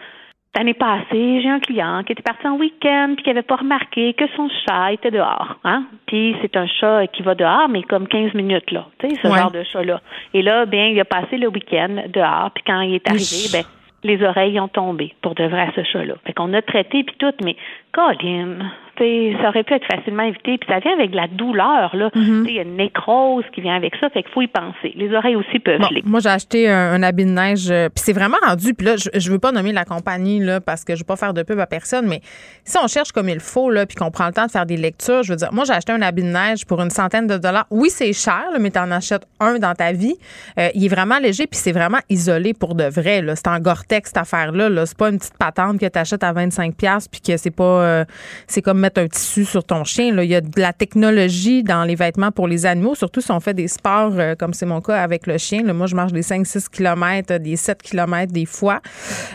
[0.57, 4.15] l'année passée, j'ai un client qui était parti en week-end puis qui avait pas remarqué
[4.15, 5.83] que son chat était dehors, hein.
[6.07, 9.27] Puis c'est un chat qui va dehors, mais comme 15 minutes là, tu sais, ce
[9.27, 9.37] Ouais.
[9.39, 10.01] genre de chat là.
[10.33, 13.65] Et là, bien, il a passé le week-end dehors, puis quand il est arrivé, ben
[14.05, 16.15] les oreilles ont tombé pour de vrai à ce chat-là.
[16.25, 17.57] Fait qu'on a traité puis tout, mais
[17.93, 18.59] Colin,
[18.99, 20.59] ça aurait pu être facilement évité.
[20.59, 22.09] Puis ça vient avec de la douleur, là.
[22.15, 22.45] Mm-hmm.
[22.45, 24.93] Sais, Il y a une nécrose qui vient avec ça, fait qu'il faut y penser.
[24.97, 28.03] Les oreilles aussi peuvent Bon, moi, j'ai acheté un, un habit de neige, euh, puis
[28.05, 28.75] c'est vraiment rendu.
[28.75, 31.17] Puis là, je, je veux pas nommer la compagnie là parce que je veux pas
[31.17, 32.21] faire de pub à personne, mais
[32.65, 34.77] si on cherche comme il faut là, puis qu'on prend le temps de faire des
[34.77, 37.37] lectures, je veux dire, moi, j'ai acheté un habit de neige pour une centaine de
[37.37, 37.67] dollars.
[37.71, 40.15] Oui, c'est cher, là, mais tu en achètes un dans ta vie.
[40.59, 43.23] Euh, il est vraiment léger, puis c'est vraiment isolé pour de vrai.
[43.23, 43.37] Là.
[43.37, 44.69] C'est en Gore-Tex cette affaire-là.
[44.69, 44.87] Là.
[44.87, 47.65] C'est pas une petite patente que tu achètes à 25 pièces puis que c'est pas,
[47.65, 48.05] euh,
[48.47, 50.15] c'est comme mettre un tissu sur ton chien.
[50.15, 50.25] Là.
[50.25, 53.41] Il y a de la technologie dans les vêtements pour les animaux, surtout si on
[53.41, 55.63] fait des sports euh, comme c'est mon cas avec le chien.
[55.63, 55.73] Là.
[55.73, 58.81] Moi, je marche des 5-6 km, des 7 km des fois.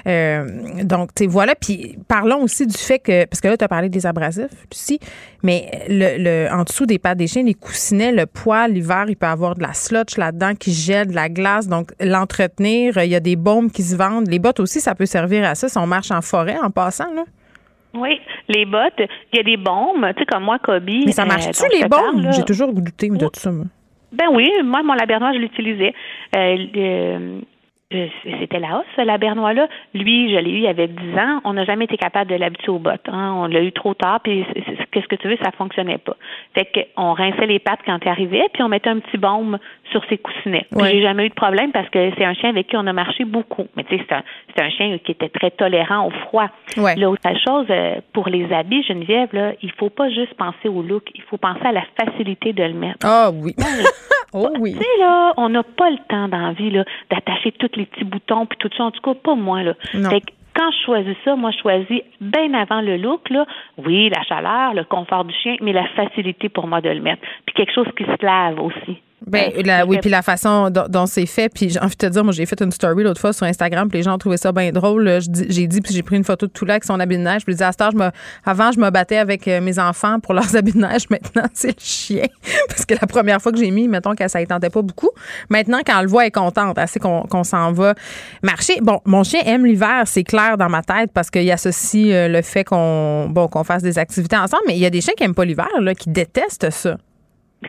[0.05, 1.55] Euh, donc, tu voilà.
[1.55, 4.99] Puis parlons aussi du fait que, parce que là, tu as parlé des abrasifs, aussi,
[5.41, 9.15] mais le, le, en dessous des pattes des chiens, les coussinets, le poil, l'hiver, il
[9.15, 11.67] peut avoir de la slotch là-dedans qui gèle, de la glace.
[11.67, 14.27] Donc, l'entretenir, il y a des baumes qui se vendent.
[14.27, 17.11] Les bottes aussi, ça peut servir à ça si on marche en forêt en passant,
[17.15, 17.23] là.
[17.93, 19.01] Oui, les bottes,
[19.33, 20.89] il y a des baumes, tu sais, comme moi, Kobe.
[21.05, 22.31] Mais ça marche-tu, je les là?
[22.31, 23.65] J'ai toujours goûté de ça, moi.
[24.11, 25.93] Ben oui, moi, mon labernois, je l'utilisais.
[26.35, 27.39] Euh, euh,
[27.91, 28.07] euh,
[28.39, 29.67] c'était la hausse, ce labernois-là.
[29.93, 31.41] Lui, je l'ai eu il y avait 10 ans.
[31.43, 33.07] On n'a jamais été capable de l'habituer aux bottes.
[33.07, 33.33] Hein.
[33.35, 34.45] On l'a eu trop tard, puis
[34.91, 36.15] qu'est-ce que tu veux, ça fonctionnait pas.
[36.53, 39.57] Fait qu'on rinçait les pattes quand il arrivait, puis on mettait un petit baume
[39.91, 40.65] sur ses coussinets.
[40.71, 40.91] Ouais.
[40.91, 43.25] J'ai jamais eu de problème parce que c'est un chien avec qui on a marché
[43.25, 43.67] beaucoup.
[43.75, 44.23] Mais tu sais, c'est un,
[44.55, 46.49] c'est un chien qui était très tolérant au froid.
[46.77, 46.95] Ouais.
[46.95, 51.09] L'autre chose, euh, pour les habits, Geneviève, là, il faut pas juste penser au look,
[51.15, 52.99] il faut penser à la facilité de le mettre.
[53.03, 53.55] Ah oui.
[54.33, 54.73] oh oui.
[54.73, 58.45] Tu sais, là, on n'a pas le temps d'envie, là, d'attacher tous les petits boutons
[58.45, 58.83] puis tout ça.
[58.85, 59.73] En tout cas, pas moi, là.
[59.93, 60.09] Non.
[60.09, 63.45] Fait que quand je choisis ça, moi, je choisis bien avant le look, là.
[63.77, 67.21] Oui, la chaleur, le confort du chien, mais la facilité pour moi de le mettre.
[67.45, 69.01] Puis quelque chose qui se lave aussi.
[69.27, 71.49] Ben, Euh, la- oui, puis la façon dont, dont c'est fait.
[71.53, 73.89] Puis j'ai envie de te dire, moi, j'ai fait une story l'autre fois sur Instagram,
[73.89, 75.19] puis les gens ont trouvé ça bien drôle.
[75.49, 77.43] J'ai dit, puis j'ai pris une photo de tout là avec son habit de neige.
[77.45, 78.09] Puis je à heure, je me,
[78.45, 81.09] avant, je me battais avec euh, mes enfants pour leurs habits de neige.
[81.09, 82.25] Maintenant, c'est le chien.
[82.69, 85.09] Parce que la première fois que j'ai mis, mettons que ça ne tentait pas beaucoup.
[85.49, 86.77] Maintenant, quand elle le voit, elle est contente.
[86.77, 87.93] Assez qu'on qu'on s'en va
[88.43, 88.79] marcher.
[88.81, 92.41] Bon, mon chien aime l'hiver, c'est clair dans ma tête, parce qu'il associe euh, le
[92.41, 94.63] fait qu'on bon, qu'on fasse des activités ensemble.
[94.67, 96.97] Mais il y a des chiens qui n'aiment pas l'hiver, là, qui détestent ça.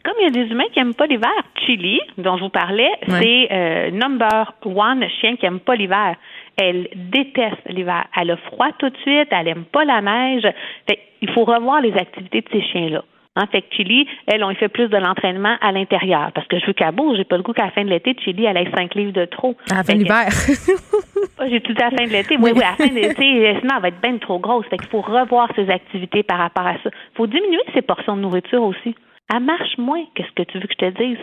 [0.05, 1.31] Comme il y a des humains qui n'aiment pas l'hiver,
[1.67, 3.19] Chili, dont je vous parlais, Ouais.
[3.21, 6.15] c'est euh, number one chien qui n'aime pas l'hiver.
[6.57, 8.05] Elle déteste l'hiver.
[8.17, 10.47] Elle a froid tout de suite, elle aime pas la neige.
[10.89, 13.03] Fait, il faut revoir les activités de ces chiens-là.
[13.37, 16.31] Hein, fait que Chili, elle, on y fait plus de l'entraînement à l'intérieur.
[16.35, 17.17] Parce que je veux qu'elle bouge.
[17.17, 19.25] J'ai pas le goût qu'à la fin de l'été, Chili, elle ait cinq livres de
[19.25, 19.57] trop.
[19.71, 20.29] À la fin de l'hiver.
[21.49, 22.37] J'ai tout à la fin de l'été.
[22.39, 24.67] Oui, oui, à la fin de l'été, sinon elle va être bien trop grosse.
[24.67, 26.91] Fait qu'il faut revoir ses activités par rapport à ça.
[26.93, 28.95] Il faut diminuer ses portions de nourriture aussi.
[29.33, 30.05] Elle marche moins.
[30.15, 31.19] Qu'est-ce que tu veux que je te dise?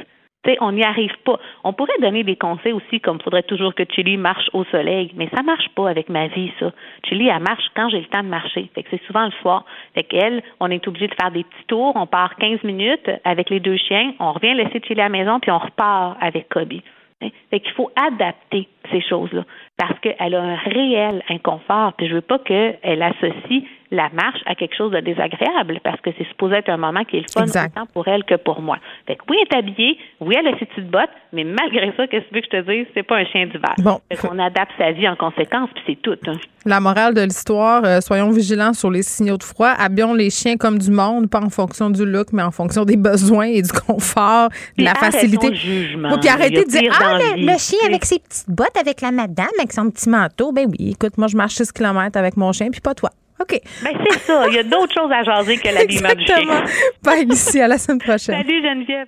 [0.62, 1.40] On n'y arrive pas.
[1.64, 5.12] On pourrait donner des conseils aussi, comme il faudrait toujours que Chili marche au soleil,
[5.16, 6.72] mais ça marche pas avec ma vie, ça.
[7.08, 8.70] Chili, elle marche quand j'ai le temps de marcher.
[8.74, 9.66] Fait que c'est souvent le soir.
[9.94, 11.94] Fait qu'elle, on est obligé de faire des petits tours.
[11.96, 14.14] On part 15 minutes avec les deux chiens.
[14.20, 16.76] On revient laisser Chili à la maison, puis on repart avec Kobe.
[17.22, 17.30] Hein?
[17.50, 19.44] Fait qu'il faut adapter ces choses-là
[19.78, 21.94] parce qu'elle a un réel inconfort.
[21.94, 26.10] Puis je veux pas qu'elle associe la marche à quelque chose de désagréable parce que
[26.18, 27.72] c'est supposé être un moment qui est le fun Exact.
[27.76, 28.78] autant pour elle que pour moi.
[29.06, 32.08] Fait que oui, elle est habillée, oui, elle a ses petites bottes, mais malgré ça,
[32.08, 32.88] qu'est-ce que tu veux que je te dise?
[32.94, 33.74] C'est pas un chien d'hiver.
[33.80, 34.00] Bon.
[34.12, 36.16] Fait qu'on adapte sa vie en conséquence, puis c'est tout.
[36.28, 36.34] hein.
[36.66, 39.70] La morale de l'histoire, euh, soyons vigilants sur les signaux de froid.
[39.80, 42.98] Habillons les chiens comme du monde, pas en fonction du look, mais en fonction des
[42.98, 45.56] besoins et du confort, de la facilité.
[45.56, 46.10] jugement.
[46.10, 49.12] Ouais, puis arrêtez de dire Ah, le, le chien avec ses petites bottes, avec la
[49.12, 50.52] madame, avec son petit manteau.
[50.52, 53.12] Ben oui, écoute, moi, je marche 6 km avec mon chien, puis pas toi.
[53.40, 53.62] OK.
[53.84, 54.48] Ben c'est ça.
[54.48, 56.38] Il y a d'autres choses à jaser que l'habillement du chien.
[56.38, 56.66] Exactement.
[57.04, 57.62] Bye, Lucie.
[57.62, 58.36] À la semaine prochaine.
[58.36, 59.08] Salut Geneviève.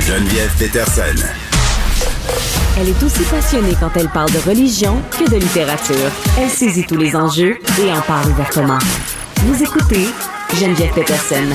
[0.00, 1.26] Geneviève Peterson.
[2.78, 6.10] Elle est aussi passionnée quand elle parle de religion que de littérature.
[6.38, 8.78] Elle saisit tous les enjeux et en parle ouvertement.
[9.46, 10.06] Vous écoutez
[10.60, 11.54] Geneviève Peterson.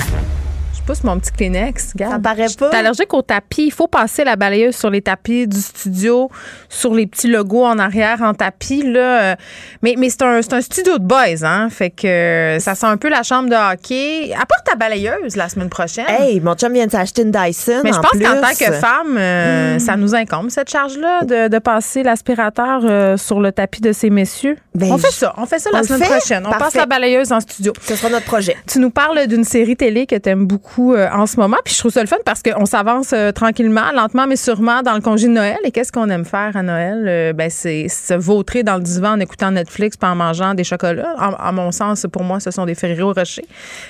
[0.91, 1.93] Pousse mon petit Kleenex.
[1.93, 2.11] Regarde.
[2.11, 2.69] Ça paraît pas.
[2.69, 3.67] T'es allergique au tapis.
[3.67, 6.29] Il faut passer la balayeuse sur les tapis du studio,
[6.67, 8.83] sur les petits logos en arrière en tapis.
[8.83, 9.37] Là.
[9.81, 11.69] Mais, mais c'est un, un studio de boys, hein?
[11.69, 14.33] Fait que ça sent un peu la chambre de hockey.
[14.33, 16.07] Apporte ta balayeuse la semaine prochaine.
[16.09, 17.79] Hey, mon chum vient de s'acheter une Dyson.
[17.85, 21.47] Mais je en pense qu'en tant que femme, euh, ça nous incombe, cette charge-là, de,
[21.47, 24.57] de passer l'aspirateur euh, sur le tapis de ces messieurs.
[24.75, 25.33] Ben, on fait ça.
[25.37, 26.17] On fait ça la semaine fait?
[26.17, 26.43] prochaine.
[26.45, 27.71] On passe la balayeuse en studio.
[27.81, 28.57] Ce sera notre projet.
[28.67, 31.57] Tu nous parles d'une série télé que tu aimes beaucoup euh, en ce moment.
[31.63, 34.93] Puis je trouve ça le fun parce qu'on s'avance euh, tranquillement, lentement, mais sûrement dans
[34.93, 35.57] le congé de Noël.
[35.63, 37.05] Et qu'est-ce qu'on aime faire à Noël?
[37.07, 40.63] Euh, ben, c'est se vautrer dans le divan en écoutant Netflix puis en mangeant des
[40.63, 41.15] chocolats.
[41.17, 43.45] À mon sens, pour moi, ce sont des Ferrero Rocher.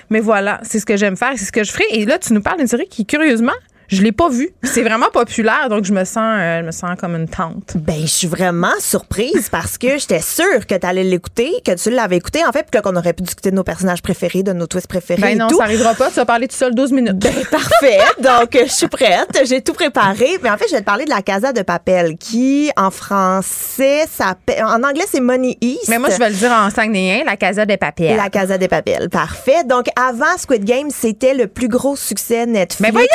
[0.09, 1.85] Mais voilà, c'est ce que j'aime faire, c'est ce que je ferai.
[1.91, 3.51] Et là, tu nous parles d'une série qui, curieusement,
[3.91, 4.49] je l'ai pas vue.
[4.63, 7.76] C'est vraiment populaire, donc je me sens, euh, je me sens comme une tante.
[7.76, 11.89] Ben, je suis vraiment surprise parce que j'étais sûre que tu allais l'écouter, que tu
[11.89, 14.65] l'avais écouté, en fait, puis qu'on aurait pu discuter de nos personnages préférés, de nos
[14.68, 15.57] twists préférés Ben et non, tout.
[15.57, 16.09] ça arrivera pas.
[16.09, 17.18] Tu vas parler tout seul 12 minutes.
[17.18, 17.99] Ben, parfait.
[18.19, 19.41] Donc, je suis prête.
[19.45, 20.39] J'ai tout préparé.
[20.41, 24.05] Mais en fait, je vais te parler de la Casa de Papel, qui, en français,
[24.09, 25.89] s'appelle, en anglais, c'est Money East.
[25.89, 28.15] mais moi, je vais le dire en sangnéen, la Casa des Papiers.
[28.15, 29.09] La Casa de Papel.
[29.09, 29.63] Parfait.
[29.65, 33.07] Donc, avant Squid Game, c'était le plus gros succès Netflix Mais voyons,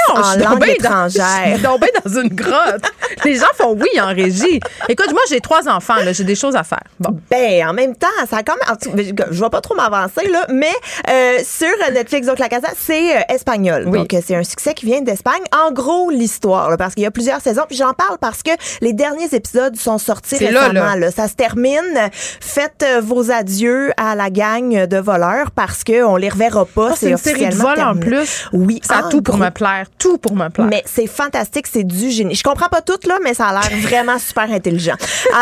[0.46, 1.58] en langue dans- étrangère.
[1.62, 2.84] Donc, ben dans une grotte.
[3.24, 4.60] Les gens font oui en régie.
[4.88, 6.12] Écoute, moi, j'ai trois enfants, là.
[6.12, 6.82] J'ai des choses à faire.
[7.00, 7.18] Bon.
[7.30, 8.76] Ben, en même temps, ça a quand même.
[8.76, 10.72] en Je je vais pas trop m'avancer, là, mais
[11.10, 13.84] euh, sur Netflix, donc La Casa, c'est euh, espagnol.
[13.86, 13.98] Oui.
[14.00, 15.42] Donc, c'est un succès qui vient d'Espagne.
[15.66, 17.62] En gros, l'histoire, là, parce qu'il y a plusieurs saisons.
[17.68, 20.84] Puis j'en parle parce que les derniers épisodes sont sortis là, récemment.
[20.84, 20.96] là.
[20.96, 21.10] là.
[21.10, 21.80] Ça se termine.
[22.12, 26.88] Faites euh, vos adieux à la gang de voleurs parce qu'on les reverra pas.
[26.92, 28.06] Ah, c'est une série de vols en terminé.
[28.06, 28.48] plus?
[28.52, 29.86] Oui, Ça a en tout pour me plaire.
[29.98, 30.55] Tout pour me plaire.
[30.64, 32.34] Mais c'est fantastique, c'est du génie.
[32.34, 34.94] Je comprends pas tout là, mais ça a l'air vraiment super intelligent.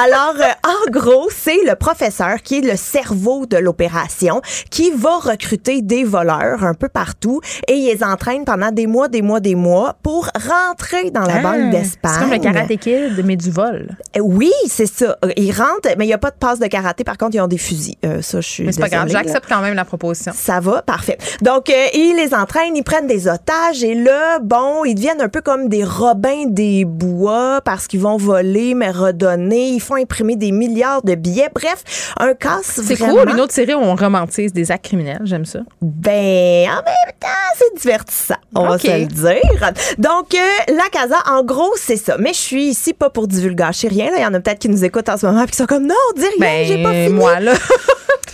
[0.04, 5.18] Alors, euh, en gros, c'est le professeur qui est le cerveau de l'opération qui va
[5.18, 9.40] recruter des voleurs un peu partout et il les entraîne pendant des mois, des mois,
[9.40, 12.12] des mois pour rentrer dans la Ah, banque d'Espagne.
[12.14, 13.96] C'est comme le karaté kid, mais du vol.
[14.16, 15.16] Euh, Oui, c'est ça.
[15.36, 17.04] Ils rentrent, mais il n'y a pas de passe de karaté.
[17.04, 17.96] Par contre, ils ont des fusils.
[18.04, 19.08] Euh, ça, je suis Mais c'est pas grave.
[19.08, 20.32] J'accepte quand même la proposition.
[20.34, 21.18] Ça va, parfait.
[21.42, 25.28] Donc, euh, ils les entraînent, ils prennent des otages et là, bon, ils deviennent un
[25.28, 29.68] peu comme des robins des bois parce qu'ils vont voler, mais redonner.
[29.70, 31.48] Ils font imprimer des milliards de billets.
[31.54, 35.20] Bref, un casse C'est cool, une autre série où on romantise des actes criminels.
[35.24, 35.60] J'aime ça.
[35.80, 39.72] Ben, en même temps, c'est divertissant, on va se le dire.
[39.98, 42.16] Donc, euh, la casa, en gros, c'est ça.
[42.18, 44.10] Mais je suis ici pas pour divulgacher rien.
[44.16, 45.86] Il y en a peut-être qui nous écoutent en ce moment et qui sont comme,
[45.86, 47.08] non, dis rien, Ben, j'ai pas fini.
[47.08, 47.54] moi, là.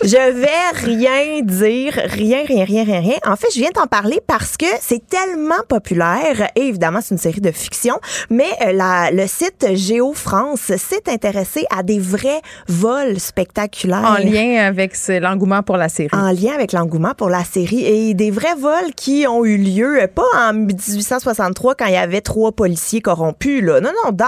[0.03, 0.49] Je vais
[0.82, 3.16] rien dire, rien, rien, rien, rien, rien.
[3.27, 7.18] En fait, je viens t'en parler parce que c'est tellement populaire et évidemment, c'est une
[7.18, 7.98] série de fiction,
[8.31, 14.05] mais euh, la, le site Géo France s'est intéressé à des vrais vols spectaculaires.
[14.05, 16.09] En lien avec l'engouement pour la série.
[16.12, 20.02] En lien avec l'engouement pour la série et des vrais vols qui ont eu lieu,
[20.02, 23.81] euh, pas en 1863 quand il y avait trois policiers corrompus, là.
[23.81, 24.27] Non, non, dans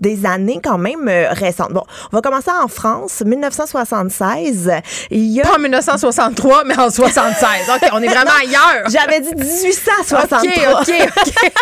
[0.00, 1.72] des années quand même euh, récentes.
[1.72, 4.70] Bon, on va commencer en France, 1976.
[5.10, 7.48] Il y a Pas en 1963, mais en 76.
[7.68, 8.88] OK, on est vraiment Non, ailleurs.
[8.88, 10.38] J'avais dit 1863.
[10.38, 11.52] OK, OK, OK.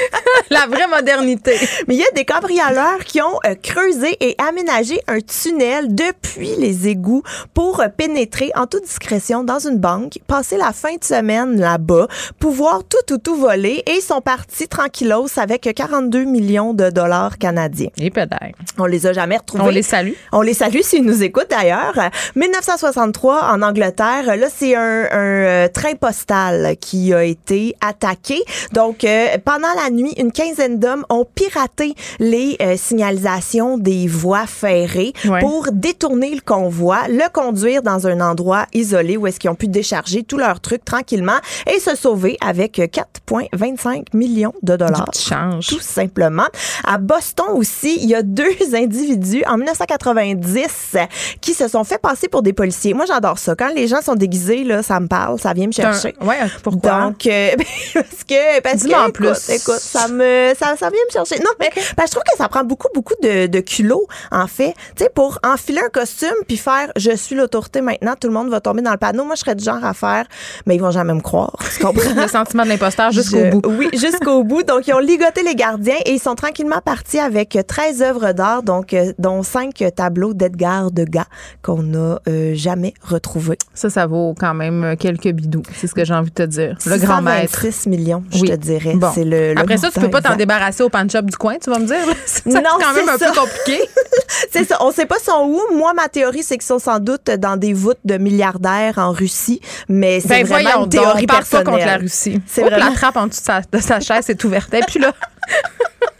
[0.50, 1.56] la vraie modernité.
[1.86, 6.56] Mais il y a des cambrioleurs qui ont euh, creusé et aménagé un tunnel depuis
[6.56, 7.22] les égouts
[7.54, 12.08] pour euh, pénétrer en toute discrétion dans une banque, passer la fin de semaine là-bas,
[12.38, 17.38] pouvoir tout, tout, tout voler et ils sont partis tranquillos avec 42 millions de dollars
[17.38, 17.90] canadiens.
[17.98, 18.58] Et peut-être.
[18.78, 19.64] On les a jamais retrouvés.
[19.64, 20.12] On les salue.
[20.32, 21.94] On les salue s'ils nous écoutent d'ailleurs.
[22.36, 28.42] 1963 en Angleterre, là c'est un, un, euh, train postal qui a été attaqué.
[28.72, 34.46] Donc euh, pendant la nuit, une quinzaine d'hommes ont piraté les euh, signalisations des voies
[34.46, 35.40] ferrées Ouais.
[35.40, 39.68] pour détourner le convoi, le conduire dans un endroit isolé où est-ce qu'ils ont pu
[39.68, 41.38] décharger tous leurs trucs tranquillement
[41.72, 45.06] et se sauver avec 4,25 millions de dollars.
[45.14, 45.66] Change.
[45.66, 46.46] Tout simplement.
[46.84, 50.96] À Boston aussi, il y a deux individus en 1990
[51.40, 52.94] qui se sont fait passer pour des policiers.
[52.94, 53.54] Moi, j'adore ça.
[53.54, 56.14] Quand les gens sont déguisés, là, ça me parle, ça vient me chercher.
[56.20, 57.00] Un- Ouais, pourquoi?
[57.02, 57.50] Donc, euh,
[57.94, 59.14] parce que, parce Dis-moi que, en écoute,
[59.46, 59.54] plus.
[59.54, 61.38] écoute, ça me, ça, ça vient me chercher.
[61.40, 64.74] Non, mais que je trouve que ça prend beaucoup, beaucoup de, de culot, en fait,
[64.96, 68.50] tu sais, pour enfiler un costume puis faire, je suis l'autorité maintenant, tout le monde
[68.50, 69.24] va tomber dans le panneau.
[69.24, 70.26] Moi, je serais du genre à faire,
[70.66, 71.56] mais ils vont jamais me croire.
[71.76, 72.14] Tu comprends?
[72.14, 73.62] Le sentiment de l'imposteur jusqu'au bout.
[73.66, 74.62] Oui, jusqu'au bout.
[74.62, 78.62] Donc, ils ont ligoté les gardiens et ils sont tranquillement partis avec 13 œuvres d'art,
[78.62, 81.26] donc, euh, dont 5 tableaux d'Edgar Degas
[81.62, 83.58] qu'on n'a euh, jamais retrouvés.
[83.74, 85.62] Ça, ça vaut quand même quelques bidous.
[85.74, 86.76] C'est ce que j'ai envie de te dire.
[86.86, 87.64] Le grand maître.
[87.70, 88.48] 6 millions, je Oui.
[88.50, 88.94] te dirais.
[88.94, 89.10] Bon.
[89.14, 91.56] C'est le, le Après ça, tu peux pas t'en débarrasser au pan shop du coin,
[91.62, 91.96] tu vas me dire.
[92.26, 93.30] C'est quand même un ça.
[93.30, 93.80] peu compliqué.
[94.50, 94.78] C'est ça.
[94.80, 95.74] On sait pas sont où.
[95.76, 99.60] Moi, ma théorie, c'est qu'ils sont sans doute dans des voûtes de milliardaires en Russie,
[99.88, 102.40] mais c'est Ben vraiment voyons une donc, théorie on parle pas contre la Russie.
[102.46, 104.72] C'est vraiment- la trappe en dessous de sa, de sa chaise est ouverte.
[104.74, 105.12] Et puis là,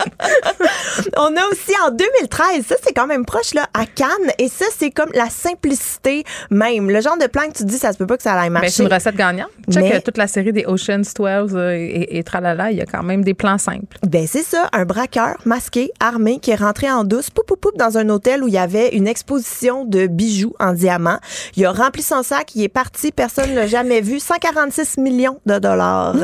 [1.16, 4.08] On a aussi en 2013, ça c'est quand même proche là, à Cannes,
[4.38, 6.90] et ça c'est comme la simplicité même.
[6.90, 8.48] Le genre de plan que tu te dis, ça se peut pas que ça aille
[8.48, 8.70] ben, marcher.
[8.70, 9.48] c'est une recette gagnante.
[9.70, 12.80] Check Mais- euh, toute la série des Ocean's 12 euh, et, et tralala, il y
[12.80, 13.98] a quand même des plans simples.
[14.06, 17.76] Ben c'est ça, un braqueur masqué, armé, qui est rentré en douce, poup, poup, poup,
[17.76, 21.18] dans un hôtel où il y avait une exposition de bijoux en diamant.
[21.56, 24.20] Il a rempli son sac, il est parti, personne ne l'a jamais vu.
[24.20, 26.14] 146 millions de dollars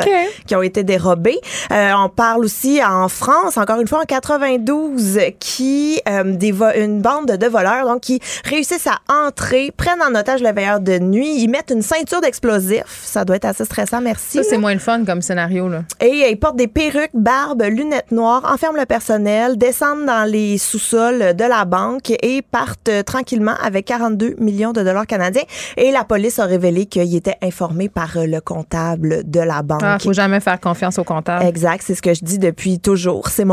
[0.46, 1.38] qui ont été dérobés.
[1.72, 6.66] Euh, on parle aussi en France, encore une fois en 92, qui euh, des vo-
[6.76, 10.98] une bande de voleurs donc qui réussissent à entrer, prennent en otage le veilleur de
[11.00, 13.00] nuit, ils mettent une ceinture d'explosifs.
[13.02, 14.38] Ça doit être assez stressant, merci.
[14.38, 15.68] Ça, c'est moins le fun comme scénario.
[15.68, 15.82] Là.
[16.00, 20.58] Et euh, ils portent des perruques, barbes, lunettes noires, enferment le personnel, descendent dans les
[20.58, 25.42] sous-sols de la banque et partent euh, tranquillement avec 42 millions de dollars canadiens.
[25.76, 29.80] Et la police a révélé qu'il était informé par euh, le comptable de la banque.
[29.82, 31.44] Ah, faut jamais faire confiance au comptable.
[31.46, 33.44] Exact, c'est ce que je dis depuis toujours, ces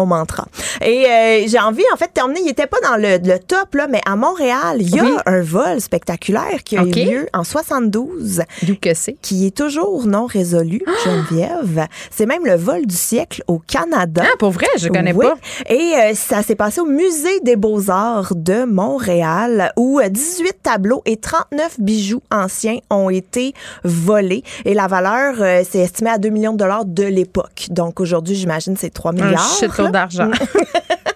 [0.82, 2.42] Et euh, j'ai envie, en fait, de terminer.
[2.44, 5.12] Il était pas dans le, le top, là, mais à Montréal, il y a Oui.
[5.26, 9.14] un vol spectaculaire qui a eu lieu en 72 D'où que c'est?
[9.22, 11.88] qui est toujours non résolu, Geneviève.
[12.12, 14.24] C'est même le vol du siècle au Canada.
[14.26, 15.26] Ah, pour vrai, je connais Oui.
[15.26, 15.36] pas.
[15.74, 21.02] Et euh, ça s'est passé au Musée des Beaux-Arts de Montréal où euh, 18 tableaux
[21.06, 23.54] et 39 bijoux anciens ont été
[23.84, 24.44] volés.
[24.66, 27.68] Et la valeur, euh, c'est estimé à 2 millions de dollars de l'époque.
[27.70, 29.42] Donc aujourd'hui, j'imagine, c'est 3 Un milliards.
[29.90, 30.32] D'argent.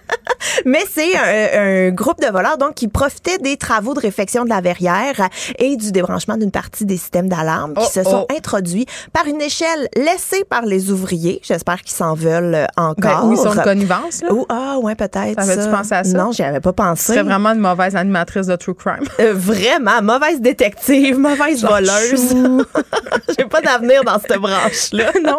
[0.64, 4.48] Mais c'est un, un groupe de voleurs donc qui profitaient des travaux de réfection de
[4.48, 5.28] la verrière
[5.58, 8.34] et du débranchement d'une partie des systèmes d'alarme qui Oh, se sont oh.
[8.36, 11.40] introduits par une échelle laissée par les ouvriers.
[11.42, 13.22] J'espère qu'ils s'en veulent euh, encore.
[13.22, 14.32] Ben, où ils sont de connivence, là?
[14.32, 15.36] Ou- ah ouais peut-être.
[15.36, 16.16] T'avais-tu pensé à ça?
[16.18, 17.12] Non, j'y avais pas pensé.
[17.14, 19.04] serais vraiment une mauvaise animatrice de True Crime.
[19.20, 22.34] Euh, vraiment mauvaise détective, mauvaise Genre voleuse.
[23.38, 25.12] J'ai pas d'avenir dans cette branche-là.
[25.24, 25.38] non.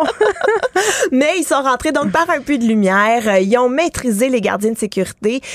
[1.11, 3.37] Mais ils sont rentrés donc par un puits de lumière.
[3.39, 5.08] Ils ont maîtrisé les gardiens de sécurité.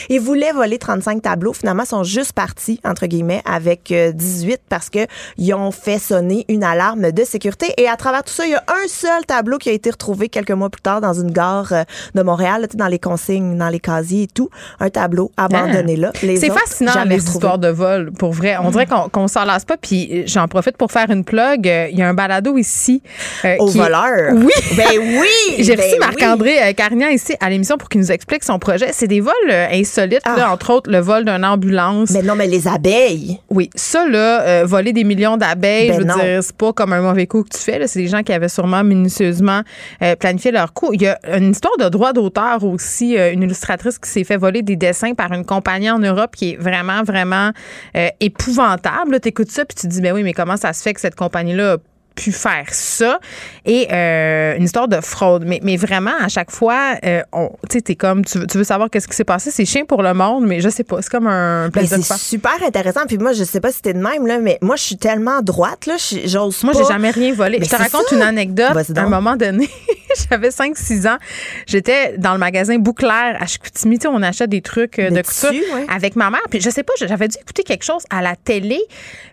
[0.09, 1.53] Ils voulaient voler 35 tableaux.
[1.53, 5.07] Finalement, ils sont juste partis, entre guillemets, avec euh, 18 parce que
[5.39, 7.73] ils ont fait sonner une alarme de sécurité.
[7.79, 10.29] Et à travers tout ça, il y a un seul tableau qui a été retrouvé
[10.29, 11.83] quelques mois plus tard dans une gare euh,
[12.15, 14.49] de Montréal, dans les consignes, dans les casiers et tout.
[14.81, 16.13] Un tableau abandonné là.
[16.15, 17.17] C'est fascinant, les retrouvés.
[17.17, 18.57] histoires de vol, pour vrai.
[18.63, 19.77] On dirait qu'on s'en lasse pas.
[19.77, 21.67] Puis euh, j'en profite pour faire une plug.
[21.69, 23.03] Euh, Il y a un balado ici.
[23.45, 24.33] euh, Au qui voleur.
[24.35, 24.53] Oui.
[24.77, 25.29] Ben oui.
[25.59, 28.91] J'ai ben reçu Marc-André euh, Carignan ici à l'émission pour qu'il nous explique son projet.
[28.93, 32.11] C'est des vols euh, insolites, là, entre autres le vol d'une ambulance.
[32.11, 32.19] Ah.
[32.19, 33.41] Mais non, mais les abeilles.
[33.51, 36.93] Oui, ça, là, euh, voler des millions d'abeilles, Ben je veux dire, c'est pas comme
[36.93, 37.87] un mauvais coup que tu fais.
[37.87, 39.63] C'est des gens qui avaient sûrement minutieusement
[40.03, 40.93] euh, planifié leur coup.
[40.93, 44.37] Il y a une histoire de droit d'auteur aussi, euh, une illustratrice qui s'est fait
[44.37, 47.51] voler des dessins par une compagnie en Europe qui est vraiment, vraiment
[48.21, 49.21] épouvantable.
[49.21, 51.01] Tu écoutes ça puis tu te dis, ben oui, mais comment ça se fait que
[51.01, 51.79] cette compagnie-là
[52.15, 53.19] pu faire ça
[53.65, 57.23] et euh, une histoire de fraude mais, mais vraiment à chaque fois euh,
[57.69, 59.51] tu sais t'es comme tu veux, tu veux savoir qu'est-ce qui s'est passé?
[59.51, 62.63] C'est chien pour le monde mais je sais pas c'est comme un plaisir c'est super
[62.63, 63.01] intéressant.
[63.07, 65.41] Puis moi, je sais pas si c'était de même, là, mais moi, je suis tellement
[65.41, 67.59] droite, là, j'ose Moi, j'ai jamais rien volé.
[67.59, 68.17] Mais je te raconte ça.
[68.17, 68.77] une anecdote.
[68.97, 69.69] À un moment donné,
[70.31, 71.19] j'avais 5-6 ans.
[71.67, 73.99] J'étais dans le magasin Bouclair à Chicoutimi.
[73.99, 75.87] Tu sais, on achète des trucs euh, de couture ouais.
[75.89, 76.43] avec ma mère.
[76.51, 78.81] Puis je sais pas, j'avais dû écouter quelque chose à la télé.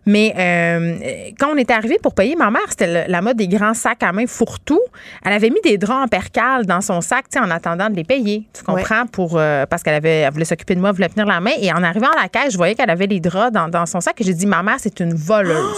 [0.06, 3.74] Mais euh, quand on est arrivé pour payer ma mère, c'était la mode des grands
[3.74, 4.82] sacs à main fourre-tout.
[5.26, 7.96] Elle avait mis des draps en percale dans son sac, tu sais, en attendant de
[7.96, 8.44] les payer.
[8.54, 9.06] Tu comprends?
[9.06, 11.52] Pour, euh, parce qu'elle avait, elle voulait s'occuper de moi, elle voulait tenir la main.
[11.60, 14.02] Et en arrivant à la caisse, je voyais qu'elle avait les draps dans, dans son
[14.02, 14.20] sac.
[14.22, 15.78] Et j'ai dit, ma mère, c'est une voleuse.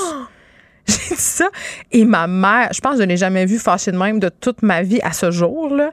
[0.88, 1.50] J'ai dit ça.
[1.92, 4.62] Et ma mère, je pense que je n'ai jamais vu fâchée de même de toute
[4.64, 5.92] ma vie à ce jour-là.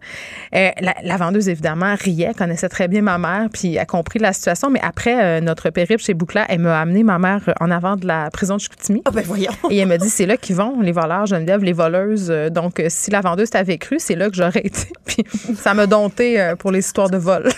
[0.54, 4.32] Euh, la, la vendeuse, évidemment, riait, connaissait très bien ma mère, puis a compris la
[4.32, 4.68] situation.
[4.68, 7.96] Mais après euh, notre périple chez Boucla, elle m'a amené ma mère euh, en avant
[7.96, 9.02] de la prison de Chicoutimi.
[9.04, 9.52] Ah ben voyons.
[9.70, 12.28] Et elle m'a dit, c'est là qu'ils vont, les voleurs, Geneviève, les voleuses.
[12.50, 14.88] Donc, si la vendeuse t'avait cru, c'est là que j'aurais été.
[15.04, 15.24] Puis
[15.56, 17.48] ça m'a dompté pour les histoires de vol.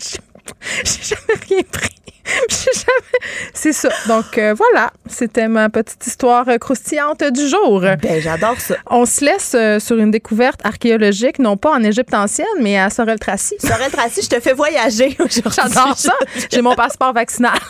[0.84, 1.99] J'ai jamais rien pris.
[3.54, 3.88] C'est ça.
[4.08, 4.92] Donc, euh, voilà.
[5.06, 7.80] C'était ma petite histoire euh, croustillante du jour.
[7.80, 8.76] Ben, j'adore ça.
[8.88, 12.90] On se laisse euh, sur une découverte archéologique, non pas en Égypte ancienne, mais à
[12.90, 13.56] Sorel-Tracy.
[13.60, 15.62] Sorel Tracy, je te fais voyager aujourd'hui.
[15.72, 16.14] J'adore ça.
[16.50, 17.58] J'ai mon passeport vaccinal.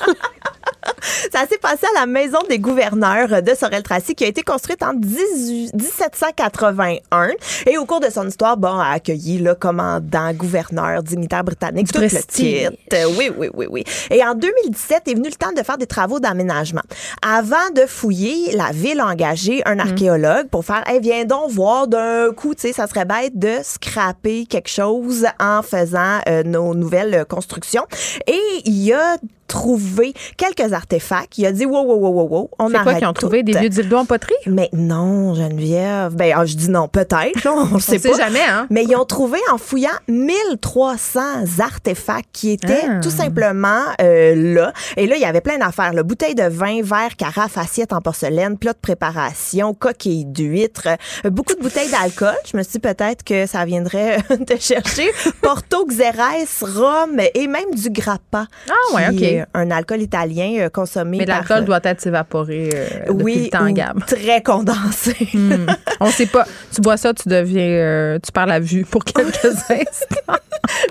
[1.03, 4.93] Ça s'est passé à la maison des gouverneurs de Sorel-Tracy qui a été construite en
[4.95, 7.29] 18 1781
[7.67, 11.93] et au cours de son histoire, bon, a accueilli le commandant, gouverneur, dignitaire britannique, Du
[11.93, 12.73] tout le titre.
[13.17, 13.85] Oui, oui, oui, oui.
[14.11, 16.83] Et en 2017 est venu le temps de faire des travaux d'aménagement.
[17.23, 21.87] Avant de fouiller, la ville a engagé un archéologue pour faire, hey, viens donc voir
[21.87, 26.75] d'un coup, tu sais, ça serait bête de scraper quelque chose en faisant euh, nos
[26.75, 27.87] nouvelles constructions.
[28.27, 29.17] Et il a
[29.51, 31.37] trouvé quelques artefacts.
[31.39, 33.43] Il a dit, wow, wow, wow, wow, wow, on C'est quoi arrête qu'ils ont trouvé?
[33.43, 34.35] Des vieux dildos en poterie?
[34.47, 36.15] Mais non, Geneviève.
[36.15, 37.47] Ben, ah, je dis non, peut-être.
[37.47, 38.17] On, le sait pas.
[38.17, 38.67] jamais, hein?
[38.71, 41.21] Mais ils ont trouvé en fouillant 1300
[41.61, 43.01] artefacts qui étaient Ah.
[43.03, 44.73] tout simplement euh, là.
[44.97, 45.93] Et là, il y avait plein d'affaires.
[45.93, 46.03] là.
[46.03, 50.89] Bouteilles de vin, verres, carafes, assiettes en porcelaine, plats de préparation, coquilles d'huîtres,
[51.25, 52.35] euh, beaucoup de bouteilles d'alcool.
[52.51, 55.11] Je me suis dit peut-être que ça viendrait te chercher.
[55.43, 58.47] Porto, Xérès, rhum et même du grappa.
[58.69, 59.40] Ah ouais, qui OK.
[59.55, 63.67] Un alcool italien euh, consommé Mais l'alcool euh, doit être évaporé euh, oui, le temps,
[63.69, 64.05] ou Gab.
[64.07, 65.17] très condensé.
[65.33, 65.67] Hmm.
[66.01, 66.45] On sait pas.
[66.75, 67.63] Tu bois ça, tu deviens.
[67.63, 70.35] euh, tu perds la vue pour quelques instants.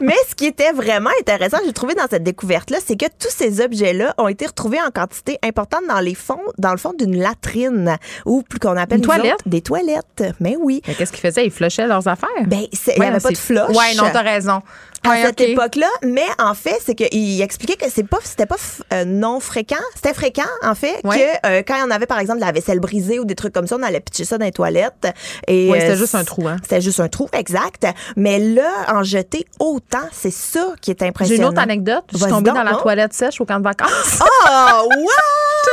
[0.01, 3.61] Mais ce qui était vraiment intéressant, j'ai trouvé dans cette découverte-là, c'est que tous ces
[3.61, 7.97] objets-là ont été retrouvés en quantité importante dans les fonds, dans le fond d'une latrine
[8.25, 9.33] ou plus qu'on appelle Une toilette?
[9.33, 10.23] autres, des toilettes.
[10.39, 10.81] Mais oui.
[10.87, 11.45] Mais qu'est-ce qu'ils faisaient?
[11.45, 12.29] Ils flushaient leurs affaires?
[12.47, 13.69] Ben, il n'y avait pas de flush.
[13.69, 14.61] Ouais, non, t'as raison.
[15.05, 18.57] À Ouais, cette époque-là, mais en fait, c'est qu'il expliquait que c'est pas, c'était pas
[18.93, 21.17] euh, non fréquent, c'était fréquent en fait Ouais.
[21.41, 23.67] que euh, quand on avait par exemple de la vaisselle brisée ou des trucs comme
[23.67, 25.07] ça, on allait pitcher ça dans les toilettes.
[25.47, 26.57] Et Ouais, c'était euh, juste un trou, hein.
[26.63, 27.85] C'était juste un trou, exact.
[28.17, 31.41] Mais là, en jeter autant, c'est ça qui est J'ai impressionnant.
[31.43, 32.03] une autre anecdote.
[32.11, 32.81] Je suis tombée dans la non?
[32.81, 34.19] toilette sèche au camp de vacances.
[34.21, 35.69] Oh, what?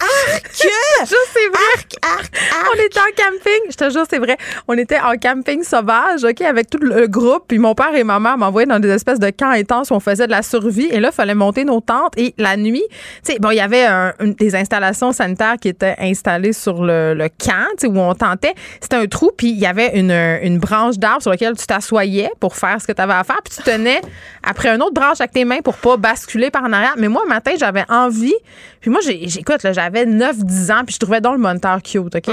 [0.00, 0.50] Arc!
[1.04, 1.60] C'est vrai.
[1.76, 2.66] Arc, arc, arc.
[2.74, 3.70] On était en camping.
[3.70, 4.36] Je te jure, c'est vrai.
[4.68, 7.44] On était en camping sauvage, OK, avec tout le groupe.
[7.48, 10.00] Puis mon père et ma mère m'envoyaient dans des espèces de camps intenses où on
[10.00, 10.88] faisait de la survie.
[10.90, 12.14] Et là, il fallait monter nos tentes.
[12.16, 15.68] Et la nuit, tu sais, bon, il y avait un- une- des installations sanitaires qui
[15.68, 18.54] étaient installées sur le, le camp, tu sais, où on tentait.
[18.80, 22.30] C'était un trou, puis il y avait une, une branche d'arbre sur laquelle tu t'assoyais
[22.40, 23.40] pour faire ce que tu avais à faire.
[23.44, 24.00] Puis tu tenais
[24.42, 26.94] après une autre branche avec tes mains pour pas basculer par en arrière.
[26.96, 28.34] Mais moi, un matin, j'avais envie.
[28.84, 32.28] Puis moi, j'écoute, là, j'avais 9-10 ans, puis je trouvais donc le moniteur cute, OK?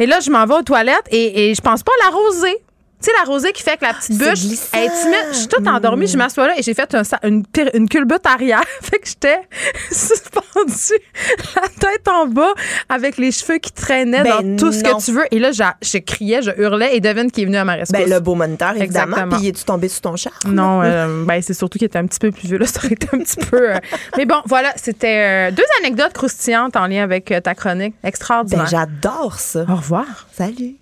[0.00, 2.56] Et là, je m'en vais aux toilettes et, et je pense pas à la rosée.
[2.98, 5.26] Tu sais, la rosée qui fait que la petite bûche est timide.
[5.32, 7.44] Je suis toute endormie, je m'assois là et j'ai fait un une,
[7.74, 8.62] une culbute arrière.
[8.82, 9.38] fait que j'étais
[9.90, 10.98] suspendue
[11.56, 12.52] la tête en bas
[12.88, 15.24] avec les cheveux qui traînaient Ben dans tout ce que tu veux.
[15.30, 17.98] Et là, j'a- je criais, je hurlais et devine qui est venu à ma rescousse.
[18.00, 19.12] Ben, le beau moniteur, évidemment.
[19.16, 19.36] Exactement.
[19.38, 20.32] Puis, es-tu tombé sur ton char?
[20.46, 22.58] Non, euh, ben c'est surtout qu'il était un petit peu plus vieux.
[22.58, 23.74] Là, ça aurait été un petit peu.
[23.74, 23.78] euh,
[24.16, 27.94] Mais bon, voilà, c'était euh, deux anecdotes croustillantes en lien avec ta chronique.
[28.02, 28.64] Extraordinaire.
[28.64, 29.66] Ben, j'adore ça.
[29.68, 30.06] Au revoir.
[30.32, 30.76] Salut.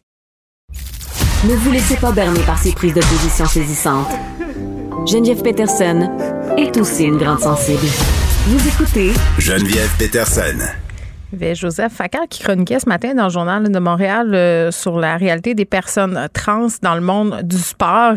[1.48, 4.08] Ne vous laissez pas berner par ces prises de position saisissantes.
[5.06, 6.10] Geneviève Peterson
[6.56, 7.86] est aussi une grande sensible.
[8.46, 10.58] Vous écoutez Geneviève Peterson.
[11.32, 14.70] Il y avait Joseph Facal qui chroniquait ce matin dans le Journal de Montréal euh,
[14.70, 18.14] sur la réalité des personnes trans dans le monde du sport.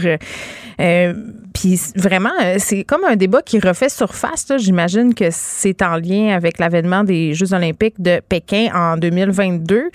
[0.80, 1.14] Euh,
[1.52, 4.48] Puis vraiment, euh, c'est comme un débat qui refait surface.
[4.50, 4.58] là.
[4.60, 9.90] J'imagine que c'est en lien avec l'avènement des Jeux olympiques de Pékin en 2022.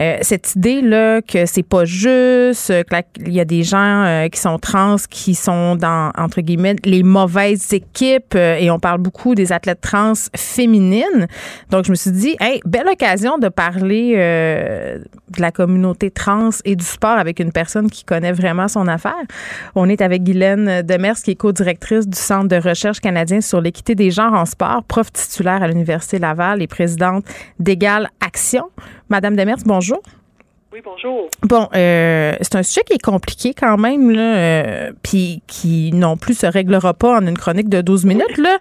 [0.00, 2.82] Euh, cette idée là que c'est pas juste, euh,
[3.14, 7.02] qu'il y a des gens euh, qui sont trans qui sont dans entre guillemets les
[7.02, 11.26] mauvaises équipes euh, et on parle beaucoup des athlètes trans féminines.
[11.70, 16.50] Donc je me suis dit, hey, belle occasion de parler euh, de la communauté trans
[16.64, 19.12] et du sport avec une personne qui connaît vraiment son affaire.
[19.74, 23.94] On est avec Guylaine Demers, qui est co-directrice du Centre de recherche canadien sur l'équité
[23.94, 27.24] des genres en sport, prof titulaire à l'Université Laval et présidente
[27.58, 28.64] d'Égale Action.
[29.14, 30.02] Madame Demers, bonjour.
[30.74, 31.28] Oui, bonjour.
[31.44, 36.16] Bon, euh, c'est un sujet qui est compliqué quand même, là, euh, puis qui non
[36.16, 38.36] plus se réglera pas en une chronique de 12 minutes.
[38.38, 38.58] Là.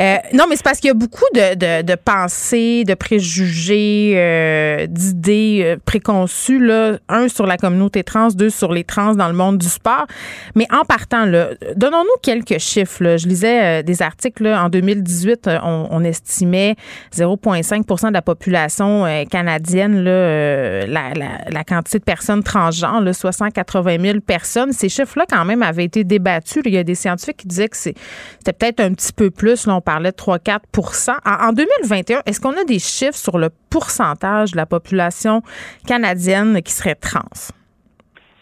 [0.00, 4.14] Euh, non, mais c'est parce qu'il y a beaucoup de, de, de pensées, de préjugés,
[4.16, 6.58] euh, d'idées euh, préconçues.
[6.58, 6.98] Là.
[7.08, 10.08] Un sur la communauté trans, deux sur les trans dans le monde du sport.
[10.56, 13.04] Mais en partant, là, donnons-nous quelques chiffres.
[13.04, 13.16] Là.
[13.16, 16.74] Je lisais euh, des articles là, en 2018, euh, on, on estimait
[17.14, 23.12] 0,5% de la population canadienne, là, euh, la, la, la quantité de personnes transgenres, là,
[23.12, 24.72] 680 000 personnes.
[24.72, 26.62] Ces chiffres-là, quand même, avaient été débattus.
[26.64, 27.94] Il y a des scientifiques qui disaient que c'est-
[28.38, 29.66] c'était peut-être un petit peu plus.
[29.66, 30.62] Là, on parlait de 3-4
[31.26, 35.42] en, en 2021, est-ce qu'on a des chiffres sur le pourcentage de la population
[35.86, 37.20] canadienne qui serait trans?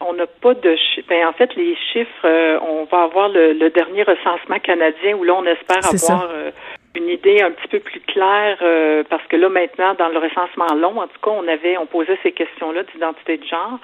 [0.05, 1.07] On n'a pas de chiffres.
[1.09, 5.23] Ben, en fait, les chiffres, euh, on va avoir le, le dernier recensement canadien où
[5.23, 6.51] là, on espère avoir euh,
[6.95, 10.73] une idée un petit peu plus claire euh, parce que là, maintenant, dans le recensement
[10.75, 13.79] long, en tout cas, on avait, on posait ces questions-là d'identité de genre.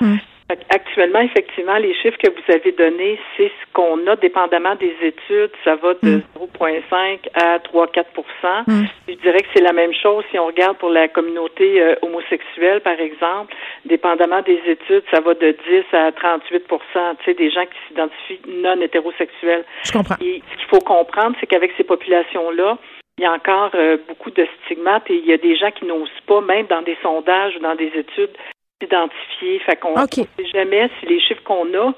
[0.48, 4.96] Fait Actuellement, effectivement, les chiffres que vous avez donnés, c'est ce qu'on a dépendamment des
[5.02, 5.52] études.
[5.64, 6.22] Ça va de
[6.58, 8.06] 0,5 à 3-4
[9.08, 12.82] Je dirais que c'est la même chose si on regarde pour la communauté euh, homosexuelle,
[12.82, 13.54] par exemple.
[13.86, 18.42] Dépendamment des études, ça va de 10 à 38 tu sais, des gens qui s'identifient
[18.48, 19.66] non hétérosexuels.
[19.84, 20.16] Je comprends.
[20.20, 22.80] Et ce qu'il faut comprendre, c'est qu'avec ces populations-là,
[23.20, 25.86] il y a encore euh, beaucoup de stigmates et il y a des gens qui
[25.86, 28.32] n'osent pas, même dans des sondages ou dans des études,
[28.82, 29.60] s'identifier.
[29.66, 31.94] Fait qu'on ne sait jamais si les chiffres qu'on a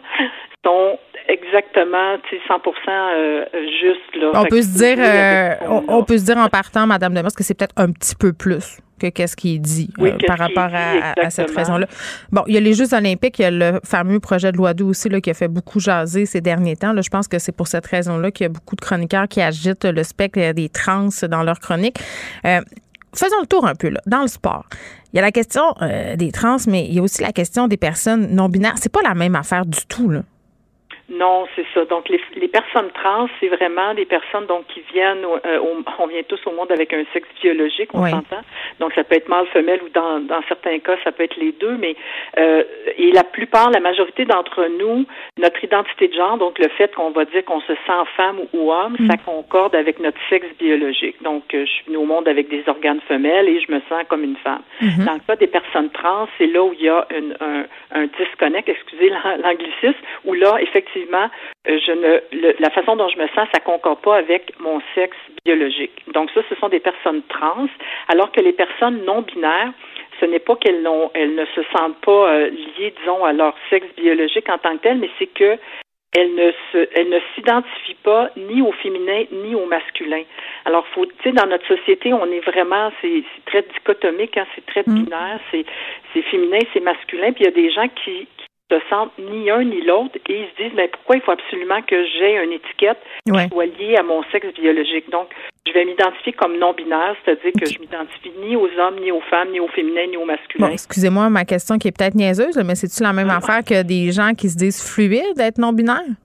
[0.65, 3.45] sont exactement tu sais, 100 euh,
[3.79, 4.15] justes.
[4.15, 4.31] Là.
[4.33, 7.43] On Fait peut se dire, euh, on, peut se dire en partant, Madame Demers, que
[7.43, 10.63] c'est peut-être un petit peu plus que qu'est-ce qui est dit Oui, euh, par rapport
[10.73, 11.87] à, dit, à- à cette raison-là.
[12.31, 14.73] Bon, il y a les Jeux olympiques, il y a le fameux projet de loi
[14.73, 16.93] 2 aussi là, qui a fait beaucoup jaser ces derniers temps.
[16.93, 19.41] Là, je pense que c'est pour cette raison-là qu'il y a beaucoup de chroniqueurs qui
[19.41, 21.97] agitent le spectre des trans dans leurs chroniques.
[22.45, 22.61] Euh,
[23.15, 24.65] faisons le tour un peu là, dans le sport.
[25.13, 27.67] Il y a la question euh, des trans, mais il y a aussi la question
[27.67, 28.75] des personnes non binaires.
[28.79, 30.21] C'est pas la même affaire du tout là.
[31.11, 31.83] Non, c'est ça.
[31.85, 35.83] Donc, les, les personnes trans, c'est vraiment des personnes donc qui viennent, au- euh, au-
[35.99, 38.11] on vient tous au monde avec un sexe biologique, on Oui.
[38.11, 38.41] s'entend.
[38.79, 41.51] Donc, ça peut être mâle, femelle ou dans, dans certains cas, ça peut être les
[41.51, 41.75] deux.
[41.77, 41.95] Mais
[42.39, 42.63] euh,
[42.97, 45.05] et la plupart, la majorité d'entre nous,
[45.37, 48.71] notre identité de genre, donc le fait qu'on va dire qu'on se sent femme ou,
[48.71, 51.21] homme, ça concorde avec notre sexe biologique.
[51.23, 54.03] Donc, euh, je suis venue au monde avec des organes femelles et je me sens
[54.07, 54.61] comme une femme.
[54.81, 55.05] Mhm.
[55.05, 58.05] Dans le cas des personnes trans, c'est là où il y a une- un, un
[58.17, 61.00] disconnect, excusez l'an- l'anglicisme, où là, effectivement,
[61.67, 64.81] euh, je ne, le- la façon dont je me sens, ça concorde pas avec mon
[64.95, 66.03] sexe biologique.
[66.13, 67.67] Donc ça, ce sont des personnes trans,
[68.07, 69.71] alors que les personnes non binaires,
[70.19, 73.87] ce n'est pas qu'elles elles ne se sentent pas euh, liées, disons, à leur sexe
[73.97, 75.57] biologique en tant que tel, mais c'est que
[76.13, 80.23] elles ne se, elles ne s'identifient pas ni au féminin ni au masculin.
[80.65, 84.45] Alors, faut, tu sais, dans notre société, on est vraiment, c'est, c'est très dichotomique, hein,
[84.53, 85.63] c'est très binaire, c'est,
[86.13, 88.27] c'est féminin, c'est masculin, puis il y a des gens qui
[88.71, 91.81] se sentent ni un ni l'autre et ils se disent, mais pourquoi il faut absolument
[91.83, 92.97] que j'ai une étiquette
[93.29, 93.43] Ouais.
[93.43, 95.09] qui soit liée à mon sexe biologique?
[95.11, 95.27] Donc,
[95.67, 99.21] je vais m'identifier comme non binaire, c'est-à-dire que je m'identifie ni aux hommes, ni aux
[99.29, 100.67] femmes, ni au féminin, ni au masculin.
[100.67, 104.11] Bon, excusez-moi, ma question qui est peut-être niaiseuse, mais c'est-tu la même affaire que des
[104.11, 106.15] gens qui se disent fluides d'être non-binaires?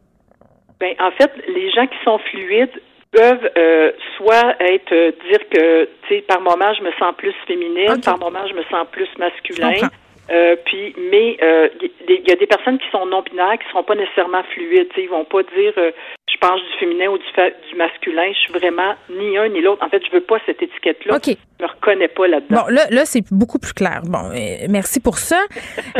[0.80, 2.72] Ben, en fait, les gens qui sont fluides
[3.12, 7.32] peuvent euh, soit être euh, dire que tu sais par moment je me sens plus
[7.46, 9.88] féminine, par moment je me sens plus masculin.
[10.30, 13.58] Euh, puis, mais euh, il y, il y a des personnes qui sont non binaires
[13.58, 14.88] qui seront pas nécessairement fluides.
[14.96, 15.92] Ils vont pas dire euh,
[16.28, 18.30] je pense du féminin ou du, fa- du masculin.
[18.32, 19.84] Je suis vraiment ni un ni l'autre.
[19.84, 21.16] En fait, je veux pas cette étiquette-là.
[21.16, 21.36] OK.
[21.58, 22.62] Je me reconnais pas là-dedans.
[22.66, 24.00] Bon, là, là c'est beaucoup plus clair.
[24.04, 25.40] Bon, euh, merci pour ça.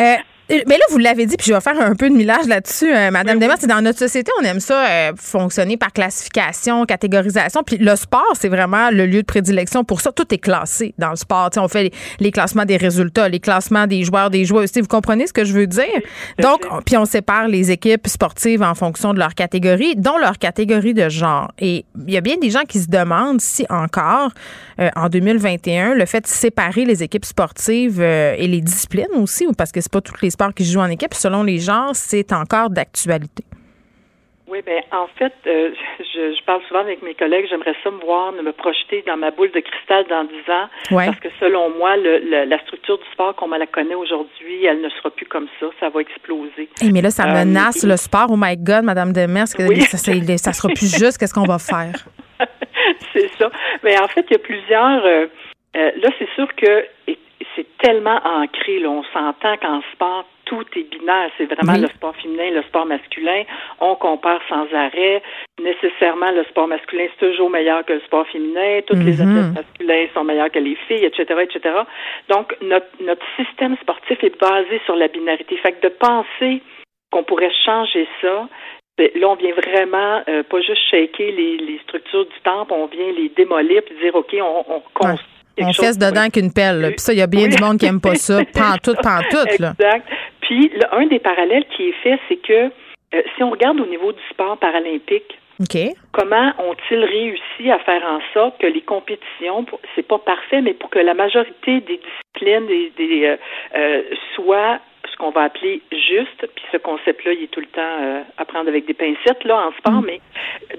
[0.50, 2.92] Euh, mais là, vous l'avez dit, puis je vais faire un peu de millage là-dessus,
[2.94, 3.58] euh, Madame Desmarais.
[3.60, 7.62] C'est dans notre société, on aime ça euh, fonctionner par classification, catégorisation.
[7.64, 10.12] Puis le sport, c'est vraiment le lieu de prédilection pour ça.
[10.12, 11.50] Tout est classé dans le sport.
[11.50, 14.70] Tu sais, on fait les, les classements des résultats, les classements des joueurs, des joueuses.
[14.76, 15.84] Vous comprenez ce que je veux dire?
[16.38, 20.38] Donc, on- puis on sépare les équipes sportives en fonction de leur catégorie, dont leur
[20.38, 21.50] catégorie de genre.
[21.58, 24.30] Et il y a bien des gens qui se demandent si encore,
[24.80, 29.46] euh, en 2021, le fait de séparer les équipes sportives euh, et les disciplines aussi,
[29.46, 31.58] ou parce que c'est pas tous les sports qui se jouent en équipe, selon les
[31.58, 33.44] genres, c'est encore d'actualité.
[34.48, 37.98] Oui, ben en fait, euh, je, je parle souvent avec mes collègues, j'aimerais ça me
[38.04, 41.06] voir, me projeter dans ma boule de cristal dans 10 ans, Ouais.
[41.06, 44.64] parce que selon moi, le, le- la structure du sport comme on la connaît aujourd'hui,
[44.64, 46.68] elle ne sera plus comme ça, ça va exploser.
[46.80, 48.28] Eh, mais là, ça Euh, menace le sport.
[48.30, 49.80] Oh my God, Madame Demers, que Oui.
[49.82, 51.18] ça, ça, sera plus juste.
[51.18, 51.94] Qu'est-ce qu'on va faire?
[53.12, 53.50] c'est ça.
[53.82, 55.04] Mais en fait, il y a plusieurs.
[55.04, 55.26] euh,
[55.76, 57.18] euh, là, c'est sûr que et-
[57.56, 58.78] c'est tellement ancré.
[58.78, 61.30] Là, on s'entend qu'en sport, tout est binaire.
[61.38, 61.80] C'est vraiment Oui.
[61.80, 63.42] le sport féminin, le sport masculin.
[63.80, 65.22] On compare sans arrêt.
[65.60, 68.80] Nécessairement, le sport masculin, c'est toujours meilleur que le sport féminin.
[68.86, 69.30] Toutes les Mhm.
[69.38, 71.74] athlètes masculins sont meilleurs que les filles, etc., etc.
[72.28, 75.56] Donc, notre, notre système sportif est basé sur la binarité.
[75.56, 76.62] Fait que de penser
[77.10, 78.48] qu'on pourrait changer ça,
[78.98, 82.86] ben, là, on vient vraiment euh, pas juste shaker les, les structures du temple, on
[82.86, 85.26] vient les démolir puis dire, OK, on, on construit
[85.56, 86.80] quelque On chose fesse dedans avec une pelle.
[86.80, 86.88] là.
[86.90, 87.48] Puis ça, il y a bien Oui.
[87.56, 88.38] du monde qui aime pas ça.
[88.54, 89.58] Pantoute, pantoute.
[89.58, 89.72] Là.
[89.78, 90.06] Exact.
[90.42, 92.70] Puis, là, un des parallèles qui est fait, c'est que
[93.14, 95.38] euh, si on regarde au niveau du sport paralympique,
[96.12, 99.64] comment ont-ils réussi à faire en sorte que les compétitions,
[99.94, 103.36] c'est pas parfait, mais pour que la majorité des disciplines des, des, euh,
[103.76, 104.02] euh,
[104.34, 104.78] soient
[105.16, 108.44] ce qu'on va appeler juste, puis ce concept-là, il est tout le temps euh, à
[108.44, 110.20] prendre avec des pincettes là en sport, mais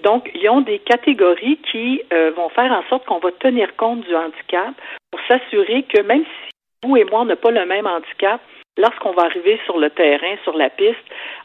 [0.03, 4.01] donc ils ont des catégories qui euh, vont faire en sorte qu'on va tenir compte
[4.01, 4.75] du handicap
[5.11, 8.39] pour s'assurer que même si vous et moi on n'a pas le même handicap,
[8.77, 10.97] lorsqu'on va arriver sur le terrain, sur la piste,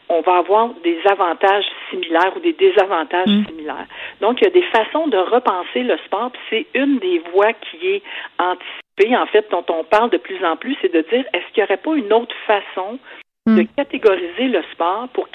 [0.09, 3.87] on va avoir des avantages similaires ou des désavantages similaires.
[4.21, 7.53] Donc, il y a des façons de repenser le sport, puis c'est une des voies
[7.53, 8.03] qui est
[8.37, 11.63] anticipée, en fait, dont on parle de plus en plus, c'est de dire, est-ce qu'il
[11.63, 12.99] n'y aurait pas une autre façon
[13.45, 15.27] de catégoriser le sport pour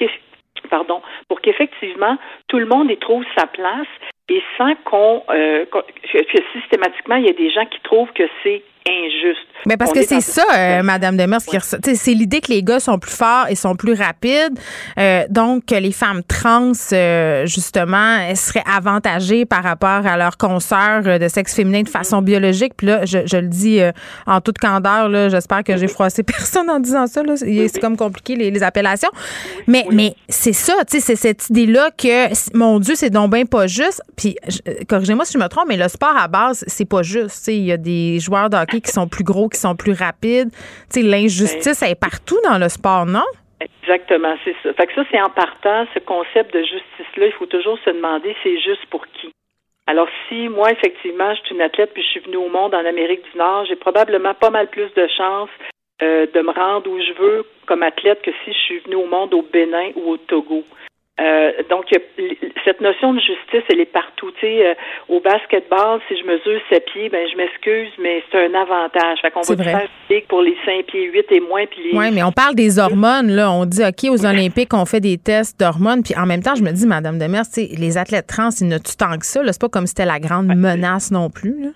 [0.70, 2.16] pardon, pour qu'effectivement
[2.48, 3.86] tout le monde y trouve sa place
[4.28, 5.78] et sans qu'on euh, que,
[6.18, 9.49] que systématiquement il y ait des gens qui trouvent que c'est injuste.
[9.67, 12.81] Mais parce On que c'est ça, euh, Madame Demers, sais, c'est l'idée que les gars
[12.81, 14.59] sont plus forts et sont plus rapides.
[14.99, 20.37] Euh, donc, que les femmes trans, euh, justement, elles seraient avantagées par rapport à leurs
[20.37, 22.75] consoeurs euh, de sexe féminin de façon biologique.
[22.77, 23.81] Puis là, je, je le dis
[24.27, 27.23] en toute candeur, là, j'espère que j'ai froissé personne en disant ça.
[27.23, 27.37] là.
[27.37, 29.11] C'est c'est comme compliqué, les, les appellations.
[29.67, 34.01] Mais, mais c'est ça, c'est cette idée-là que, mon Dieu, c'est donc bien pas juste.
[34.17, 34.37] Puis,
[34.89, 37.49] corrigez-moi si je me trompe, mais le sport à base, c'est pas juste.
[37.49, 40.51] Il y a des joueurs de hockey qui sont plus gros, qui sont plus rapides.
[40.93, 43.24] Tu sais, l'injustice, elle est partout dans le sport, non?
[43.61, 44.73] Exactement, c'est ça.
[44.74, 48.36] Fait que ça, c'est en partant, ce concept de justice-là, il faut toujours se demander
[48.43, 49.32] c'est juste pour qui?
[49.86, 52.85] Alors, si moi, effectivement, je suis une athlète puis je suis venue au monde en
[52.85, 55.49] Amérique du Nord, j'ai probablement pas mal plus de chances
[56.03, 59.07] euh, de me rendre où je veux comme athlète que si je suis venue au
[59.07, 60.62] monde au Bénin ou au Togo.
[61.20, 61.85] Euh, donc,
[62.65, 64.31] cette notion de justice, elle est partout.
[64.32, 64.74] Tu sais, euh,
[65.09, 69.19] au basketball, si je mesure 7 pieds, ben je m'excuse, mais c'est un avantage.
[69.23, 69.89] Fait qu'on va vrai.
[70.09, 72.78] faire pour les 5 pieds 8 et moins, puis les Oui, mais on parle des
[72.78, 73.51] hormones, là.
[73.51, 76.03] On dit, OK, aux Olympiques, on fait des tests d'hormones.
[76.05, 78.69] Puis en même temps, je me dis, Madame Demers, tu sais, les athlètes trans, ils
[78.69, 79.43] ne tuent tant que ça.
[79.43, 79.53] là?
[79.53, 81.61] C'est pas comme si c'était la grande menace non plus.
[81.62, 81.70] là.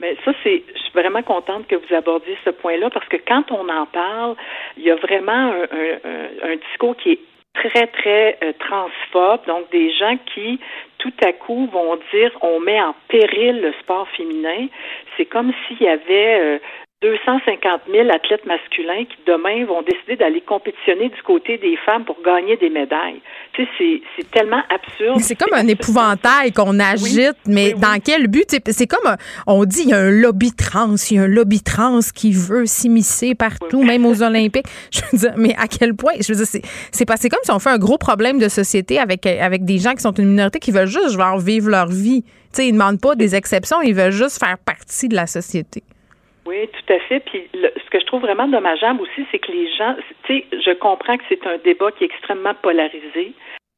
[0.00, 3.44] Mais ça, c'est, je suis vraiment contente que vous abordiez ce point-là parce que quand
[3.52, 4.34] on en parle,
[4.78, 5.68] il y a vraiment un-
[6.48, 7.18] un- un discours qui est
[7.54, 10.60] très, très euh, transphobes, donc des gens qui,
[10.98, 14.66] tout à coup, vont dire on met en péril le sport féminin.
[15.16, 16.58] C'est comme s'il y avait euh,
[17.02, 22.20] 250 000 athlètes masculins qui demain vont décider d'aller compétitionner du côté des femmes pour
[22.22, 23.22] gagner des médailles.
[23.54, 25.18] Tu sais, c'est, tellement absurde.
[25.20, 28.54] C'est comme un épouvantail qu'on agite, mais dans quel but?
[28.66, 29.16] C'est comme,
[29.46, 32.32] on dit, il y a un lobby trans, il y a un lobby trans qui
[32.32, 34.66] veut s'immiscer partout, même aux Olympiques.
[34.92, 36.12] Je veux dire, mais à quel point?
[36.20, 36.62] Je veux dire, c'est,
[36.92, 39.78] c'est pas- c'est comme si on fait un gros problème de société avec, avec des
[39.78, 42.24] gens qui sont une minorité qui veulent juste genre, vivre leur vie.
[42.24, 45.82] Tu sais, ils demandent pas des exceptions, ils veulent juste faire partie de la société.
[46.46, 47.20] Oui, tout à fait.
[47.20, 49.94] Puis le- ce que je trouve vraiment dommageable aussi, c'est que les gens,
[50.24, 53.32] tu sais, je comprends que c'est un débat qui est extrêmement polarisé,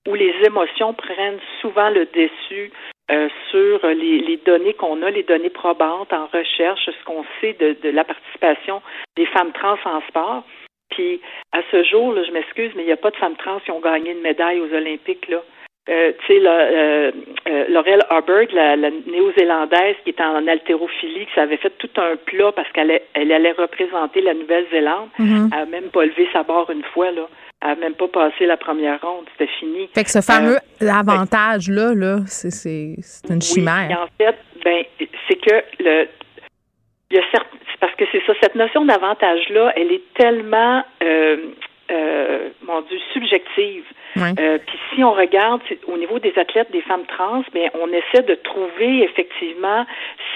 [0.08, 2.72] où les émotions prennent souvent le dessus
[3.10, 7.54] euh, sur les, les données qu'on a, les données probantes en recherche, ce qu'on sait
[7.54, 8.80] de, de la participation
[9.16, 10.44] des femmes trans en sport.
[10.90, 11.20] Puis
[11.52, 13.70] à ce jour, là, je m'excuse, mais il n'y a pas de femmes trans qui
[13.70, 15.28] ont gagné une médaille aux Olympiques.
[15.28, 15.42] Là.
[15.88, 17.10] Euh, tu sais, là, euh,
[17.48, 22.14] euh, Laurel Hubbard, la, la néo-zélandaise qui est en haltérophilie, qui avait fait tout un
[22.24, 25.08] plat parce qu'elle allait, elle allait représenter la Nouvelle-Zélande.
[25.18, 25.50] Mhm.
[25.52, 27.26] Elle n'a même pas levé sa barre une fois, là.
[27.62, 29.24] Elle n'a même pas passé la première ronde.
[29.32, 29.88] C'était fini.
[29.92, 32.96] Fait que ce fameux Euh, avantage-là, là, c'est,
[33.28, 33.90] une chimère.
[34.04, 34.84] en fait, ben,
[35.28, 36.06] c'est que le,
[37.10, 37.48] il y a certes,
[37.80, 40.84] parce que c'est ça, cette notion d'avantage-là, elle est tellement,
[41.92, 43.84] euh, mon Dieu, subjective.
[44.38, 48.22] Euh, Puis si on regarde au niveau des athlètes, des femmes trans, bien, on essaie
[48.22, 49.86] de trouver effectivement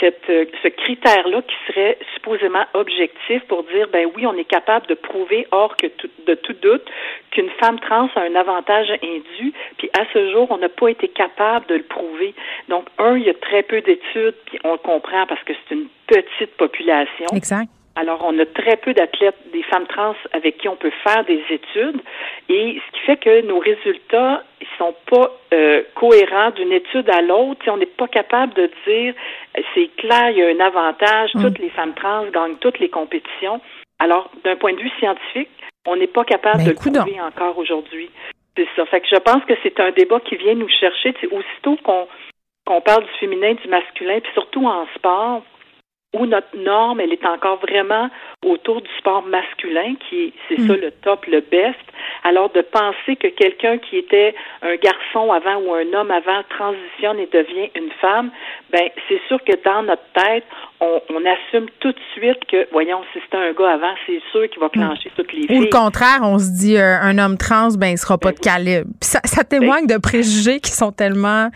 [0.01, 4.87] cette, euh, ce critère-là qui serait supposément objectif pour dire, ben oui, on est capable
[4.87, 6.87] de prouver, hors que tout- de tout doute,
[7.31, 9.53] qu'une femme trans a un avantage indu.
[9.79, 12.35] Puis à ce jour, on n'a pas été capable de le prouver.
[12.69, 15.75] Donc, un, il y a très peu d'études, puis on le comprend parce que c'est
[15.75, 17.27] une petite population.
[17.35, 17.69] Exact.
[17.97, 21.43] Alors, on a très peu d'athlètes, des femmes trans avec qui on peut faire des
[21.49, 22.01] études,
[22.51, 27.23] et ce qui fait que nos résultats, ils sont pas euh, cohérents d'une étude à
[27.23, 27.61] l'autre.
[27.69, 29.15] On n'est pas capable de dire,
[29.57, 31.43] euh, c'est clair, il y a un avantage, Mm.
[31.43, 33.61] toutes les femmes trans gagnent toutes les compétitions.
[33.99, 35.49] Alors, d'un point de vue scientifique,
[35.87, 38.11] on n'est pas capable Ben, de le prouver encore aujourd'hui.
[38.57, 38.85] C'est ça.
[38.87, 41.15] Fait que je pense que c'est un débat qui vient nous chercher.
[41.31, 42.07] Aussitôt qu'on
[42.67, 45.43] qu'on parle du féminin, du masculin, puis surtout en sport,
[46.17, 48.09] où notre norme, elle est encore vraiment
[48.45, 50.67] autour du sport masculin, qui est, c'est Mm.
[50.69, 51.79] ça le top, le best.
[52.25, 57.19] Alors de penser que quelqu'un qui était un garçon avant ou un homme avant transitionne
[57.19, 58.31] et devient une femme,
[58.71, 60.45] ben c'est sûr que dans notre tête,
[60.81, 64.49] on, on assume tout de suite que, voyons, si c'était un gars avant, c'est sûr
[64.51, 65.71] qu'il va clencher toutes les Ou le filles.
[65.71, 68.87] contraire, on se dit euh, un homme trans, ben il sera pas de calibre.
[69.01, 71.49] Puis ça, ça témoigne de préjugés qui sont tellement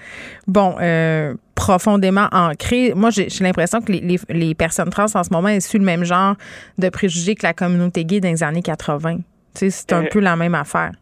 [0.46, 2.92] bon euh, profondément ancrés.
[2.94, 5.86] Moi, j'ai l'impression que les, les, les personnes trans en ce moment elles suivent le
[5.86, 6.34] même genre
[6.78, 9.16] de préjugés que la communauté gay dans les années 80.
[9.16, 9.22] Tu
[9.54, 10.92] sais, c'est un Euh, peu la même affaire.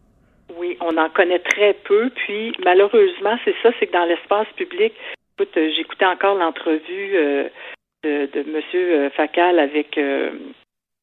[0.59, 2.11] Oui, on en connaît très peu.
[2.27, 4.93] Puis malheureusement, c'est ça, c'est que dans l'espace public,
[5.39, 7.15] écoute, j'écoutais encore l'entrevue
[8.04, 10.30] de, de Monsieur euh, Facal avec euh,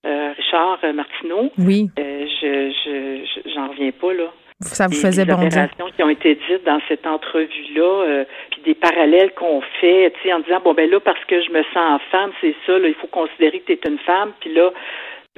[0.05, 1.51] euh, Richard Martineau.
[1.57, 1.87] Oui.
[1.97, 4.31] Je, je, je- j'en reviens pas là.
[4.61, 8.61] Ça vous Des- faisait des opérations qui ont été dites dans cette entrevue-là, euh, puis
[8.61, 11.61] des parallèles qu'on fait, tu sais, en disant bon ben là parce que je me
[11.73, 14.71] sens femme, c'est ça, là, il faut considérer que tu es une femme, puis là.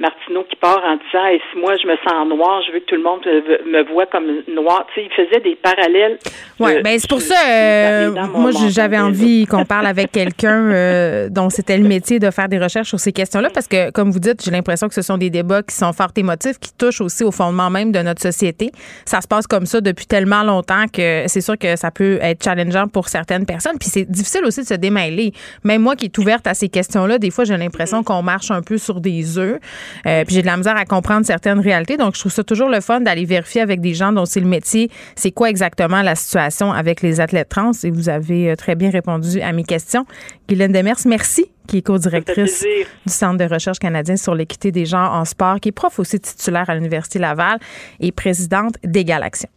[0.00, 2.84] Martineau qui part en disant et si moi je me sens noir, je veux que
[2.84, 4.86] tout le monde me, voit comme noir.
[4.94, 6.18] Tu sais, il faisait des parallèles.
[6.60, 11.28] Oui, de- ben c'est pour ça, euh, moi j'avais envie qu'on parle avec quelqu'un euh,
[11.28, 14.20] dont c'était le métier de faire des recherches sur ces questions-là, parce que, comme vous
[14.20, 17.24] dites, j'ai l'impression que ce sont des débats qui sont fort émotifs, qui touchent aussi
[17.24, 18.70] au fondement même de notre société.
[19.04, 22.44] Ça se passe comme ça depuis tellement longtemps que c'est sûr que ça peut être
[22.44, 25.32] challengeant pour certaines personnes, puis c'est difficile aussi de se démêler.
[25.64, 28.62] Même moi qui est ouverte à ces questions-là, des fois j'ai l'impression qu'on marche un
[28.62, 29.58] peu sur des œufs,
[30.06, 32.68] euh, puis j'ai de la misère à comprendre certaines réalités, donc je trouve ça toujours
[32.68, 36.14] le fun d'aller vérifier avec des gens dont c'est le métier, c'est quoi exactement la
[36.14, 40.06] situation avec les athlètes trans, et vous avez euh, très bien répondu à mes questions.
[40.48, 42.64] Guylaine Demers, merci, qui est co-directrice
[43.06, 46.18] du Centre de recherche canadien sur l'équité des genres en sport, qui est prof aussi
[46.18, 47.58] titulaire à l'Université Laval
[48.00, 49.48] et présidente d'Égal Action.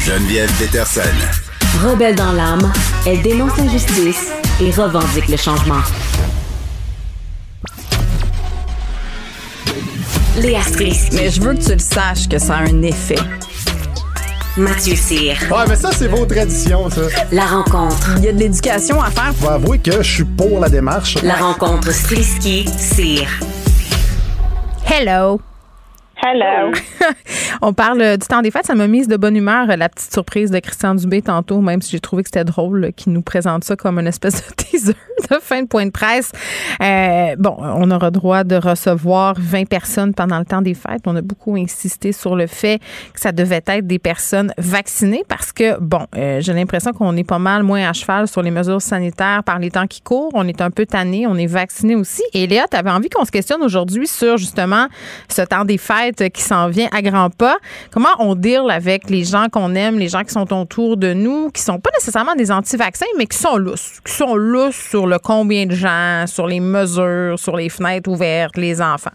[0.00, 1.00] Geneviève Peterson.
[1.80, 2.72] Rebelle dans l'âme,
[3.06, 5.80] elle dénonce l'injustice et revendique le changement.
[10.36, 11.14] Léa Strisky.
[11.16, 13.18] Mais je veux que tu le saches que ça a un effet.
[14.56, 15.36] Mathieu Cyr.
[15.50, 17.02] Ouais, mais ça, c'est vos traditions, ça.
[17.30, 18.14] La rencontre.
[18.18, 19.32] Il y a de l'éducation à faire.
[19.34, 21.16] Faut avouer que je suis pour la démarche.
[21.22, 23.28] La rencontre Strisky-Cyr.
[24.86, 25.40] Hello!
[26.24, 26.70] Hello.
[27.62, 28.66] On parle euh, du temps des fêtes.
[28.66, 31.82] Ça m'a mise de bonne humeur, euh, la petite surprise de Christian Dubé tantôt, même
[31.82, 34.54] si j'ai trouvé que c'était drôle euh, qu'il nous présente ça comme une espèce de
[34.56, 34.94] teaser
[35.30, 36.32] de fin de point de presse.
[36.82, 41.02] Euh, bon, on aura droit de recevoir 20 personnes pendant le temps des fêtes.
[41.06, 42.80] On a beaucoup insisté sur le fait
[43.12, 47.24] que ça devait être des personnes vaccinées parce que, bon, euh, j'ai l'impression qu'on est
[47.24, 50.30] pas mal moins à cheval sur les mesures sanitaires par les temps qui courent.
[50.34, 52.22] On est un peu tanné, on est vacciné aussi.
[52.34, 54.88] Et Léa, tu avais envie qu'on se questionne aujourd'hui sur justement
[55.28, 57.58] ce temps des fêtes qui s'en vient à grands pas.
[57.90, 61.50] Comment on deal avec les gens qu'on aime, les gens qui sont autour de nous,
[61.50, 65.18] qui sont pas nécessairement des anti-vaccins, mais qui sont lousses, qui sont lousses sur le
[65.18, 69.10] combien de gens, sur les mesures, sur les fenêtres ouvertes, les enfants?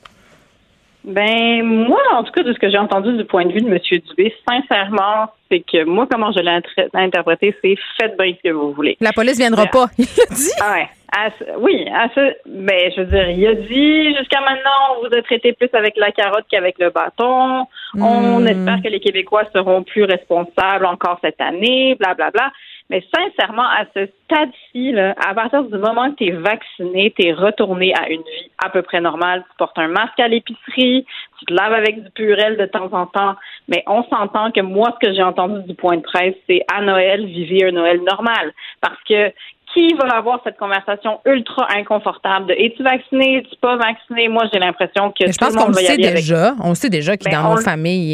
[1.04, 3.68] Ben moi, en tout cas, de ce que j'ai entendu du point de vue de
[3.70, 3.80] M.
[4.10, 8.54] Dubé, sincèrement, c'est que moi, comment je l'ai inter- interprété, c'est faites bien ce que
[8.54, 8.98] vous voulez.
[9.00, 10.52] La police viendra pas, il a dit.
[10.62, 10.90] Ah ouais.
[11.16, 15.08] À ce- oui, à ce, ben, je veux dire, il a dit jusqu'à maintenant, on
[15.08, 17.66] vous a traité plus avec la carotte qu'avec le bâton.
[17.96, 18.48] On Hmm.
[18.48, 22.52] espère que les Québécois seront plus responsables encore cette année, bla bla bla.
[22.90, 28.10] Mais sincèrement, à ce stade-ci, à partir du moment que tu vacciné, tu retourné à
[28.10, 29.44] une vie à peu près normale.
[29.50, 31.06] Tu portes un masque à l'épicerie,
[31.40, 33.36] tu te laves avec du purel de temps en temps.
[33.68, 36.82] Mais on s'entend que moi, ce que j'ai entendu du point de presse, c'est à
[36.82, 38.54] Noël, vivez un Noël normal.
[38.80, 39.34] Parce que
[39.78, 44.28] qui va avoir cette conversation ultra inconfortable de es-tu vacciné, es-tu pas vacciné?
[44.28, 46.54] Moi, j'ai l'impression que Mais je tout pense qu'on le sait avec déjà.
[46.64, 48.14] On sait déjà que Ben, dans on nos le- familles,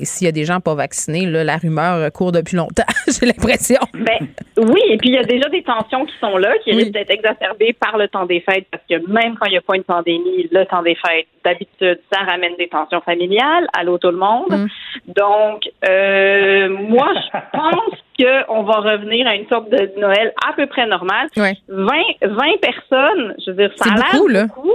[0.00, 2.84] et s'il y a des gens pas vaccinés, là, la rumeur court depuis longtemps.
[3.08, 3.80] J'ai l'impression.
[3.94, 4.26] Ben,
[4.58, 7.10] oui, et puis il y a déjà des tensions qui sont là, qui risquent d'être
[7.10, 9.84] exacerbées par le temps des fêtes, parce que même quand il n'y a pas une
[9.84, 13.66] pandémie, le temps des fêtes, d'habitude, ça ramène des tensions familiales.
[13.76, 14.50] Allô tout le monde.
[14.50, 14.66] Mm.
[15.08, 20.66] Donc, euh, moi, je pense qu'on va revenir à une sorte de Noël à peu
[20.66, 21.28] près normal.
[21.36, 21.56] Ouais.
[21.68, 24.46] 20, 20 personnes, je veux dire, ça a l'air beaucoup, là.
[24.46, 24.72] beaucoup.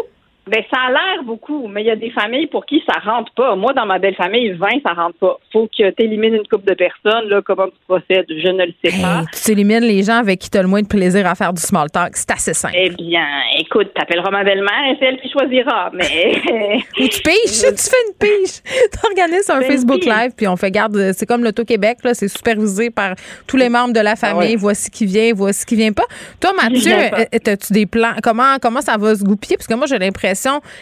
[0.49, 3.31] Ben, ça a l'air beaucoup, mais il y a des familles pour qui ça rentre
[3.33, 3.55] pas.
[3.55, 5.37] Moi, dans ma belle famille, 20, ça rentre pas.
[5.51, 7.29] Faut que tu élimines une couple de personnes.
[7.29, 9.23] Là, comment tu procèdes, je ne le sais pas.
[9.43, 11.61] Tu élimines les gens avec qui tu as le moins de plaisir à faire du
[11.61, 12.15] small talk.
[12.15, 12.75] C'est assez simple.
[12.77, 13.25] Eh bien,
[13.59, 15.89] écoute, t'appelleras ma belle-mère et c'est elle qui choisira.
[15.93, 16.33] Mais.
[16.99, 18.61] Ou tu piges, tu fais une pige.
[18.91, 20.03] Tu organises un Facebook.
[20.05, 21.11] Live, puis on fait garde.
[21.13, 23.15] C'est comme l'Auto-Québec, là, c'est supervisé par
[23.47, 24.49] tous les membres de la famille.
[24.51, 24.55] ouais.
[24.55, 26.03] Voici qui vient, voici qui vient pas.
[26.39, 27.19] Toi, Mathieu, pas.
[27.21, 28.13] euh, as-tu des plans?
[28.23, 29.57] Comment, comment ça va se goupiller?
[29.57, 30.36] Parce que moi, j'ai l'impression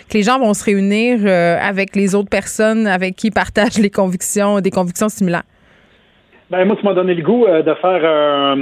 [0.10, 3.78] que les gens vont se réunir euh, avec les autres personnes avec qui ils partagent
[3.80, 5.44] les convictions, des convictions similaires.
[6.50, 8.56] Ben, moi, tu m'as donné le goût euh, de faire euh,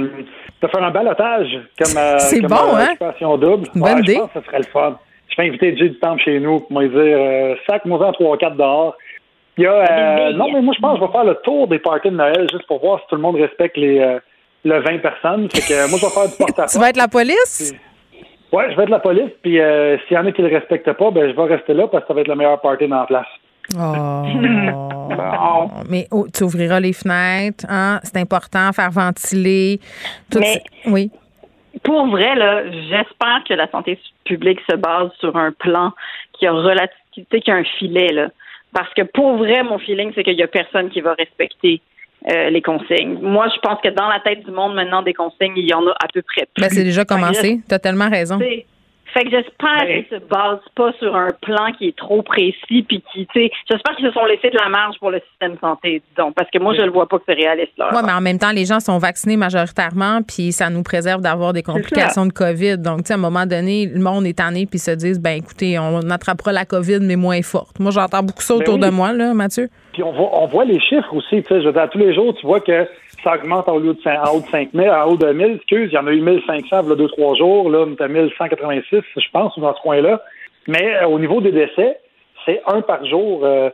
[0.62, 1.48] de faire un balotage
[1.78, 2.86] comme, euh, C'est comme, bon, euh, hein?
[2.92, 3.68] occupation double.
[3.74, 4.14] Une bonne Ouais, idée.
[4.14, 4.98] Je pense que ce serait le fun.
[5.28, 8.56] Je vais inviter Jay du Temple chez nous pour me dire euh, sac-moi en 3-4
[8.56, 8.96] dehors.
[9.58, 11.68] Il y a, euh, non, mais moi, je pense que je vais faire le tour
[11.68, 14.18] des parties de Noël juste pour voir si tout le monde respecte les, euh,
[14.64, 15.48] le 20 personnes.
[15.52, 16.72] Fait que moi, je vais faire du porte-à-porte.
[16.72, 17.74] Tu vas être la police?
[18.54, 19.30] Ouais, je vais être la police.
[19.42, 21.88] Puis euh, s'il y en a qui le respectent pas, ben je vais rester là
[21.88, 23.26] parce que ça va être le meilleur party dans la place.
[23.76, 24.22] Oh.
[25.90, 28.00] Mais oh, tu ouvriras les fenêtres, hein?
[28.02, 29.80] C'est important, faire ventiler.
[30.30, 31.10] Tout Mais- ça- oui.
[31.82, 35.92] Pour vrai, là, j'espère que la santé publique se base sur un plan
[36.32, 38.28] qui a relativité, qui a un filet, là.
[38.72, 41.80] Parce que pour vrai, mon feeling, c'est qu'il y a personne qui va respecter
[42.30, 43.18] euh, les consignes.
[43.20, 45.86] Moi, je pense que dans la tête du monde, maintenant, des consignes, il y en
[45.86, 46.62] a à peu près plus.
[46.62, 47.60] Ben, c'est déjà Fait que commencé.
[47.68, 48.38] Tu as tellement raison.
[48.40, 48.66] C'est-
[49.12, 53.00] Fait que j'espère qu'ils se basent pas sur un plan qui est trop précis, puis
[53.12, 56.02] qui, tu sais, j'espère qu'ils se sont laissés de la marge pour le système santé,
[56.16, 57.90] disons, parce que moi, je le vois pas que c'est réaliste, là.
[57.94, 61.52] Oui, mais en même temps, les gens sont vaccinés majoritairement, puis ça nous préserve d'avoir
[61.52, 62.78] des complications de COVID.
[62.78, 65.38] Donc, tu sais, à un moment donné, le monde est tanné, puis se disent, ben
[65.38, 67.78] écoutez, on attrapera la COVID, mais moins forte.
[67.78, 68.80] Moi, j'entends beaucoup ça Ben autour oui.
[68.80, 69.68] de moi, là, Mathieu.
[69.94, 71.42] Puis on voit, on voit les chiffres aussi.
[71.42, 72.86] Tu sais, je veux dire, tous les jours, tu vois que
[73.22, 75.54] ça augmente en haut de, cin- en haut de 5 000, en haut de 1000,
[75.56, 78.08] excuse, il y en a eu 1500 il y a 2-3 jours, là, on à
[78.08, 80.20] 1186, je pense, dans ce coin-là.
[80.68, 81.98] Mais euh, au niveau des décès,
[82.44, 83.40] c'est un par jour.
[83.44, 83.70] euh,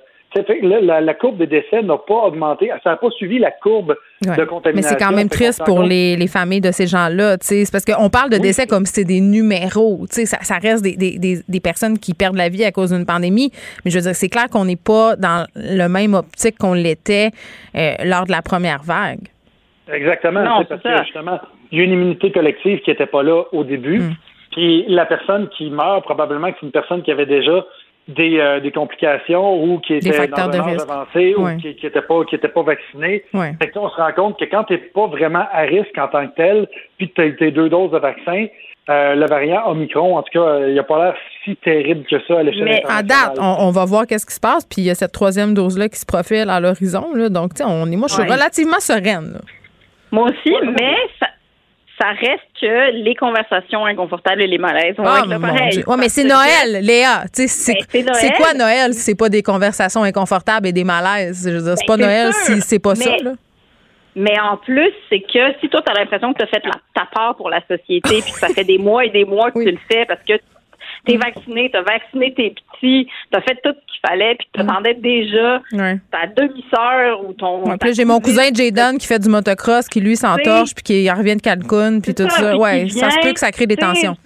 [0.62, 2.70] là, la, la courbe des décès n'a pas augmenté.
[2.84, 3.96] Ça n'a pas suivi la courbe
[4.26, 4.36] Ouais.
[4.36, 4.90] de Mais contamination.
[4.98, 7.38] c'est quand même triste pour les, les familles de ces gens-là.
[7.38, 7.64] tu sais.
[7.64, 10.00] C'est parce qu'on parle de décès comme si c'était des numéros.
[10.10, 12.70] tu sais, Ça, ça reste des, des, des, des personnes qui perdent la vie à
[12.70, 13.50] cause d'une pandémie.
[13.84, 17.30] Mais je veux dire, c'est clair qu'on n'est pas dans le même optique qu'on l'était
[17.74, 19.20] euh, lors de la première vague.
[19.90, 20.42] Exactement.
[20.44, 20.98] Non, parce c'est ça.
[20.98, 21.40] que justement,
[21.72, 24.00] il y a une immunité collective qui n'était pas là au début.
[24.00, 24.14] Mm.
[24.52, 27.64] Puis la personne qui meurt, probablement que c'est une personne qui avait déjà
[28.16, 30.88] des, euh, des complications ou qui facteurs dans de risque.
[30.90, 33.24] avancé ou qui n'était pas qui était pas vacciné.
[33.34, 33.52] Ouais.
[33.60, 35.96] Fait que là, on se rend compte que quand tu n'es pas vraiment à risque
[35.98, 36.68] en tant que tel,
[36.98, 38.46] puis que tu as eu tes deux doses de vaccin,
[38.88, 41.14] euh, le variant Omicron, en tout cas, euh, il n'a pas l'air
[41.44, 44.34] si terrible que ça à l'échelle Mais à date, on, on va voir qu'est-ce qui
[44.34, 44.64] se passe.
[44.64, 47.14] Puis il y a cette troisième dose-là qui se profile à l'horizon.
[47.14, 47.28] là.
[47.28, 48.32] Donc, tu sais, on est, moi, je suis Ouais.
[48.32, 49.32] relativement sereine.
[49.34, 49.40] là.
[50.12, 51.26] Moi aussi, mais ça,
[52.00, 55.84] ça reste que les conversations inconfortables et les malaises vont Ah, être là mon pareil.
[55.86, 57.24] Ouais, mais c'est Noël, Léa.
[57.32, 57.46] C'est
[57.92, 61.46] Ben, c'est quoi Noël si c'est pas des conversations inconfortables et des malaises?
[61.48, 62.54] Je veux dire, c'est pas Ben, c'est Noël sûr.
[62.56, 63.32] si c'est pas ça, Mais- là.
[64.16, 66.72] Mais en plus, c'est que si toi, tu as l'impression que tu as fait la,
[66.94, 69.58] ta part pour la société, puis que ça fait des mois et des mois que
[69.64, 70.32] tu le fais parce que
[71.06, 71.20] tu es Mm.
[71.20, 74.94] vacciné, tu as vacciné tes petits, tu as fait tout qu'il fallait, puis tu t'attendais
[74.94, 75.98] déjà Ouais.
[76.10, 77.64] ta demi-sœur ou ton.
[77.64, 81.36] Ouais, j'ai mon cousin Jaden qui fait du motocross, qui lui s'entorche, puis qui revient
[81.36, 82.56] de Cancun, puis tout ça, ça.
[82.56, 84.16] Ouais, ça se peut que ça crée des tensions.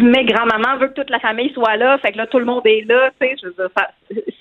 [0.00, 2.62] Mais grand-maman veut que toute la famille soit là, fait que là, tout le monde
[2.66, 3.88] est là, tu sais, je veux dire, ça,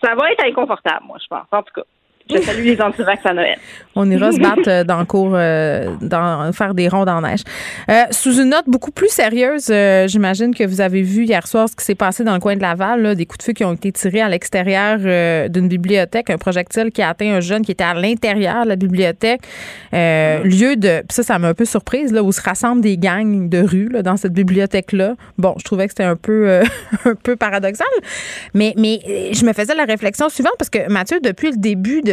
[0.03, 1.84] ça va être inconfortable, moi, je pense, en tout cas.
[2.29, 3.57] Je salue les antivax à Noël.
[3.95, 7.41] On ira se battre euh, dans le cours, euh, dans, faire des rondes en neige.
[7.89, 11.67] Euh, sous une note beaucoup plus sérieuse, euh, j'imagine que vous avez vu hier soir
[11.69, 13.63] ce qui s'est passé dans le coin de Laval, là, des coups de feu qui
[13.65, 17.63] ont été tirés à l'extérieur euh, d'une bibliothèque, un projectile qui a atteint un jeune
[17.63, 19.41] qui était à l'intérieur de la bibliothèque.
[19.93, 23.49] Euh, Lieu de, ça, ça m'a un peu surprise, là, où se rassemblent des gangs
[23.49, 25.15] de rue là, dans cette bibliothèque-là.
[25.37, 26.63] Bon, je trouvais que c'était un peu, euh,
[27.05, 27.85] un peu paradoxal,
[28.53, 29.01] mais, mais
[29.33, 32.12] je me faisais la réflexion suivante parce que Mathieu, depuis le début de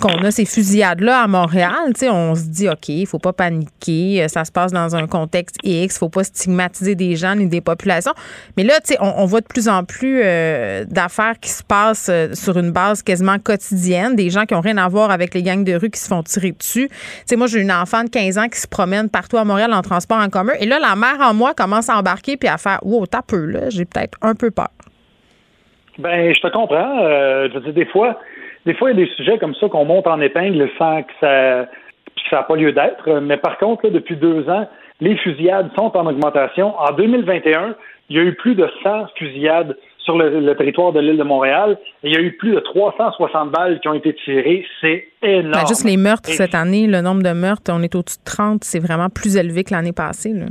[0.00, 4.28] qu'on a ces fusillades-là à Montréal, on se dit, OK, il faut pas paniquer, euh,
[4.28, 8.12] ça se passe dans un contexte X, faut pas stigmatiser des gens ni des populations.
[8.56, 12.34] Mais là, on, on voit de plus en plus euh, d'affaires qui se passent euh,
[12.34, 15.64] sur une base quasiment quotidienne, des gens qui ont rien à voir avec les gangs
[15.64, 16.88] de rue qui se font tirer dessus.
[17.26, 19.82] Sais, moi, j'ai une enfant de 15 ans qui se promène partout à Montréal en
[19.82, 22.80] transport en commun, et là, la mère en moi commence à embarquer puis à faire,
[22.82, 24.68] wow, t'as peu, là, j'ai peut-être un peu peur.
[25.98, 26.98] Ben, je te comprends.
[27.04, 28.18] Euh, je veux des fois,
[28.66, 31.12] des fois, il y a des sujets comme ça qu'on monte en épingle sans que
[31.20, 31.66] ça
[32.14, 33.10] puis que ça n'a pas lieu d'être.
[33.20, 34.68] Mais par contre, là, depuis deux ans,
[35.00, 36.78] les fusillades sont en augmentation.
[36.78, 37.74] En 2021,
[38.10, 41.22] il y a eu plus de 100 fusillades sur le, le territoire de l'île de
[41.24, 41.76] Montréal.
[42.02, 44.64] Et il y a eu plus de 360 balles qui ont été tirées.
[44.80, 45.52] C'est énorme.
[45.52, 48.24] Ben, juste les meurtres Et- cette année, le nombre de meurtres, on est au-dessus de
[48.24, 50.32] 30, c'est vraiment plus élevé que l'année passée.
[50.32, 50.46] Là.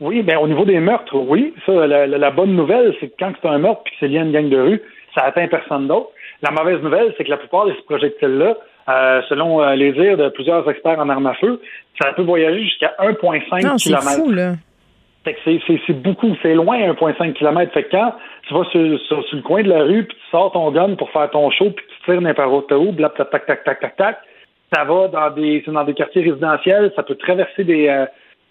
[0.00, 1.54] Oui, ben au niveau des meurtres, oui.
[1.64, 4.18] Ça, la, la- bonne nouvelle, c'est que quand c'est un meurtre puis que c'est lié
[4.18, 4.82] à une gang de rue,
[5.14, 6.08] ça atteint personne d'autre.
[6.44, 8.58] La mauvaise nouvelle, c'est que la plupart de ces projectiles-là,
[8.90, 11.58] euh, selon euh, les dires de plusieurs experts en armes à feu,
[11.98, 14.58] ça peut voyager jusqu'à 1,5 Non, c'est km.
[15.86, 17.72] c'est, beaucoup, c'est loin 1,5 km.
[17.72, 18.12] Fait que quand
[18.46, 20.96] tu vas sur, sur, sur le coin de la rue, puis tu sors ton gun
[20.96, 23.96] pour faire ton show, puis tu tires n'importe où, blap, tac, tac, tac, tac, tac,
[23.96, 24.18] tac,
[24.74, 28.04] ça va dans des, dans des quartiers résidentiels, ça peut traverser des, euh,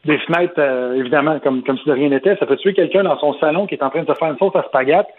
[0.06, 2.38] des fenêtres, euh, évidemment, comme, comme si de rien n'était.
[2.38, 4.38] Ça peut tuer quelqu'un dans son salon qui est en train de se faire une
[4.40, 5.12] sauce à spaghetti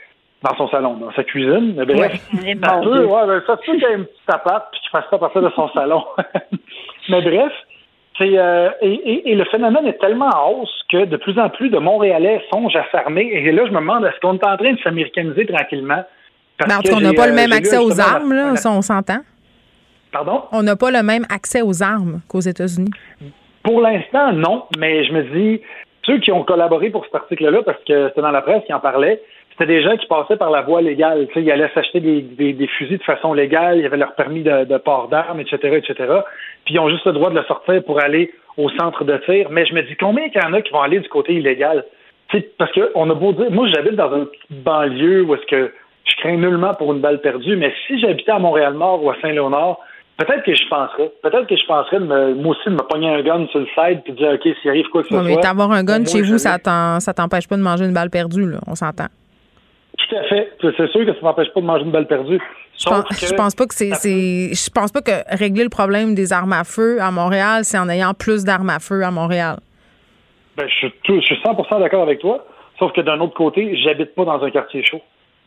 [0.45, 1.75] dans son salon, dans sa cuisine.
[1.77, 2.57] Mais bref, Ouais.
[2.63, 5.05] ça peut, ouais, ben, ça se peut qu'il ait une petite appart puis qu'il fasse
[5.11, 6.05] ça à partir de son salon.
[7.09, 7.53] Mais bref,
[8.19, 11.49] c'est euh, et, et- et le phénomène est tellement en hausse que de plus en
[11.49, 13.25] plus de Montréalais songent à s'armer.
[13.33, 16.05] Et là, je me demande est-ce qu'on est en train de s'américaniser tranquillement?
[16.59, 18.53] Parce Ben, en tout cas, on n'a pas le euh, même accès aux armes, là,
[18.53, 19.19] la- on s'entend.
[20.13, 20.43] Pardon?
[20.53, 22.91] On n'a pas le même accès aux armes qu'aux États-Unis.
[23.65, 25.61] Pour l'instant, non, mais je me dis,
[26.07, 28.79] ceux qui ont collaboré pour cet article-là, parce que c'était dans la presse qui en
[28.79, 29.21] parlait,
[29.57, 31.29] c'était des gens qui passaient par la voie légale.
[31.37, 34.65] Ils allaient s'acheter des, des, des fusils de façon légale, ils avaient leur permis de,
[34.65, 35.95] de port d'armes, etc., etc.
[36.65, 39.49] Puis ils ont juste le droit de le sortir pour aller au centre de tir.
[39.51, 41.85] Mais je me dis, combien qu'il y en a qui vont aller du côté illégal?
[42.59, 45.73] Parce qu'on a beau dire, moi j'habite dans une petite banlieue où est-ce que
[46.05, 49.79] je crains nullement pour une balle perdue, mais si j'habitais à Montréal-Nord ou à Saint-Léonard,
[50.19, 51.13] peut-être que je penserais.
[51.23, 53.67] Peut-être que je penserais de me, moi aussi de me pogner un gun sur le
[53.67, 55.43] side puis de dire, OK, s'il arrive quoi que ce Ouais, mais soit.
[55.43, 58.59] d'avoir un gun au chez vous, ça t'empêche pas de manger une balle perdue, là.
[58.67, 59.07] On s'entend.
[60.09, 60.51] Tout à fait.
[60.61, 62.41] C'est sûr que ça m'empêche pas de manger une balle perdue.
[62.79, 66.15] Je pense, je pense pas que c'est, c'est- je pense pas que régler le problème
[66.15, 69.57] des armes à feu à Montréal, c'est en ayant plus d'armes à feu à Montréal.
[70.57, 72.45] Ben, je, suis tout- je suis 100% d'accord avec toi.
[72.79, 75.01] Sauf que d'un autre côté, j'habite pas dans un quartier chaud.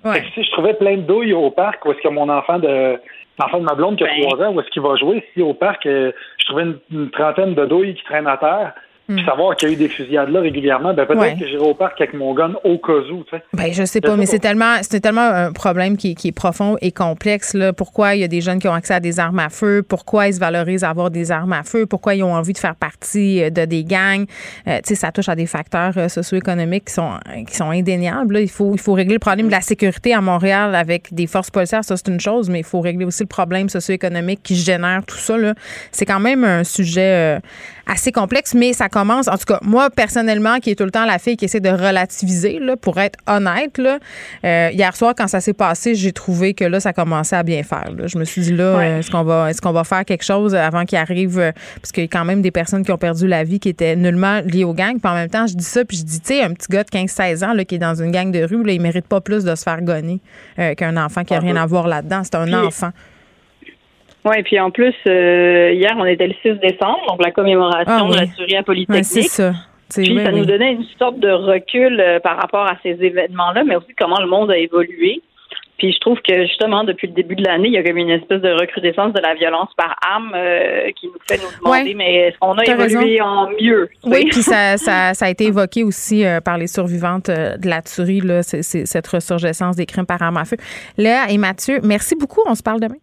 [0.04, 2.60] Fait que si je trouvais plein de douilles au parc, où est-ce que mon enfant
[2.60, 2.98] de
[3.40, 4.22] l'enfant de ma blonde qui a Ben.
[4.22, 7.10] trois ans, où est-ce qu'il va jouer, si au parc, euh, je trouvais une, une
[7.12, 8.74] trentaine de douilles qui traînent à terre,
[9.08, 11.22] puis savoir qu'il y a eu des fusillades là régulièrement, ben peut-être Hmm.
[11.22, 11.36] Ouais.
[11.40, 13.44] que j'irai au parc avec mon gun au cas où, tu sais.
[13.54, 16.78] Ben, je sais pas, mais c'est tellement, c'est tellement un problème qui, qui est profond
[16.82, 17.54] et complexe.
[17.54, 17.74] Là.
[17.74, 19.84] Pourquoi il y a des jeunes qui ont accès à des armes à feu?
[19.88, 21.86] Pourquoi ils se valorisent à avoir des armes à feu?
[21.86, 24.26] Pourquoi ils ont envie de faire partie euh, de des gangs?
[24.68, 27.12] Euh, tu sais, ça touche à des facteurs euh, socio-économiques qui sont,
[27.48, 28.34] qui sont indéniables.
[28.36, 28.42] là.
[28.42, 31.50] Il, faut, il faut régler le problème de la sécurité à Montréal avec des forces
[31.50, 31.84] policières.
[31.84, 35.18] Ça, c'est une chose, mais il faut régler aussi le problème socio-économique qui génère tout
[35.18, 35.38] ça.
[35.38, 35.54] là.
[35.92, 37.40] C'est quand même un sujet
[37.86, 39.28] assez complexe, mais ça commence.
[39.28, 41.70] En tout cas, moi, personnellement, qui est tout le temps la fille qui essaie de
[41.70, 44.00] relativiser, là, pour être honnête, là,
[44.44, 47.62] euh, hier soir, quand ça s'est passé, j'ai trouvé que là, ça commençait à bien
[47.64, 47.92] faire.
[47.96, 48.08] là.
[48.08, 49.00] Je me suis dit, là, Ouais.
[49.00, 51.52] est-ce qu'on va, est-ce qu'on va faire quelque chose avant qu'il arrive, euh,
[51.82, 53.96] parce qu'il y a quand même des personnes qui ont perdu la vie qui étaient
[53.96, 55.00] nullement liées aux gangs.
[55.00, 56.84] Puis en même temps, je dis ça, puis je dis, tu sais, un petit gars
[56.84, 59.22] de 15-16 ans là, qui est dans une gang de rue, là, il mérite pas
[59.22, 60.20] plus de se faire gonner
[60.60, 62.22] euh, qu'un enfant qui a rien à voir là-dedans.
[62.24, 62.90] C'est un enfant.
[64.30, 68.04] Oui, puis en plus, euh, hier, on était le 6 décembre, donc la commémoration Ah
[68.06, 68.12] oui.
[68.12, 69.06] de la tuerie à Ouais, Polytechnique.
[69.06, 69.52] c'est ça.
[69.94, 70.40] Puis oui, ça oui.
[70.40, 74.20] nous donnait une sorte de recul euh, par rapport à ces événements-là, mais aussi comment
[74.20, 75.22] le monde a évolué.
[75.78, 78.10] Puis je trouve que justement, depuis le début de l'année, il y a comme une
[78.10, 81.94] espèce de recrudescence de la violence par arme euh, qui nous fait nous demander, Ouais.
[81.96, 83.24] mais est-ce qu'on a évolué raison.
[83.24, 83.88] en mieux?
[84.04, 87.70] Oui, puis ça, ça, ça a été évoqué aussi euh, par les survivantes euh, de
[87.70, 90.58] la tuerie, là, cette ressurgescence des crimes par arme à feu.
[90.98, 92.42] Léa et Mathieu, merci beaucoup.
[92.48, 92.96] On se parle demain.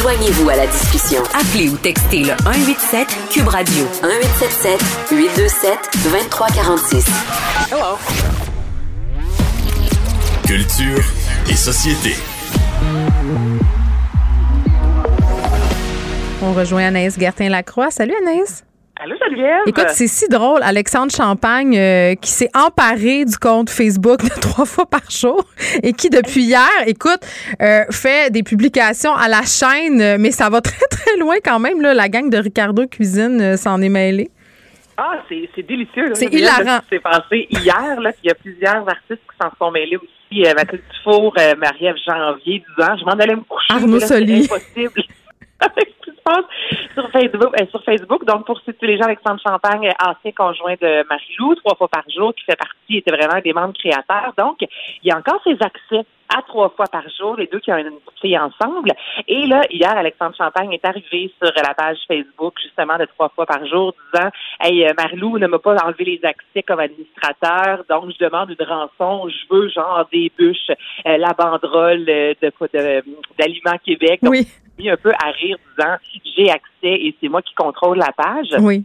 [0.00, 1.22] Joignez-vous à la discussion.
[1.34, 4.80] Appelez ou textez le 187 Cube Radio 1877
[5.10, 7.06] 827 2346.
[7.70, 7.98] Hello.
[10.46, 11.04] Culture
[11.50, 12.16] et société.
[16.42, 17.90] On rejoint Anaïs Gertin-Lacroix.
[17.90, 18.64] Salut Anaïs.
[19.02, 19.62] Allô, Geneviève?
[19.66, 20.60] Écoute, c'est si drôle.
[20.62, 25.42] Alexandre Champagne euh, qui s'est emparé du compte Facebook de trois fois par jour
[25.82, 27.20] et qui, depuis hier, écoute,
[27.62, 31.58] euh, fait des publications à la chaîne, euh, mais ça va très, très loin quand
[31.58, 31.80] même.
[31.80, 34.30] Là, la gang de Ricardo Cuisine euh, s'en est mêlée.
[34.98, 36.08] Ah, c'est c'est délicieux.
[36.08, 36.62] là, C'est hilarant.
[36.64, 39.70] là, ce qui s'est passé hier, là, il y a plusieurs artistes qui s'en sont
[39.70, 40.44] mêlés aussi.
[40.46, 42.96] Euh, Mathilde Dufour, Marie-Ève Janvier, 10 ans.
[43.00, 43.72] Je m'en allais me coucher.
[43.72, 44.44] Arnaud c'est Soli.
[44.44, 45.02] impossible.
[45.76, 46.44] Ce qui se passe
[46.94, 48.24] sur Facebook, euh, sur Facebook.
[48.24, 52.04] Donc, pour situer les gens, Alexandre Champagne, euh, ancien conjoint de Marie-Lou, trois fois par
[52.08, 54.32] jour, qui fait partie, était vraiment des membres créateurs.
[54.38, 57.72] Donc, il y a encore ses accès à trois fois par jour, les deux qui
[57.72, 58.92] ont une fille ensemble.
[59.26, 63.46] Et là, hier, Alexandre Champagne est arrivé sur la page Facebook, justement, de trois fois
[63.46, 64.28] par jour, disant
[64.60, 68.66] Hey, euh, Marie-Lou ne m'a pas enlevé les accès comme administrateur, donc je demande une
[68.66, 70.70] rançon, je veux genre des bûches,
[71.06, 73.04] euh, la banderole euh, de, de,
[73.38, 74.20] d'Aliments Québec.
[74.22, 74.46] Oui.
[74.80, 75.96] Mis un peu à rire, disant
[76.36, 78.48] j'ai accès et c'est moi qui contrôle la page.
[78.60, 78.84] Oui.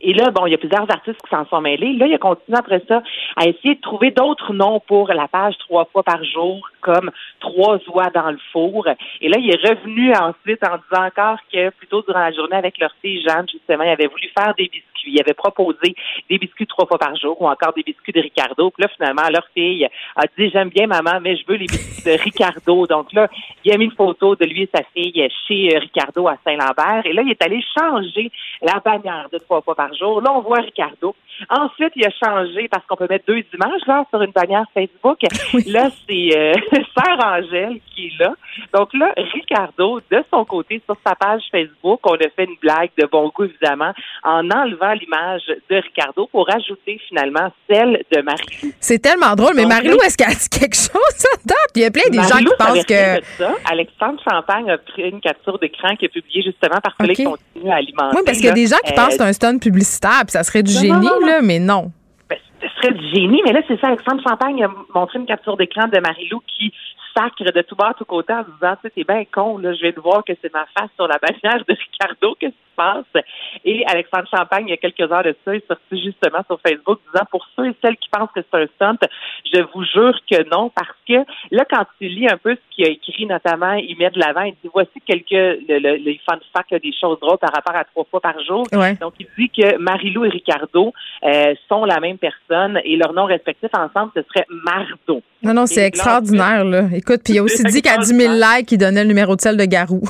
[0.00, 1.94] Et là, bon, il y a plusieurs artistes qui s'en sont mêlés.
[1.94, 3.02] Là, il a continué après ça
[3.36, 7.10] à essayer de trouver d'autres noms pour la page trois fois par jour, comme
[7.40, 8.88] trois oies dans le four.
[9.20, 12.78] Et là, il est revenu ensuite en disant encore que plutôt durant la journée avec
[12.78, 14.82] leur fille Jeanne, justement, il avait voulu faire des biscuits.
[15.08, 15.94] Il avait proposé
[16.28, 18.70] des biscuits trois fois par jour ou encore des biscuits de Ricardo.
[18.70, 19.86] Puis là, finalement, leur fille
[20.16, 22.86] a dit J'aime bien maman, mais je veux les biscuits de Ricardo.
[22.86, 23.28] Donc là,
[23.64, 27.02] il a mis une photo de lui et sa fille chez euh, Ricardo à Saint-Lambert.
[27.04, 28.32] Et là, il est allé changer
[28.62, 30.20] la bannière de trois fois par jour.
[30.20, 31.14] Là, on voit Ricardo.
[31.48, 35.18] Ensuite, il a changé parce qu'on peut mettre deux images là sur une bannière Facebook.
[35.66, 36.54] Là, c'est euh,
[36.96, 38.34] Sœur Angèle qui est là.
[38.72, 42.90] Donc là, Ricardo, de son côté, sur sa page Facebook, on a fait une blague
[42.98, 43.92] de bon goût, évidemment,
[44.22, 48.74] en enlevant l'image de Ricardo pour ajouter finalement celle de Marie.
[48.80, 49.54] C'est tellement drôle.
[49.56, 51.56] Mais Marie-Lou, est-ce qu'elle a dit quelque chose date?
[51.74, 53.22] Il y a plein des gens qui pensent que.
[53.38, 53.54] ça.
[53.70, 57.18] Alexandre Champagne a pris une capture d'écran qui est publiée justement Ok.
[57.18, 58.16] il continue à alimenter.
[58.16, 60.22] Oui, parce qu'il y a des gens qui euh, pensent que c'est un stunt publicitaire,
[60.22, 61.25] puis ça serait du Non, génie, non, non.
[61.42, 61.92] Mais non.
[62.28, 63.88] Ben, ce serait du génie, mais là, c'est ça.
[63.88, 66.72] Alexandre Champagne a montré une capture d'écran de Marie-Lou qui
[67.16, 69.92] sacre de tout bas, tout côté en disant, tu t'es bien con, là, je viens
[69.92, 73.24] de voir que c'est ma face sur la bannière de Ricardo, qu'est-ce qui se passe?
[73.64, 76.98] Et Alexandre Champagne, il y a quelques heures de ça, est sorti justement sur Facebook
[77.12, 79.06] disant, pour ceux et celles qui pensent que c'est un stunt,
[79.52, 82.86] je vous jure que non, parce que là, quand tu lis un peu ce qu'il
[82.86, 86.38] a écrit, notamment, il met de l'avant, il dit, voici quelques, le, le, les fun
[86.52, 88.66] facts, des choses drôles par rapport à trois fois par jour.
[88.72, 88.94] Ouais.
[88.96, 93.24] Donc, il dit que Marie-Lou et Ricardo euh, sont la même personne et leur nom
[93.24, 95.22] respectif ensemble, ce serait Mardo.
[95.42, 96.82] Non, non, c'est là, extraordinaire, là.
[97.08, 99.40] Écoute, puis il a aussi dit qu'à 10 000 likes, il donnait le numéro de
[99.40, 100.00] sel de Garou.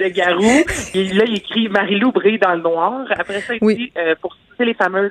[0.00, 0.62] de Garou.
[0.94, 3.06] Et là, il écrit Marie-Lou brille dans le noir.
[3.18, 3.76] Après ça, il Oui.
[3.76, 5.10] dit, euh, pour citer les fameuses,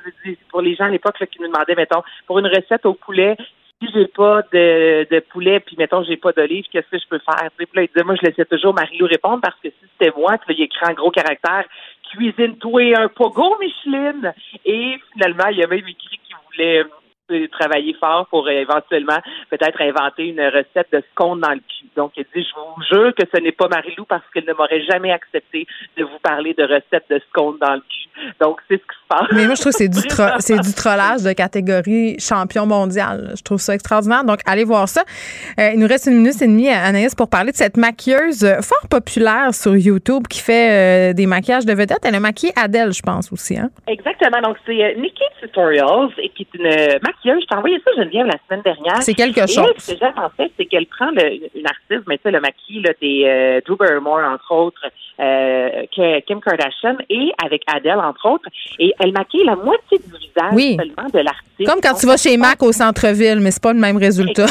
[0.50, 3.36] pour les gens à l'époque qui nous demandaient, mettons, pour une recette au poulet,
[3.82, 7.18] si j'ai pas de, de poulet, puis mettons, j'ai pas d'olive, qu'est-ce que je peux
[7.20, 7.48] faire?
[7.56, 10.36] Puis là, il disait, moi, je laissais toujours Marie-Lou répondre parce que si c'était moi,
[10.38, 11.64] puis là, il écrit en gros caractère,
[12.12, 14.32] cuisine-toi un pogo, Micheline.
[14.64, 16.88] Et finalement, il a même écrit qu'il voulait euh,
[17.50, 19.18] travailler fort pour euh, éventuellement
[19.50, 21.86] peut-être inventer une recette de scone dans le cul.
[21.96, 24.82] Donc, il dit, je vous jure que ce n'est pas Marie-Lou parce qu'elle ne m'aurait
[24.84, 28.08] jamais accepté de vous parler de recette de scone dans le cul.
[28.40, 29.28] Donc, c'est ce qui se passe.
[29.32, 30.00] Mais moi, je trouve que c'est du,
[30.38, 33.32] c'est du trollage de catégorie champion mondial.
[33.36, 34.24] Je trouve ça extraordinaire.
[34.24, 35.02] Donc, allez voir ça.
[35.58, 38.60] Euh, il nous reste une minute et demie, Anaïs, pour parler de cette maquilleuse euh,
[38.60, 42.04] fort populaire sur YouTube qui fait euh, des maquillages de vedettes.
[42.04, 43.56] Elle a maquillé Adèle, je pense, aussi.
[43.58, 43.70] Hein?
[43.86, 44.40] Exactement.
[44.42, 47.42] Donc, c'est euh, Nikki Tutorials, et qui est une maquilleuse.
[47.42, 49.02] Je t'ai envoyé ça, Geneviève, la semaine dernière.
[49.02, 49.66] C'est quelque Et chose.
[49.78, 52.40] ce que j'aime, en fait, c'est qu'elle prend le- une artiste, mais tu sais, le
[52.40, 54.84] maquille, là, des euh, Drew Barrymore, entre autres,
[55.20, 58.48] euh, que Kim Kardashian, et avec Adele, entre autres.
[58.78, 60.76] Et elle maquille la moitié du visage Oui.
[60.78, 61.66] seulement de l'artiste.
[61.66, 64.46] Comme quand tu vas chez Mac au centre-ville, mais c'est pas le même résultat.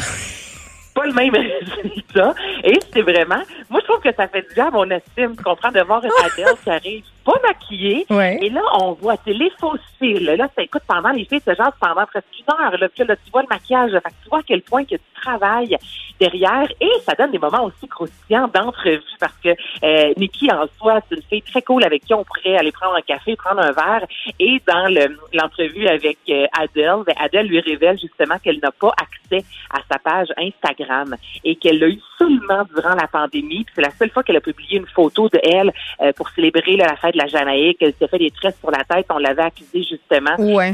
[0.98, 1.36] Pas le même
[1.84, 2.34] résultat.
[2.64, 5.44] Et c'est vraiment, moi, je trouve que ça fait du bien à mon estime, tu
[5.44, 8.06] comprends, de voir une Adèle qui arrive pas maquillée.
[8.10, 8.40] Ouais.
[8.42, 9.52] Et là, on voit, c'est les
[10.00, 10.26] cils.
[10.26, 12.78] Là, ça écoute pendant les filles, c'est genre pendant presque une heure.
[12.78, 13.92] Là, puis là, tu vois le maquillage.
[13.92, 15.78] Fait que tu vois à quel point que travail
[16.20, 19.50] derrière et ça donne des moments aussi croustillants d'entrevue parce que
[19.84, 22.96] euh, Nikki en soi, c'est une fille très cool avec qui on pourrait aller prendre
[22.96, 24.06] un café, prendre un verre
[24.40, 28.94] et dans le- l'entrevue avec euh, Adele, ben, Adele lui révèle justement qu'elle n'a pas
[29.02, 33.66] accès à sa page Instagram et qu'elle l'a eu seulement durant la pandémie.
[33.76, 35.72] C'est la seule fois qu'elle a publié une photo de elle
[36.02, 37.78] euh, pour célébrer là, la fête de la Jamaïque.
[37.82, 39.06] Elle s'est fait des tresses sur la tête.
[39.10, 40.36] On l'avait accusée justement.
[40.40, 40.74] Ouais.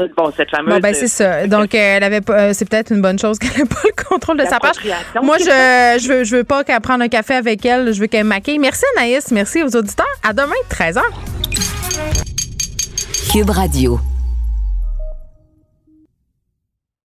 [0.00, 0.74] Euh, bon, cette fameuse.
[0.74, 1.46] Bon, ben, c'est ça.
[1.46, 4.04] Donc, euh, elle avait pas, euh, c'est peut-être une bonne chose qu'elle n'ait pas le
[4.04, 4.76] contrôle de sa page.
[5.22, 5.44] Moi, je,
[6.02, 7.92] je veux, je veux pas qu'elle prenne un café avec elle.
[7.92, 8.58] Je veux qu'elle me maquille.
[8.58, 9.30] Merci, Anaïs.
[9.30, 10.06] Merci aux auditeurs.
[10.22, 11.00] À demain, 13h.
[13.32, 14.00] Cube Radio.